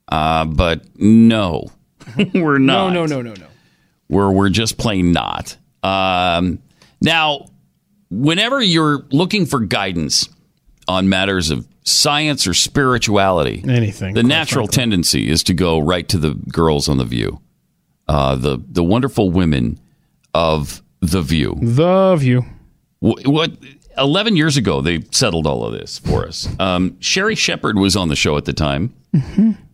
[0.08, 1.66] uh, but no,
[2.34, 2.94] we're not.
[2.94, 3.48] No, no, no, no, no.
[4.08, 5.58] We're we're just plain not.
[5.84, 6.60] Um,
[7.02, 7.48] now,
[8.10, 10.30] whenever you're looking for guidance
[10.88, 16.18] on matters of science or spirituality, anything, the natural tendency is to go right to
[16.18, 17.42] the girls on the View,
[18.08, 19.80] uh, the the wonderful women
[20.34, 21.58] of the View.
[21.62, 22.42] The View.
[23.00, 23.52] Wh- What?
[23.98, 26.48] Eleven years ago, they settled all of this for us.
[26.60, 28.94] Um, Sherri Shepherd was on the show at the time,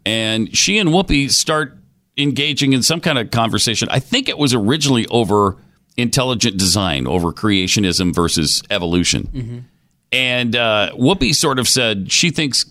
[0.05, 1.77] and she and Whoopi start
[2.17, 3.89] engaging in some kind of conversation.
[3.91, 5.57] I think it was originally over
[5.97, 9.67] intelligent design, over creationism versus evolution.
[10.13, 12.65] And uh, Whoopi sort of said she thinks,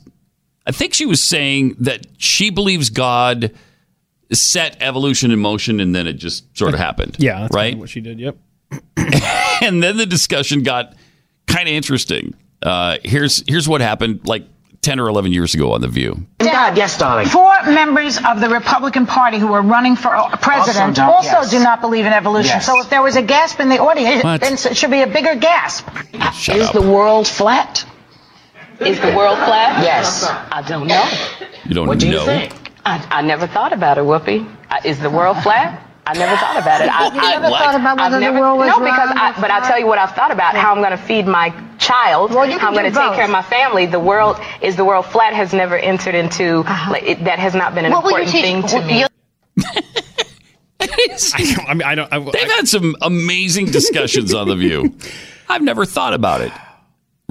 [0.66, 3.52] I think she was saying that she believes God
[4.32, 7.16] set evolution in motion and then it just sort of happened.
[7.18, 7.70] Yeah, that's right.
[7.70, 8.18] kinda what she did.
[8.20, 8.36] Yep.
[9.62, 10.94] and then the discussion got
[11.46, 12.34] kind of interesting.
[12.62, 14.44] Uh, here's here's what happened like
[14.80, 16.26] ten or eleven years ago on the View.
[16.38, 17.26] God, yes, darling.
[17.26, 21.42] Four members of the Republican Party who are running for uh, president Also also, don't-
[21.42, 21.50] yes.
[21.50, 22.48] do not believe in evolution.
[22.56, 22.66] Yes.
[22.66, 24.40] So if there was a gasp in the audience, What?
[24.40, 25.88] then it should be a bigger gasp.
[26.34, 26.72] Shut Is up.
[26.74, 27.84] the world flat?
[28.80, 29.84] Is the world flat?
[29.84, 30.24] Yes.
[30.24, 31.04] I don't know.
[31.66, 32.24] You don't What do you know.
[32.26, 32.52] think?
[32.84, 34.48] I, I never thought about it, Whoopi.
[34.70, 35.88] Uh, is the world flat?
[36.04, 36.88] I never thought about it.
[36.92, 39.62] I, I, never thought about I've whether the world was no, because I, but I'll
[39.62, 42.68] tell you what I've thought about: how I'm going to feed my child, Well, how
[42.68, 43.86] I'm going to take care of my family.
[43.86, 47.74] The world is the world flat has never entered into like, it, that has not
[47.74, 49.04] been an What important thing to me.
[50.80, 52.12] I, I mean, I don't.
[52.12, 54.96] I, They've had some amazing discussions on the View.
[55.48, 56.52] I've never thought about it.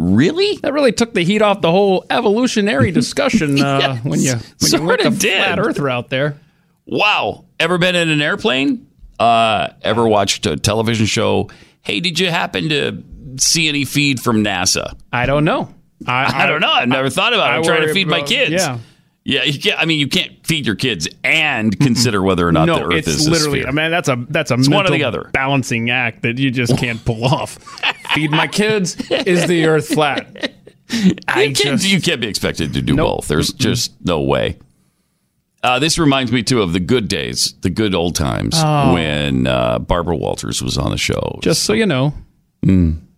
[0.02, 0.57] Really?
[0.57, 4.82] That really took the heat off the whole evolutionary discussion uh, Yes, when you when
[4.82, 5.38] you went the did.
[5.38, 6.40] flat Earth route there.
[6.86, 7.45] Wow.
[7.60, 8.88] Ever been in an airplane?
[9.19, 11.49] Uh, ever watched a television show?
[11.84, 13.03] Hey, did you happen to
[13.38, 14.98] see any feed from NASA?
[15.14, 15.73] I don't know.
[16.07, 16.72] I, I, don't know.
[16.72, 17.53] I've never thought about it.
[17.53, 18.52] I I'm trying to feed my kids.
[18.52, 18.80] yeah.
[19.31, 22.65] Yeah, you can't, I mean, you can't feed your kids and consider whether or not
[22.65, 23.65] no, the Earth it's is literally.
[23.65, 25.29] I mean, that's a that's a It's one or the other.
[25.33, 27.57] balancing act that you just can't pull off.
[28.13, 28.95] Feed my kids.
[29.09, 30.51] Is the Earth flat?
[31.27, 33.19] I you, can't, just- you can't be expected to do Nope.
[33.19, 33.27] both.
[33.29, 34.57] There's just no way.
[35.63, 38.93] Uh, this reminds me too of the good days, the good old times Oh.
[38.95, 41.39] when uh, Barbara Walters was on the show.
[41.41, 42.13] Just so you know,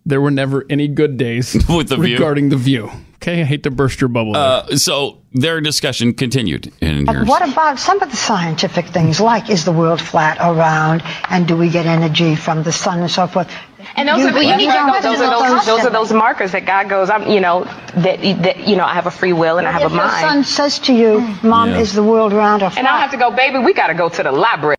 [0.06, 2.14] there were never any good days With The View?
[2.14, 2.90] regarding the view.
[3.16, 4.36] Okay, I hate to burst your bubble.
[4.36, 6.70] Uh, so their discussion continued.
[6.82, 10.54] And here's, What about some of the scientific things, like is the world flat or
[10.54, 13.50] round, and do we get energy from the sun and so forth?
[13.96, 16.12] And those You- are the, you you don't know, those, are those, those are those
[16.12, 17.64] markers that God goes, I'm, you know,
[17.96, 20.08] that, that you know, I have a free will and I have if a your
[20.10, 21.78] son says to you, "Mom, Yeah.
[21.80, 23.94] is the world round or flat?" and I'll have to go, baby, we got to
[23.94, 24.76] go to the library.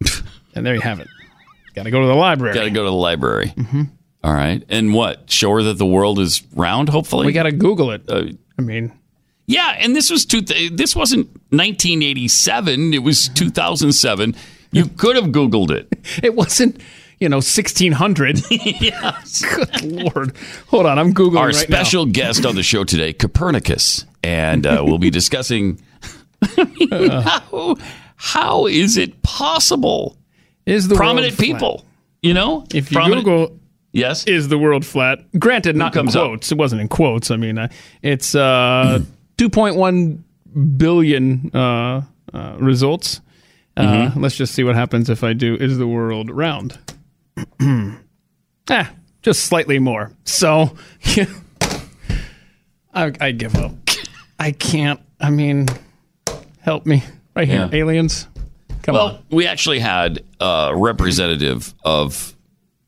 [0.54, 1.08] and there you have it.
[1.74, 2.54] Got to go to the library.
[2.54, 3.52] got to go to the library.
[4.24, 4.64] All right.
[4.70, 5.30] And what?
[5.30, 7.26] Show her that the world is round, hopefully?
[7.26, 8.02] we got to Google it.
[8.08, 8.24] Uh,
[8.58, 8.90] I mean,
[9.46, 14.34] yeah, and this was two, this wasn't 1987, it was 2007.
[14.72, 15.92] You could have Googled it.
[16.22, 16.80] it wasn't.
[17.20, 18.40] You know, sixteen hundred.
[18.50, 19.42] yes.
[19.54, 20.36] Good lord!
[20.66, 21.76] Hold on, I'm googling Our right now.
[21.76, 25.80] special guest on the show today, Copernicus, and uh, we'll be discussing
[26.90, 27.76] how,
[28.16, 30.18] how is it possible?
[30.66, 31.44] Is the prominent flat?
[31.46, 31.84] people,
[32.20, 33.60] you know, If you prominent, Google
[33.94, 35.20] yes, is the world flat?
[35.38, 36.26] Granted, not in comes up?
[36.26, 36.52] quotes.
[36.52, 37.30] It wasn't in quotes.
[37.30, 37.68] I mean, uh,
[38.02, 39.00] it's uh,
[39.38, 40.22] 2.1
[40.76, 42.02] billion uh,
[42.32, 43.20] uh, results.
[43.76, 44.20] Uh, Mm-hmm.
[44.22, 46.78] Let's just see what happens if I do is the world round?
[48.70, 48.92] ah,
[49.22, 50.12] just slightly more.
[50.24, 50.76] So,
[52.94, 53.72] I, I give up.
[54.38, 55.00] I can't.
[55.20, 55.66] I mean,
[56.60, 57.02] help me
[57.34, 57.78] right here, Yeah.
[57.80, 58.28] aliens.
[58.82, 59.00] Come on.
[59.00, 59.24] well, on.
[59.30, 62.34] we actually had a representative of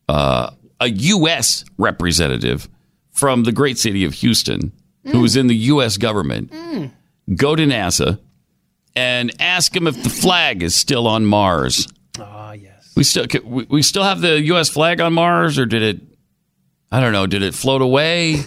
[0.08, 0.50] uh,
[0.80, 1.64] a U.S.
[1.78, 2.68] representative
[3.10, 4.72] from the great city of Houston,
[5.04, 5.96] who was in the U.S.
[5.96, 6.52] government,
[7.34, 8.18] go to NASA
[8.94, 11.86] and ask him if the flag is still on Mars.
[12.18, 12.92] Ah, yes.
[12.96, 14.68] We still we, we still have the U.S.
[14.68, 16.00] flag on Mars, or did it?
[16.90, 17.26] I don't know.
[17.26, 18.42] Did it float away?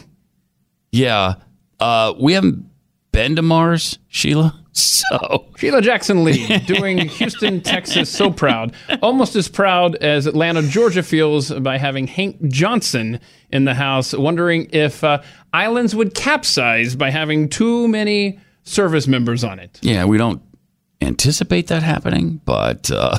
[0.92, 1.36] Yeah.
[1.80, 2.66] Uh, we haven't
[3.12, 4.59] been to Mars, Sheila.
[4.72, 8.74] So Sheila Jackson Lee doing Houston, Texas so proud.
[9.02, 13.20] Almost as proud as Atlanta, Georgia feels by having Hank Johnson
[13.52, 15.22] in the house, wondering if uh,
[15.54, 19.80] islands would capsize by having too many service members on it.
[19.82, 20.42] yeah, we don't
[21.02, 23.18] anticipate that happening, but uh,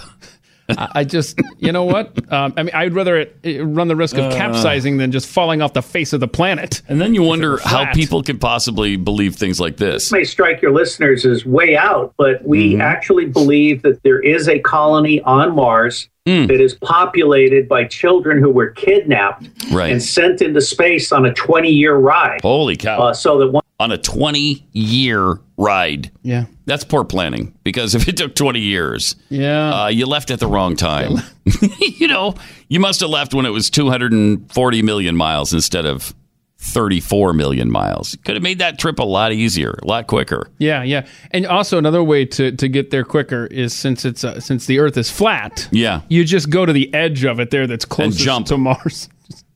[0.78, 2.16] I I just, you know what?
[2.32, 4.36] Um, I mean, I'd rather it, it run the risk of Uh.
[4.36, 6.82] capsizing than just falling off the face of the planet.
[6.88, 10.04] and then you wonder how people can possibly believe things like this.
[10.04, 12.80] This may strike your listeners as way out, but we Mm-hmm.
[12.82, 16.46] actually believe that there is a colony on Mars Hmm.
[16.46, 19.90] that is populated by children who were kidnapped Right.
[19.90, 22.40] and sent into space on a 20 year ride.
[22.42, 22.98] Holy cow!
[23.00, 26.10] Uh, so that one on a 20 year ride.
[26.22, 26.44] Yeah.
[26.66, 29.84] That's poor planning because if it took 20 years, Yeah.
[29.84, 31.14] uh, you left at the wrong time.
[31.80, 32.34] you know,
[32.68, 36.14] you must have left when it was 240 million miles instead of
[36.58, 38.16] 34 million miles.
[38.24, 40.48] Could have made that trip a lot easier, a lot quicker.
[40.58, 41.06] Yeah, yeah.
[41.30, 44.78] And also another way to, to get there quicker is since it's uh, since the
[44.78, 46.02] Earth is flat, Yeah.
[46.08, 48.46] you just go to the edge of it there that's closest jump.
[48.48, 49.08] to Mars.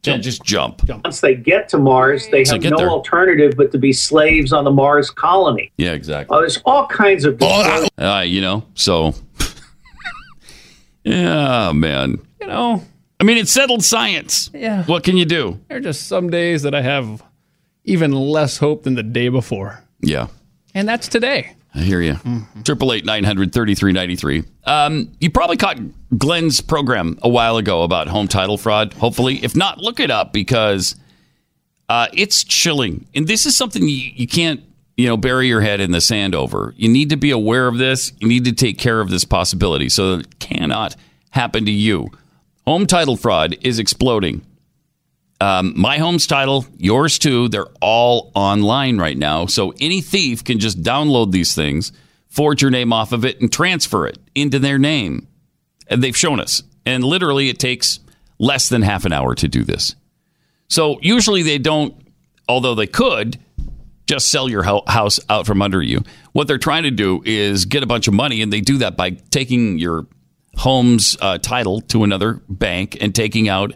[0.07, 0.83] Yeah, just jump.
[1.05, 2.89] once they get to Mars, they So have no there.
[2.91, 5.73] alternative but to be slaves on the Mars colony.
[5.77, 6.37] Yeah, exactly.
[6.37, 7.41] Uh, there's all kinds of.
[7.43, 9.15] Uh, you know, so.
[11.05, 12.19] yeah, man.
[12.41, 12.83] You know,
[13.21, 14.51] I mean, it's settled science.
[14.53, 14.85] Yeah.
[14.85, 15.59] What can you do?
[15.69, 17.23] there are just some days that I have
[17.85, 19.83] even less hope than the day before.
[20.01, 20.29] Yeah.
[20.75, 21.53] And that's today.
[21.75, 22.17] I hear you.
[22.63, 24.45] Triple eight nine hundred thirty three ninety three.
[24.65, 25.79] Um, you probably caught
[26.17, 28.93] Glenn's program a while ago about home title fraud.
[28.95, 30.95] Hopefully, if not, look it up because
[31.89, 34.63] uh, it's chilling, and this is something you, you can't
[34.97, 36.75] you know bury your head in the sand over.
[36.77, 38.13] You need to be aware of this.
[38.21, 40.95] You need to take care of this possibility so that it cannot
[41.31, 42.09] happen to you.
[42.67, 44.47] Home title fraud is exploding.
[45.41, 47.49] Um, my home's title, yours too.
[47.49, 49.47] They're all online right now.
[49.47, 51.93] So any thief can just download these things,
[52.29, 55.27] forge your name off of it, and transfer it into their name.
[55.89, 56.63] And they've shown us.
[56.87, 58.01] And literally, it takes
[58.39, 59.95] less than half an hour to do this.
[60.69, 61.95] So usually they don't,
[62.49, 63.39] although they could,
[64.07, 66.03] just sell your house out from under you.
[66.33, 68.97] What they're trying to do is get a bunch of money, and they do that
[68.97, 70.07] by taking your
[70.57, 73.75] home's uh, title to another bank and taking out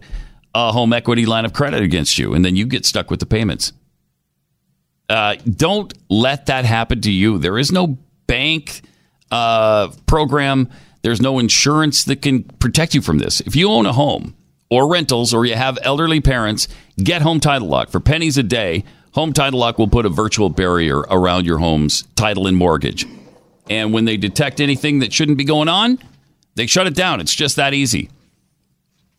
[0.54, 3.26] a home equity line of credit against you, and then you get stuck with the
[3.26, 3.72] payments.
[5.08, 7.38] Uh, don't let that happen to you.
[7.38, 8.82] There is no bank
[9.30, 10.68] uh, program.
[11.02, 13.40] There's no insurance that can protect you from this.
[13.40, 14.34] If you own a home
[14.70, 16.68] or rentals, or you have elderly parents,
[17.02, 18.84] get Home Title Lock for pennies a day.
[19.12, 23.06] Home Title Lock will put a virtual barrier around your home's title and mortgage.
[23.70, 25.98] And when they detect anything that shouldn't be going on,
[26.54, 27.20] they shut it down.
[27.20, 28.10] It's just that easy.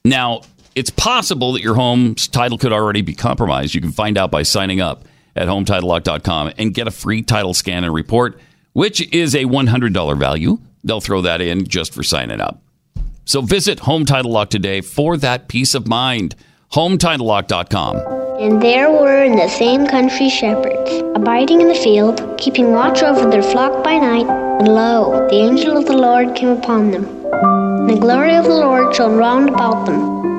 [0.06, 0.42] Now,
[0.80, 3.76] it's possible that your home's title could already be compromised.
[3.76, 5.04] You can find out by signing up
[5.36, 8.40] at hometitlelock.com and get a free title scan and report,
[8.72, 10.58] which is a $100 value.
[10.86, 12.62] They'll throw that in just for signing up.
[13.26, 16.34] So visit Home Title Lock today for that peace of mind.
[16.72, 17.98] HomeTitleLock.com.
[18.40, 23.30] And there were in the same country shepherds, abiding in the field, keeping watch over
[23.30, 24.30] their flock by night.
[24.30, 27.04] And lo, the angel of the Lord came upon them.
[27.34, 30.39] And the glory of the Lord shone round about them.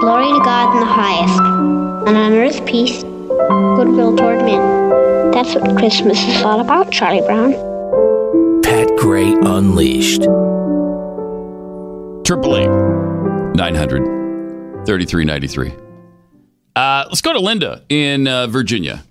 [0.00, 1.38] Glory to God in the highest,
[2.08, 5.30] and on earth peace, goodwill toward men.
[5.30, 7.52] That's what Christmas is all about, Charlie Brown.
[8.62, 10.22] Pat Gray Unleashed.
[12.24, 12.70] Triple eight
[13.54, 15.74] nine hundred thirty three ninety three.
[16.74, 19.04] Uh, let's go to Linda in uh, Virginia.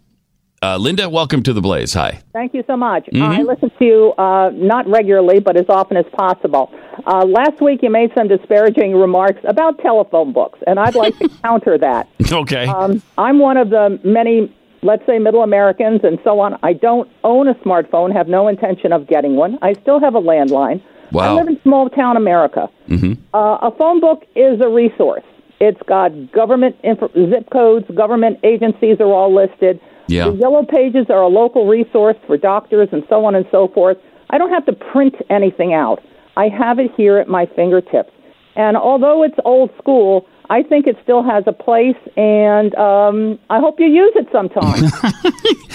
[0.62, 1.94] Uh, Linda, welcome to the Blaze.
[1.94, 2.20] Hi.
[2.34, 3.06] Thank you so much.
[3.14, 3.22] Mhm.
[3.40, 6.70] I listen to you uh, not regularly, but as often as possible.
[7.08, 11.30] Uh, last week, you made some disparaging remarks about telephone books, and I'd like to
[11.44, 12.10] counter that.
[12.30, 12.68] Okay.
[12.68, 16.60] Um, I'm one of the many, let's say, middle Americans and so on.
[16.62, 19.58] I don't own a smartphone, have no intention of getting one.
[19.62, 20.82] I still have a landline.
[21.14, 21.38] Wow.
[21.38, 22.70] I live in small town America.
[22.90, 23.14] Mm-hmm.
[23.34, 25.24] Uh, a phone book is a resource.
[25.62, 29.80] It's got government inf- zip codes, government agencies are all listed.
[30.10, 30.30] Yeah.
[30.30, 33.98] The yellow pages are a local resource for doctors and so on and so forth.
[34.30, 36.04] I don't have to print anything out.
[36.38, 38.12] I have it here at my fingertips.
[38.56, 43.60] And although it's old school, I think it still has a place, and um, I
[43.60, 44.90] hope you use it sometime.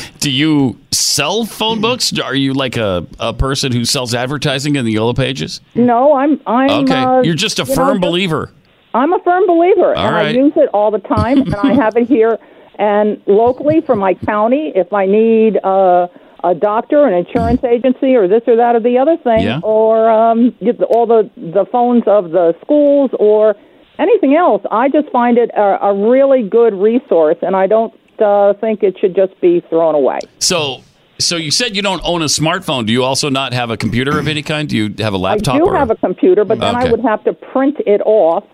[0.18, 2.18] Do you sell phone books?
[2.18, 5.60] Are you like a, a person who sells advertising in the Yellow Pages?
[5.76, 6.40] No, I'm.
[6.46, 6.70] I'm.
[6.70, 8.50] Okay, uh, you're just a you know, firm just- believer.
[8.94, 11.96] I'm a firm believer, All and I use it all the time, and I have
[11.96, 12.38] it here
[12.78, 14.72] and locally for my county.
[14.74, 16.08] If I need uh,
[16.42, 19.60] a doctor, an insurance agency, or this or that or the other thing, Yeah.
[19.62, 20.54] or um,
[20.88, 23.56] all the the phones of the schools or
[23.98, 28.54] anything else, I just find it a, a really good resource, and I don't uh,
[28.54, 30.18] think it should just be thrown away.
[30.38, 30.82] So,
[31.18, 32.86] so you said you don't own a smartphone.
[32.86, 34.68] Do you also not have a computer of any kind?
[34.68, 35.56] Do you have a laptop?
[35.56, 38.44] I do or have a computer, but then I would have to print it off,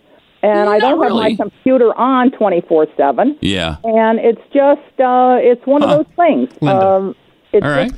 [0.42, 3.36] and I don't have my computer on twenty four seven.
[3.40, 3.76] Yeah.
[3.84, 6.50] and it's just uh, it's one of those things.
[6.60, 6.86] Linda.
[6.86, 7.16] Um,
[7.52, 7.92] it's All right.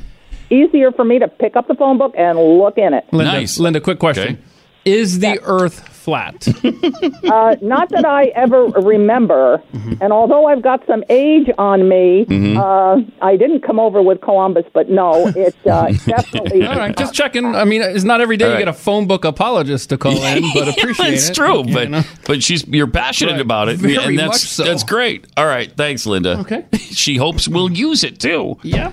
[0.51, 3.05] easier for me to pick up the phone book and look in it.
[3.12, 4.43] Linda, Linda, quick question.
[4.85, 6.46] Is the Earth flat?
[6.64, 9.94] uh, not that I ever remember, Mm-hmm.
[10.02, 12.56] and although I've got some age on me, Mhm.
[12.58, 16.66] uh, I didn't come over with Columbus, but no, it uh, definitely.
[16.66, 17.54] All right, just checking.
[17.54, 20.22] I mean, it's not every day All you get a phone book apologist to call
[20.24, 21.34] in, but appreciate it's it.
[21.34, 22.02] true, You but know?
[22.26, 23.40] but she's you're passionate Right.
[23.40, 24.64] about it, Very and that's much so.
[24.64, 25.26] that's great.
[25.36, 26.38] All right, thanks, Linda.
[26.40, 26.64] Okay.
[26.74, 28.58] she hopes we'll use it too.
[28.62, 28.92] Yeah.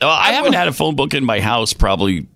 [0.00, 2.26] Uh, I, haven't had a phone book in my house probably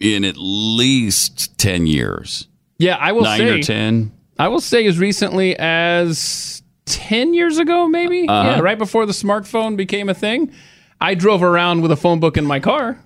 [0.00, 2.46] in at least ten years.
[2.80, 3.60] Yeah, I will Nine say.
[3.60, 4.12] or ten.
[4.38, 8.26] I will say as recently as 10 years ago, maybe.
[8.26, 8.48] Uh-huh.
[8.48, 10.50] Yeah, right before the smartphone became a thing.
[10.98, 12.98] I drove around with a phone book in my car.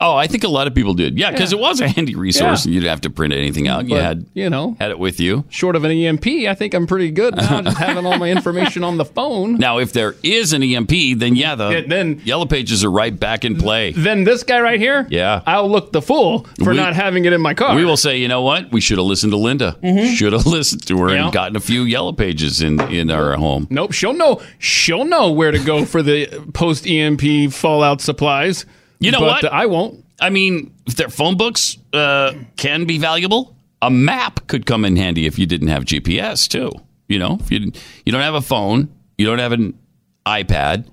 [0.00, 1.16] Oh, I think a lot of people did.
[1.16, 1.58] Yeah, because Yeah.
[1.58, 2.68] it was a handy resource, Yeah.
[2.68, 3.84] and you didn't have to print anything out.
[3.84, 5.44] you But, had you know, had it with you.
[5.48, 8.82] short of an EMP, I think I'm pretty good now, just having all my information
[8.82, 9.58] on the phone.
[9.58, 13.18] Now, if there is an EMP, then yeah, the Yeah, then- yellow pages are right
[13.18, 13.92] back in play.
[13.92, 15.42] Then this guy right here, Yeah.
[15.46, 17.76] I'll look the fool for We- not having it in my car.
[17.76, 18.72] We will say, you know what?
[18.72, 19.76] We should have listened to Linda.
[19.84, 20.16] Mhm.
[20.16, 23.68] Should have listened to her and gotten a few yellow pages in in our home.
[23.70, 24.40] Nope, she'll know.
[24.58, 28.64] She'll know where to go for the post EMP fallout supplies.
[29.02, 29.52] You know but what?
[29.52, 30.04] I won't.
[30.20, 34.96] I mean, if their phone books uh, can be valuable, a map could come in
[34.96, 36.70] handy if you didn't have GPS too.
[37.08, 37.72] You know, if you
[38.06, 38.88] you don't have a phone,
[39.18, 39.78] you don't have an
[40.24, 40.86] iPad,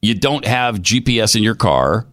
[0.00, 2.06] you don't have GPS in your car.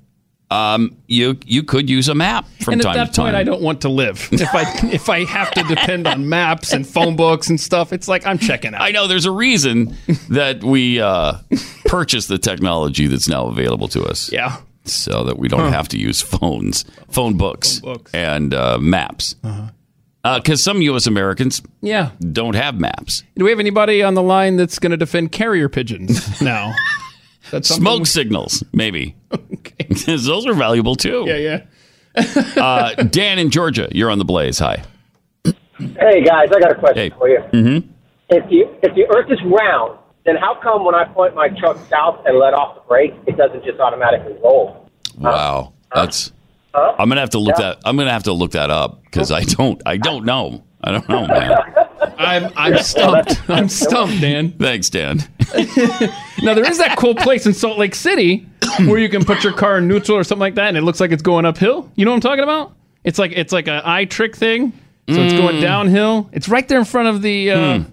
[0.49, 3.25] Um, you you could use a map from and time at that to time.
[3.25, 4.29] point, I don't want to live.
[4.31, 8.07] If I if I have to depend on maps and phone books and stuff, it's
[8.07, 8.81] like I'm checking out.
[8.81, 9.95] I know there's a reason
[10.29, 11.39] that we uh,
[11.85, 14.31] purchased the technology that's now available to us.
[14.31, 14.57] Yeah.
[14.93, 15.71] So that we don't Huh.
[15.71, 18.13] have to use phones, phone books, Phone books.
[18.13, 19.35] and uh, maps.
[20.23, 21.07] Because some U.S.
[21.07, 22.11] Americans Yeah.
[22.33, 23.23] don't have maps.
[23.37, 26.73] Do we have anybody on the line that's going to defend carrier pigeons now?
[27.49, 29.15] That's Smoke we- signals, maybe.
[29.77, 31.23] Because those are valuable too.
[31.27, 31.61] Yeah,
[32.17, 32.61] yeah.
[32.61, 34.59] uh, Dan in Georgia, you're on the blaze.
[34.59, 34.83] Hi.
[35.45, 37.39] Hey guys, I got a question for you.
[37.53, 37.89] Mm-hmm.
[38.29, 39.96] If you if the Earth is round,
[40.27, 43.37] then how come when I point my truck south and let off the brake, it
[43.37, 44.87] doesn't just automatically roll?
[45.17, 46.31] Wow, that's.
[46.75, 46.93] Huh?
[46.99, 47.69] I'm gonna have to look Yeah.
[47.69, 47.79] that.
[47.85, 49.81] I'm gonna have to look that up because I don't.
[49.85, 50.63] I don't know.
[50.83, 51.57] I don't know, man.
[52.19, 53.41] I'm I'm stumped.
[53.49, 54.51] I'm stumped, Dan.
[54.51, 55.19] Thanks, Dan.
[56.43, 58.45] Now there is that cool place in Salt Lake City
[58.81, 60.99] where you can put your car in neutral or something like that, and it looks
[60.99, 61.89] like it's going uphill.
[61.95, 62.73] You know what I'm talking about?
[63.03, 64.71] It's like it's like an eye trick thing.
[65.09, 65.61] So it's going Mm.
[65.61, 66.29] downhill.
[66.33, 67.83] It's right there in front of the uh, Hmm.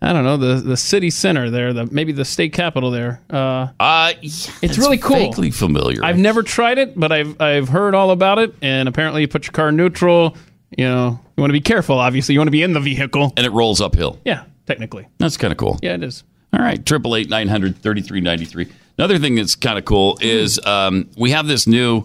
[0.00, 3.20] I don't know the the city center there, the maybe the state capitol there.
[3.28, 5.16] Uh, uh, it's really cool.
[5.16, 6.04] Vaguely familiar.
[6.04, 9.46] I've never tried it, but I've I've heard all about it, and apparently you put
[9.46, 10.36] your car in neutral.
[10.76, 11.98] You know, you want to be careful.
[11.98, 13.32] Obviously, you want to be in the vehicle.
[13.36, 14.20] and it rolls uphill.
[14.24, 15.08] Yeah, technically.
[15.18, 15.78] That's kind of cool.
[15.82, 16.22] Yeah, it is.
[16.52, 18.68] All right, triple eight nine hundred thirty three ninety three.
[18.98, 22.04] Another thing that's kind of cool is um, we have this new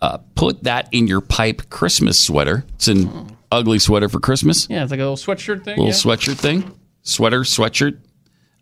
[0.00, 2.64] uh, "Put That in Your Pipe" Christmas sweater.
[2.76, 4.66] It's an ugly sweater for Christmas.
[4.70, 5.76] Yeah, it's like a little sweatshirt thing.
[5.78, 5.92] little yeah.
[5.92, 6.72] sweatshirt thing,
[7.10, 7.98] sweater, sweatshirt,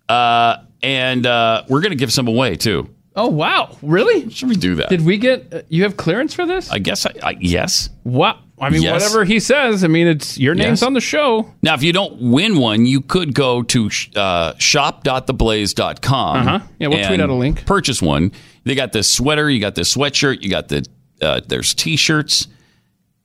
[0.08, 2.88] uh, and uh, we're going to give some away too.
[3.16, 4.30] Oh wow, really?
[4.30, 4.88] Should we do that?
[4.90, 5.52] Did we get?
[5.52, 6.70] Uh, you have clearance for this?
[6.70, 7.88] I guess I, I yes.
[8.04, 8.38] What?
[8.60, 8.92] I mean, Yes.
[9.02, 9.84] whatever he says.
[9.84, 10.82] I mean, it's your name's Yes.
[10.82, 11.52] on the show.
[11.62, 16.36] Now, if you don't win one, you could go to sh- uh, shop.theblaze.com.
[16.36, 16.60] Uh-huh.
[16.80, 17.64] Yeah, we'll tweet out a link.
[17.66, 18.32] Purchase one.
[18.64, 20.84] They got the sweater, you got the sweatshirt, you got the
[21.22, 22.46] uh, there's t-shirts,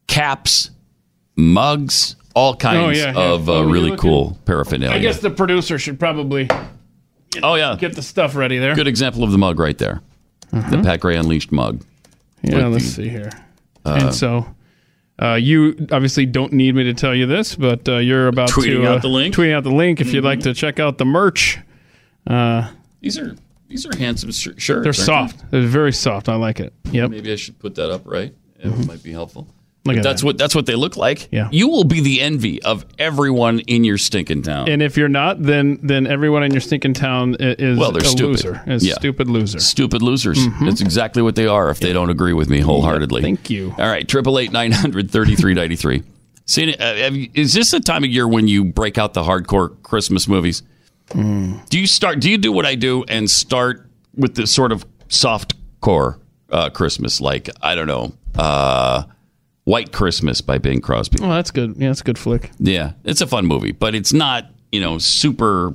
[0.08, 0.70] caps,
[1.36, 3.32] mugs, all kinds Oh, yeah, yeah.
[3.34, 4.96] of uh, Oh, really looking- cool paraphernalia.
[4.96, 6.50] I guess the producer should probably
[7.44, 8.76] oh yeah, get the stuff ready there.
[8.76, 10.02] good example of the mug right there.
[10.52, 11.84] The Pat Gray Unleashed mug.
[12.44, 13.32] Yeah, let's the- see here.
[13.86, 14.46] uh, and so,
[15.22, 18.82] uh, you obviously don't need me to tell you this, but uh, you're about Tweeting
[18.82, 19.34] to uh, out the link?
[19.36, 21.60] Tweeting out the link if you'd like to check out the merch.
[22.28, 22.70] Uh,
[23.02, 23.36] These are
[23.68, 24.66] these are handsome sh- shirts.
[24.84, 25.50] they're aren't soft.
[25.52, 26.30] They're very soft.
[26.30, 26.74] I like it.
[26.86, 27.00] they?
[27.00, 27.10] Yep.
[27.10, 28.34] Maybe I should put that up right.
[28.60, 28.86] It Mm-hmm.
[28.88, 29.48] might be helpful.
[29.86, 30.26] Look at that's that.
[30.26, 31.28] what that's what they look like.
[31.32, 31.50] Yeah.
[31.52, 34.70] You will be the envy of everyone in your stinking town.
[34.70, 38.06] And if you're not, then then everyone in your stinking town is well, they're a
[38.06, 38.46] stupid.
[38.46, 38.64] loser.
[38.66, 38.94] Is Yeah.
[38.94, 39.60] stupid loser.
[39.60, 40.38] Stupid losers.
[40.40, 40.66] Mhm.
[40.68, 43.22] That's exactly what they are if they don't agree with me wholeheartedly.
[43.22, 43.76] thank you.
[43.78, 46.04] All right, triple eight nine hundred thirty three ninety three.
[46.46, 50.28] See, uh, is this the time of year when you break out the hardcore Christmas
[50.30, 50.64] movies?
[51.12, 51.56] Hmm.
[51.70, 52.22] Do you start?
[52.22, 56.20] Do you do what I do and start with this sort of soft core
[56.50, 59.04] uh, Christmas, like I don't know, uh,
[59.66, 61.20] White Christmas by Bing Crosby?
[61.22, 61.76] Oh, that's good.
[61.78, 62.52] Yeah, that's a good flick.
[62.60, 65.74] Yeah, it's a fun movie, but it's not, you know, super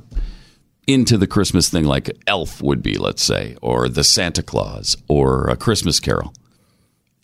[0.87, 5.49] into the Christmas thing like Elf would be, let's say, or The Santa Claus or
[5.49, 6.33] A Christmas Carol.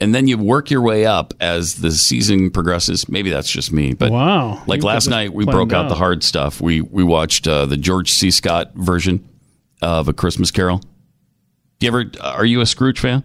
[0.01, 3.09] And then you work your way up as the season progresses.
[3.09, 4.63] Maybe that's just me, but Wow.
[4.67, 6.61] Like last night, we broke out the hard stuff.
[6.61, 8.31] We we watched uh, the George C.
[8.31, 9.27] Scott version
[9.81, 10.79] of A Christmas Carol.
[11.79, 12.05] Do you ever?
[12.21, 13.23] Are you a Scrooge fan?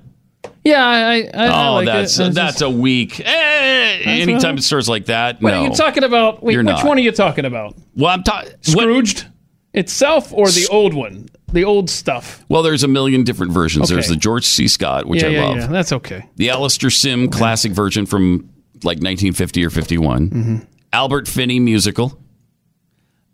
[0.63, 1.29] Yeah, I.
[1.33, 2.33] I, I oh, like that's it.
[2.33, 3.19] That's just- a week.
[3.19, 5.61] Eh, anytime it starts like that, What no.
[5.61, 6.43] are you talking about?
[6.43, 6.85] Wait, which not.
[6.85, 7.75] one are you talking about?
[7.95, 9.25] Well, I'm talking Scrooged
[9.73, 12.43] itself or the old one, the old stuff.
[12.49, 13.89] Well, there's a million different versions.
[13.89, 14.67] There's the George C.
[14.67, 15.57] Scott, which yeah, I yeah, love.
[15.57, 16.25] Yeah, that's okay.
[16.35, 18.49] The Alastair Sim classic version from
[18.83, 20.29] like 1950 or 51.
[20.29, 20.57] Mm-hmm.
[20.93, 22.19] Albert Finney musical.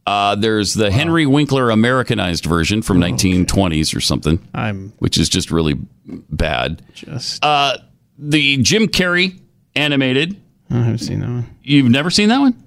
[0.06, 5.49] Uh, there's the Henry Winkler Americanized version from 1920s or something, I'm which is just
[5.52, 5.76] really
[6.06, 6.84] bad.
[6.94, 7.44] just.
[7.44, 7.77] Uh,
[8.19, 9.40] the Jim Carrey
[9.76, 10.40] animated.
[10.69, 11.56] I haven't seen that one.
[11.64, 12.61] You've never seen that one?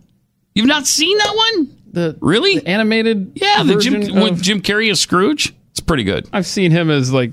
[0.55, 1.77] You've not seen that one?
[1.93, 3.33] The really animated?
[3.35, 5.55] Yeah, the Jim version with of- Jim Carrey as Scrooge.
[5.71, 6.29] It's pretty good.
[6.33, 7.33] I've seen him as like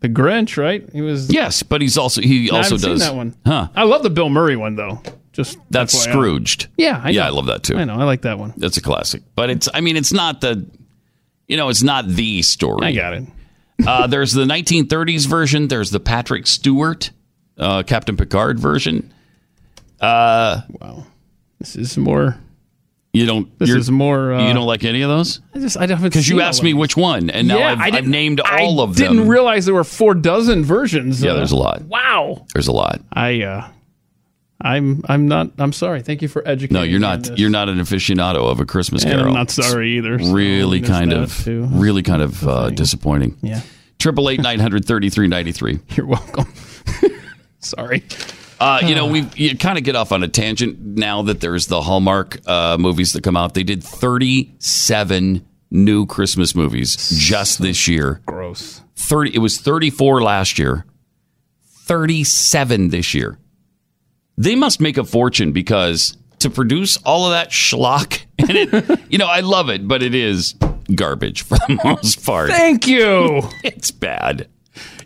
[0.00, 0.88] the Grinch, right?
[0.92, 1.32] He was.
[1.32, 3.34] Yes, but he's also he I also haven't seen does that one.
[3.44, 3.68] Huh?
[3.74, 5.02] I love the Bill Murray one though.
[5.34, 6.10] Just That's FYI.
[6.10, 6.68] Scrooged.
[6.76, 7.26] Yeah, I yeah, know.
[7.26, 7.76] I love that too.
[7.76, 7.94] I know.
[8.00, 8.54] I like that one.
[8.56, 9.22] That's a classic.
[9.34, 10.64] But it's I mean it's not the
[11.48, 12.86] you know, it's not the story.
[12.86, 13.24] I got it.
[13.86, 17.10] uh, there's the 1930s version, there's the Patrick Stewart
[17.58, 19.12] uh, Captain Picard version.
[20.00, 21.04] Uh wow.
[21.60, 22.38] This is more
[23.12, 25.40] you don't This is more, uh, You don't like any of those?
[25.54, 27.84] I just I don't Because you asked me which one and now Yeah, I've, I
[27.86, 29.14] I've didn't- named all I of them.
[29.16, 31.22] Didn't realize there were four dozen versions.
[31.22, 31.82] Yeah, there's a lot.
[31.82, 32.44] Wow.
[32.54, 33.00] There's a lot.
[33.12, 33.68] I uh,
[34.64, 35.50] I'm I'm not.
[35.58, 36.02] I'm sorry.
[36.02, 36.74] Thank you for educating.
[36.74, 37.38] No, you're not.
[37.38, 39.28] You're not an aficionado of a Christmas And Carol.
[39.28, 41.46] I'm not sorry either, so Really, I missed kind of,
[41.78, 43.36] really kind of uh, disappointing.
[43.42, 43.60] Yeah.
[43.98, 45.80] Triple eight nine hundred thirty three ninety three.
[45.90, 46.50] You're welcome.
[47.60, 48.04] sorry.
[48.58, 51.66] Uh, you know, we you kind of get off on a tangent now that there's
[51.66, 53.52] the Hallmark uh, movies that come out.
[53.52, 58.22] They did 37 new Christmas movies just this year.
[58.24, 58.80] Gross.
[58.96, 59.34] 30.
[59.34, 60.86] It was 34 last year.
[61.82, 63.38] 37 this year.
[64.36, 69.18] They must make a fortune because to produce all of that schlock and it, you
[69.18, 70.54] know, I love it, but it is
[70.94, 72.50] garbage for the most part.
[72.50, 73.42] Thank you.
[73.64, 74.48] It's bad.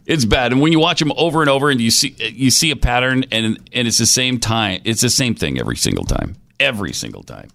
[0.07, 2.71] It's bad, and when you watch them over and over, and you see you see
[2.71, 4.81] a pattern, and and it's the same time.
[4.85, 6.37] It's the same thing every single time.
[6.59, 7.51] Every single time.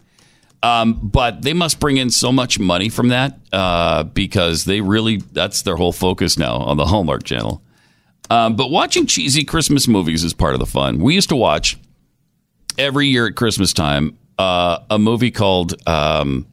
[0.62, 5.18] Um, but they must bring in so much money from that uh, because they really
[5.18, 7.62] that's their whole focus now on the Hallmark Channel.
[8.30, 11.00] Um, but watching cheesy Christmas movies is part of the fun.
[11.00, 11.78] We used to watch
[12.78, 16.48] every year at Christmas time uh, a movie called um,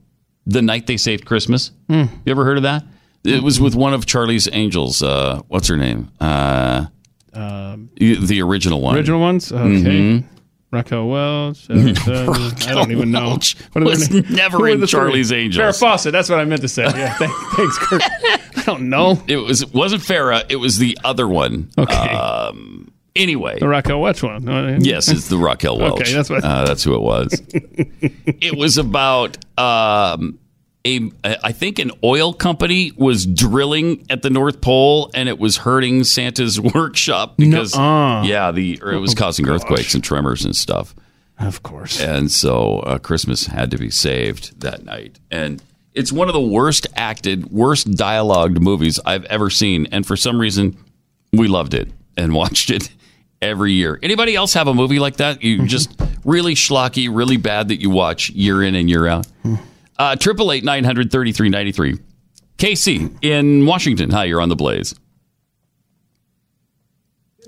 [0.47, 2.05] "The Night They Saved Christmas." Hmm.
[2.25, 2.85] You ever heard of that?
[3.25, 5.03] It was with one of Charlie's Angels.
[5.03, 6.11] Uh, what's her name?
[6.21, 6.87] Uh,
[7.33, 8.97] Um, the original one.
[8.97, 9.53] original ones.
[9.53, 9.69] Okay.
[9.69, 10.25] Mhm.
[10.71, 11.69] Raquel Welch.
[11.71, 13.29] uh, uh, I don't even know.
[13.31, 14.99] Welch What was never in the three?
[14.99, 15.63] Charlie's Angels.
[15.65, 16.13] Farrah Fawcett.
[16.13, 16.85] That's what I meant to say.
[16.85, 17.15] Yeah.
[17.15, 18.03] Thank, thanks, Kurt.
[18.05, 19.21] I don't know.
[19.27, 20.45] It was it wasn't Farrah.
[20.49, 21.71] It was the other one.
[21.77, 21.93] Okay.
[21.95, 24.49] Um, anyway, The Raquel Welch one.
[24.49, 26.03] Uh, yes, it's the Raquel Welch.
[26.03, 27.43] Okay, that's what- uh, that's who it was.
[27.53, 30.39] it was about um,
[30.85, 35.59] a I think an oil company was drilling at the North Pole, and it was
[35.59, 38.23] hurting Santa's workshop because Nuh-uh.
[38.25, 40.95] yeah, the or it was Oh, causing earthquakes and tremors and stuff.
[41.39, 42.01] Of course.
[42.01, 45.19] And so uh, Christmas had to be saved that night.
[45.31, 45.63] And
[45.95, 49.87] it's one of the worst acted, worst dialogued movies I've ever seen.
[49.91, 50.77] And for some reason,
[51.33, 52.91] we loved it and watched it
[53.41, 53.99] every year.
[54.03, 55.43] Anybody else have a movie like that?
[55.43, 59.27] You just really schlocky, really bad that you watch year in and year out?
[60.01, 61.99] Uh, Triple eight nine hundred thirty three ninety three.
[62.57, 64.09] Casey in Washington.
[64.09, 64.95] Hi, you're on the Blaze.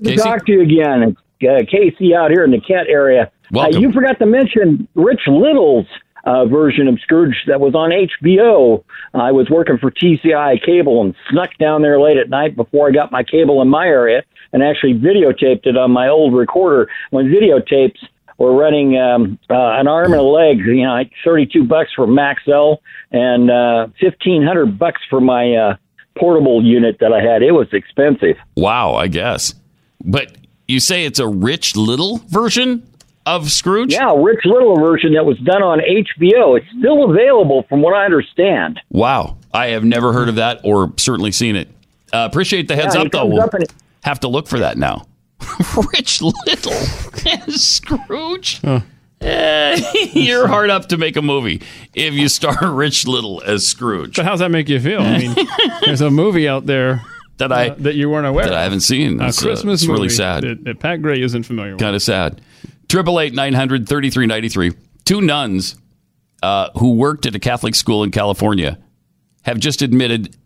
[0.02, 1.16] Good to talk to you again.
[1.40, 3.32] It's uh, Casey out here in the Kent area.
[3.52, 3.74] Welcome.
[3.74, 5.86] Uh, you forgot to mention Rich Little's
[6.24, 8.84] uh, version of Scrooge that was on HBO.
[9.14, 12.90] I was working for TCI Cable and snuck down there late at night before I
[12.90, 17.32] got my cable in my area and actually videotaped it on my old recorder when
[17.32, 17.96] videotapes
[18.38, 22.06] were running um, uh, an arm and a leg, you know, like 32 bucks for
[22.06, 22.78] Maxell
[23.10, 25.76] and uh, 1500 bucks for my uh,
[26.18, 27.42] portable unit that I had.
[27.42, 28.36] It was expensive.
[28.56, 29.54] Wow, I guess.
[30.04, 30.36] But
[30.68, 32.86] You say it's a Rich Little version
[33.24, 33.92] of Scrooge?
[33.92, 36.58] Yeah, Rich Little version that was done on HBO.
[36.58, 38.80] It's still available, from what I understand.
[38.90, 39.36] Wow.
[39.54, 41.68] I have never heard of that or certainly seen it.
[42.12, 43.26] Uh, appreciate the heads Yeah, up, though.
[43.26, 43.52] We'll up
[44.02, 45.06] have to look for that now.
[45.94, 46.72] Rich Little
[47.26, 48.60] as Scrooge?
[49.20, 49.80] Eh,
[50.12, 51.62] you're hard up to make a movie
[51.94, 54.16] if you star Rich Little as Scrooge.
[54.16, 55.00] But how's that make you feel?
[55.00, 55.36] I mean,
[55.84, 57.02] there's a movie out there
[57.38, 58.58] that I uh, that you weren't aware that of.
[58.58, 59.20] I haven't seen.
[59.20, 60.44] A It's, uh, Christmas it's really movie sad.
[60.44, 62.40] That, that Pat Gray isn't familiar kind of sad.
[62.88, 64.72] Triple eight nine hundred thirty three ninety three.
[65.04, 65.76] Two nuns
[66.42, 68.78] uh, who worked at a Catholic school in California
[69.42, 70.38] have just admitted uh,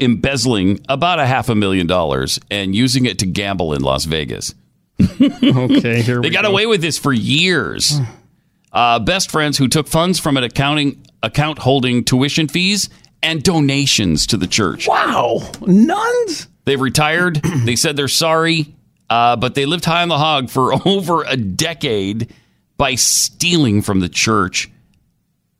[0.00, 4.54] embezzling about a half a million dollars and using it to gamble in Las Vegas.
[5.00, 6.50] okay, here They got go.
[6.50, 7.98] away with this for years.
[8.72, 12.88] Uh, best friends who took funds from an accounting account holding tuition fees
[13.22, 14.86] and donations to the church.
[14.86, 16.48] Wow, nuns.
[16.64, 17.36] They've retired.
[17.64, 18.74] they said they're sorry,
[19.10, 22.32] uh, but they lived high on the hog for over a decade
[22.76, 24.70] by stealing from the church,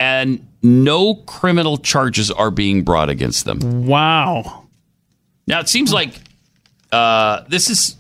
[0.01, 3.87] and no criminal charges are being brought against them.
[3.87, 4.67] Wow.
[5.47, 6.15] Now it seems like
[6.93, 7.97] uh, this is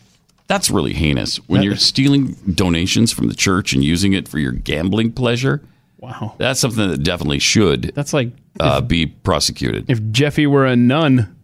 [0.47, 4.53] that's really heinous when you're stealing donations from the church and using it for your
[4.53, 5.63] gambling pleasure.
[5.99, 7.93] Wow, that's something that definitely should.
[7.95, 8.31] That's like
[8.61, 9.91] uh, be prosecuted.
[9.91, 11.37] If Jeffy were a nun,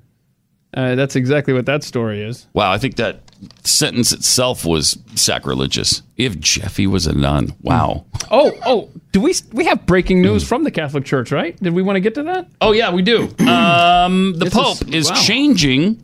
[0.73, 2.47] uh, that's exactly what that story is.
[2.55, 3.24] Wow, I think that
[3.65, 6.03] sentence itself was sacrilegious.
[6.17, 8.05] If Jeffy was a nun, wow.
[8.31, 11.57] Oh, oh, do we we have breaking news from the Catholic Church, right?
[11.63, 12.49] Did we want to get to that?
[12.61, 13.35] Oh yeah, we do.
[13.47, 15.17] Um, the This Pope is- is, wow.
[15.17, 16.03] changing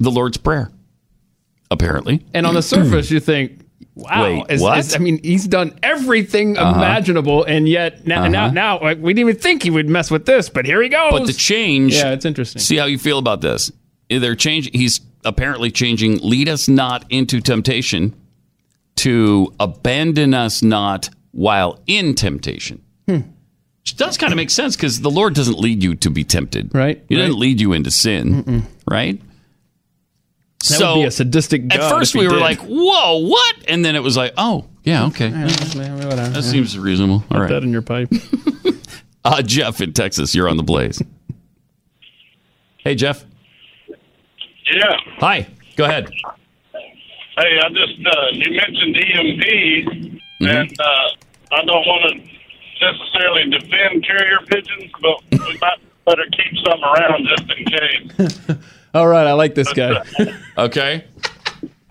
[0.00, 0.70] the Lord's Prayer.
[1.70, 3.60] Apparently, And on the surface, you think,
[3.94, 4.78] wow, Wait, is- what?
[4.78, 6.78] is- I mean, he's done everything Uh-huh.
[6.78, 8.54] imaginable, and yet now, now, Uh-huh.
[8.54, 11.10] now, like, we didn't even think he would mess with this, but here he goes.
[11.10, 11.94] But the change.
[11.94, 12.60] Yeah, it's interesting.
[12.60, 13.72] See how you feel about this.
[14.08, 14.74] They're changing.
[14.74, 16.18] He's apparently changing.
[16.18, 18.14] Lead us not into temptation.
[18.96, 22.80] To abandon us not while in temptation.
[23.08, 23.20] Hmm.
[23.80, 26.72] Which does kind of make sense because the Lord doesn't lead you to be tempted.
[26.72, 27.02] Right.
[27.08, 27.38] He doesn't right.
[27.38, 28.64] lead you into sin.
[28.88, 29.20] Right.
[30.68, 32.40] That would be a sadistic At first, if he we were did.
[32.40, 36.40] like, "Whoa, what?" And then it was like, "Oh, yeah, okay, that Yeah.
[36.40, 37.48] seems reasonable." All Put right.
[37.50, 38.10] that in your pipe.
[39.26, 41.02] Uh, Jeff in Texas, you're on the blaze.
[42.78, 43.24] Hey, Jeff.
[44.72, 44.96] Yeah.
[45.18, 45.46] Hi.
[45.76, 46.10] Go ahead.
[47.36, 51.08] Hey, I just uh, you mentioned EMP, and uh,
[51.52, 52.34] I don't want to
[52.80, 58.56] necessarily defend carrier pigeons, but we might better keep some around just in case.
[58.94, 60.04] All right, I like this guy.
[60.58, 61.04] okay.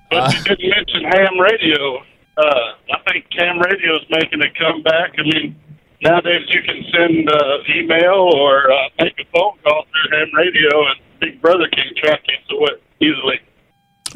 [0.09, 1.97] But you didn't mention ham radio.
[2.37, 5.15] Uh, I think ham radio is making a comeback.
[5.17, 5.55] I mean,
[6.01, 10.87] nowadays you can send uh, email or uh, make a phone call through ham radio,
[10.87, 13.39] and Big Brother can track you so what easily.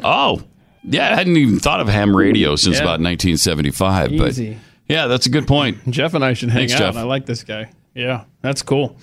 [0.04, 0.42] Oh,
[0.84, 1.10] yeah.
[1.12, 2.82] I hadn't even thought of ham radio since Yeah.
[2.82, 4.12] about 1975.
[4.12, 4.50] Easy.
[4.54, 4.58] But
[4.88, 5.78] yeah, that's a good point.
[5.90, 6.78] Jeff and I should hang Thanks, out.
[6.94, 6.96] Jeff.
[6.96, 7.70] I like this guy.
[7.94, 8.96] Yeah, that's cool.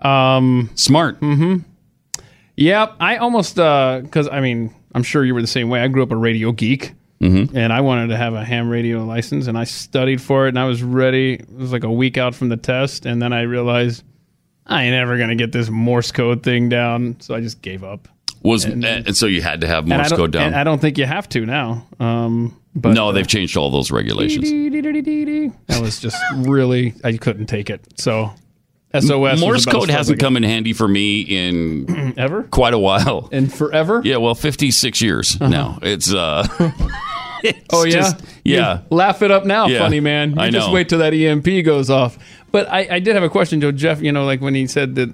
[0.00, 1.20] Um, Smart.
[1.20, 1.58] Mm-hmm.
[2.56, 5.80] Yeah, I almost because I mean I'm sure you were the same way.
[5.80, 7.54] I grew up a radio geek, Mm-hmm.
[7.56, 10.58] and I wanted to have a ham radio license, and I studied for it, and
[10.58, 11.34] I was ready.
[11.34, 14.02] It was like a week out from the test, and then I realized
[14.70, 18.08] I ain't ever gonna get this Morse code thing down, so I just gave up.
[18.42, 20.44] Was and, so you had to have Morse code down.
[20.44, 21.86] and I don't think you have to now.
[21.98, 24.48] Um, but no, they've changed all those regulations.
[24.50, 27.84] that was just really I couldn't take it.
[28.00, 28.32] So
[28.94, 29.40] SOS.
[29.40, 32.78] Morse code far as I hasn't come in handy for me in ever quite a
[32.78, 33.28] while.
[33.32, 34.00] and forever.
[34.04, 35.78] Yeah, well, 56 years now.
[35.82, 36.46] It's uh
[37.72, 38.80] oh yeah, just- yeah.
[38.90, 40.32] You laugh it up now, Yeah, funny man.
[40.32, 40.72] You I just know.
[40.74, 42.18] wait till that EMP goes off.
[42.52, 44.02] But I, I did have a question, Joe Jeff.
[44.02, 45.08] You know, like when he said that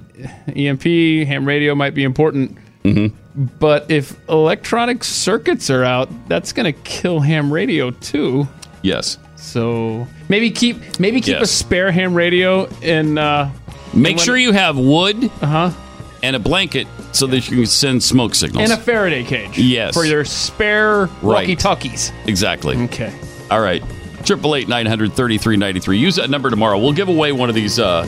[0.57, 3.44] EMP ham radio might be important, Mm-hmm.
[3.59, 8.47] but if electronic circuits are out, that's going to kill ham radio too.
[8.82, 9.19] yes.
[9.35, 13.48] So maybe keep maybe keep a spare ham radio and uh,
[13.93, 15.70] Make and sure you have wood uh-huh.
[16.27, 18.69] And a blanket so that you can send smoke signals.
[18.69, 19.57] and a Faraday cage.
[19.59, 19.94] Yes.
[19.94, 21.23] for your spare Right.
[21.23, 22.12] walkie talkies.
[22.27, 22.77] exactly.
[22.85, 23.12] Okay.
[23.51, 23.82] All right.
[24.24, 25.98] Triple eight nine hundred thirty three ninety three.
[25.98, 26.78] Use that number tomorrow.
[26.78, 28.07] We'll give away one of these uh,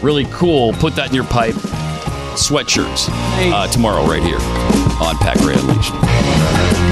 [0.00, 0.72] really cool.
[0.74, 1.56] Put that in your pipe.
[2.36, 3.08] Sweatshirts
[3.52, 4.38] uh, tomorrow right here
[5.04, 6.89] on Pat Gray Unleashed.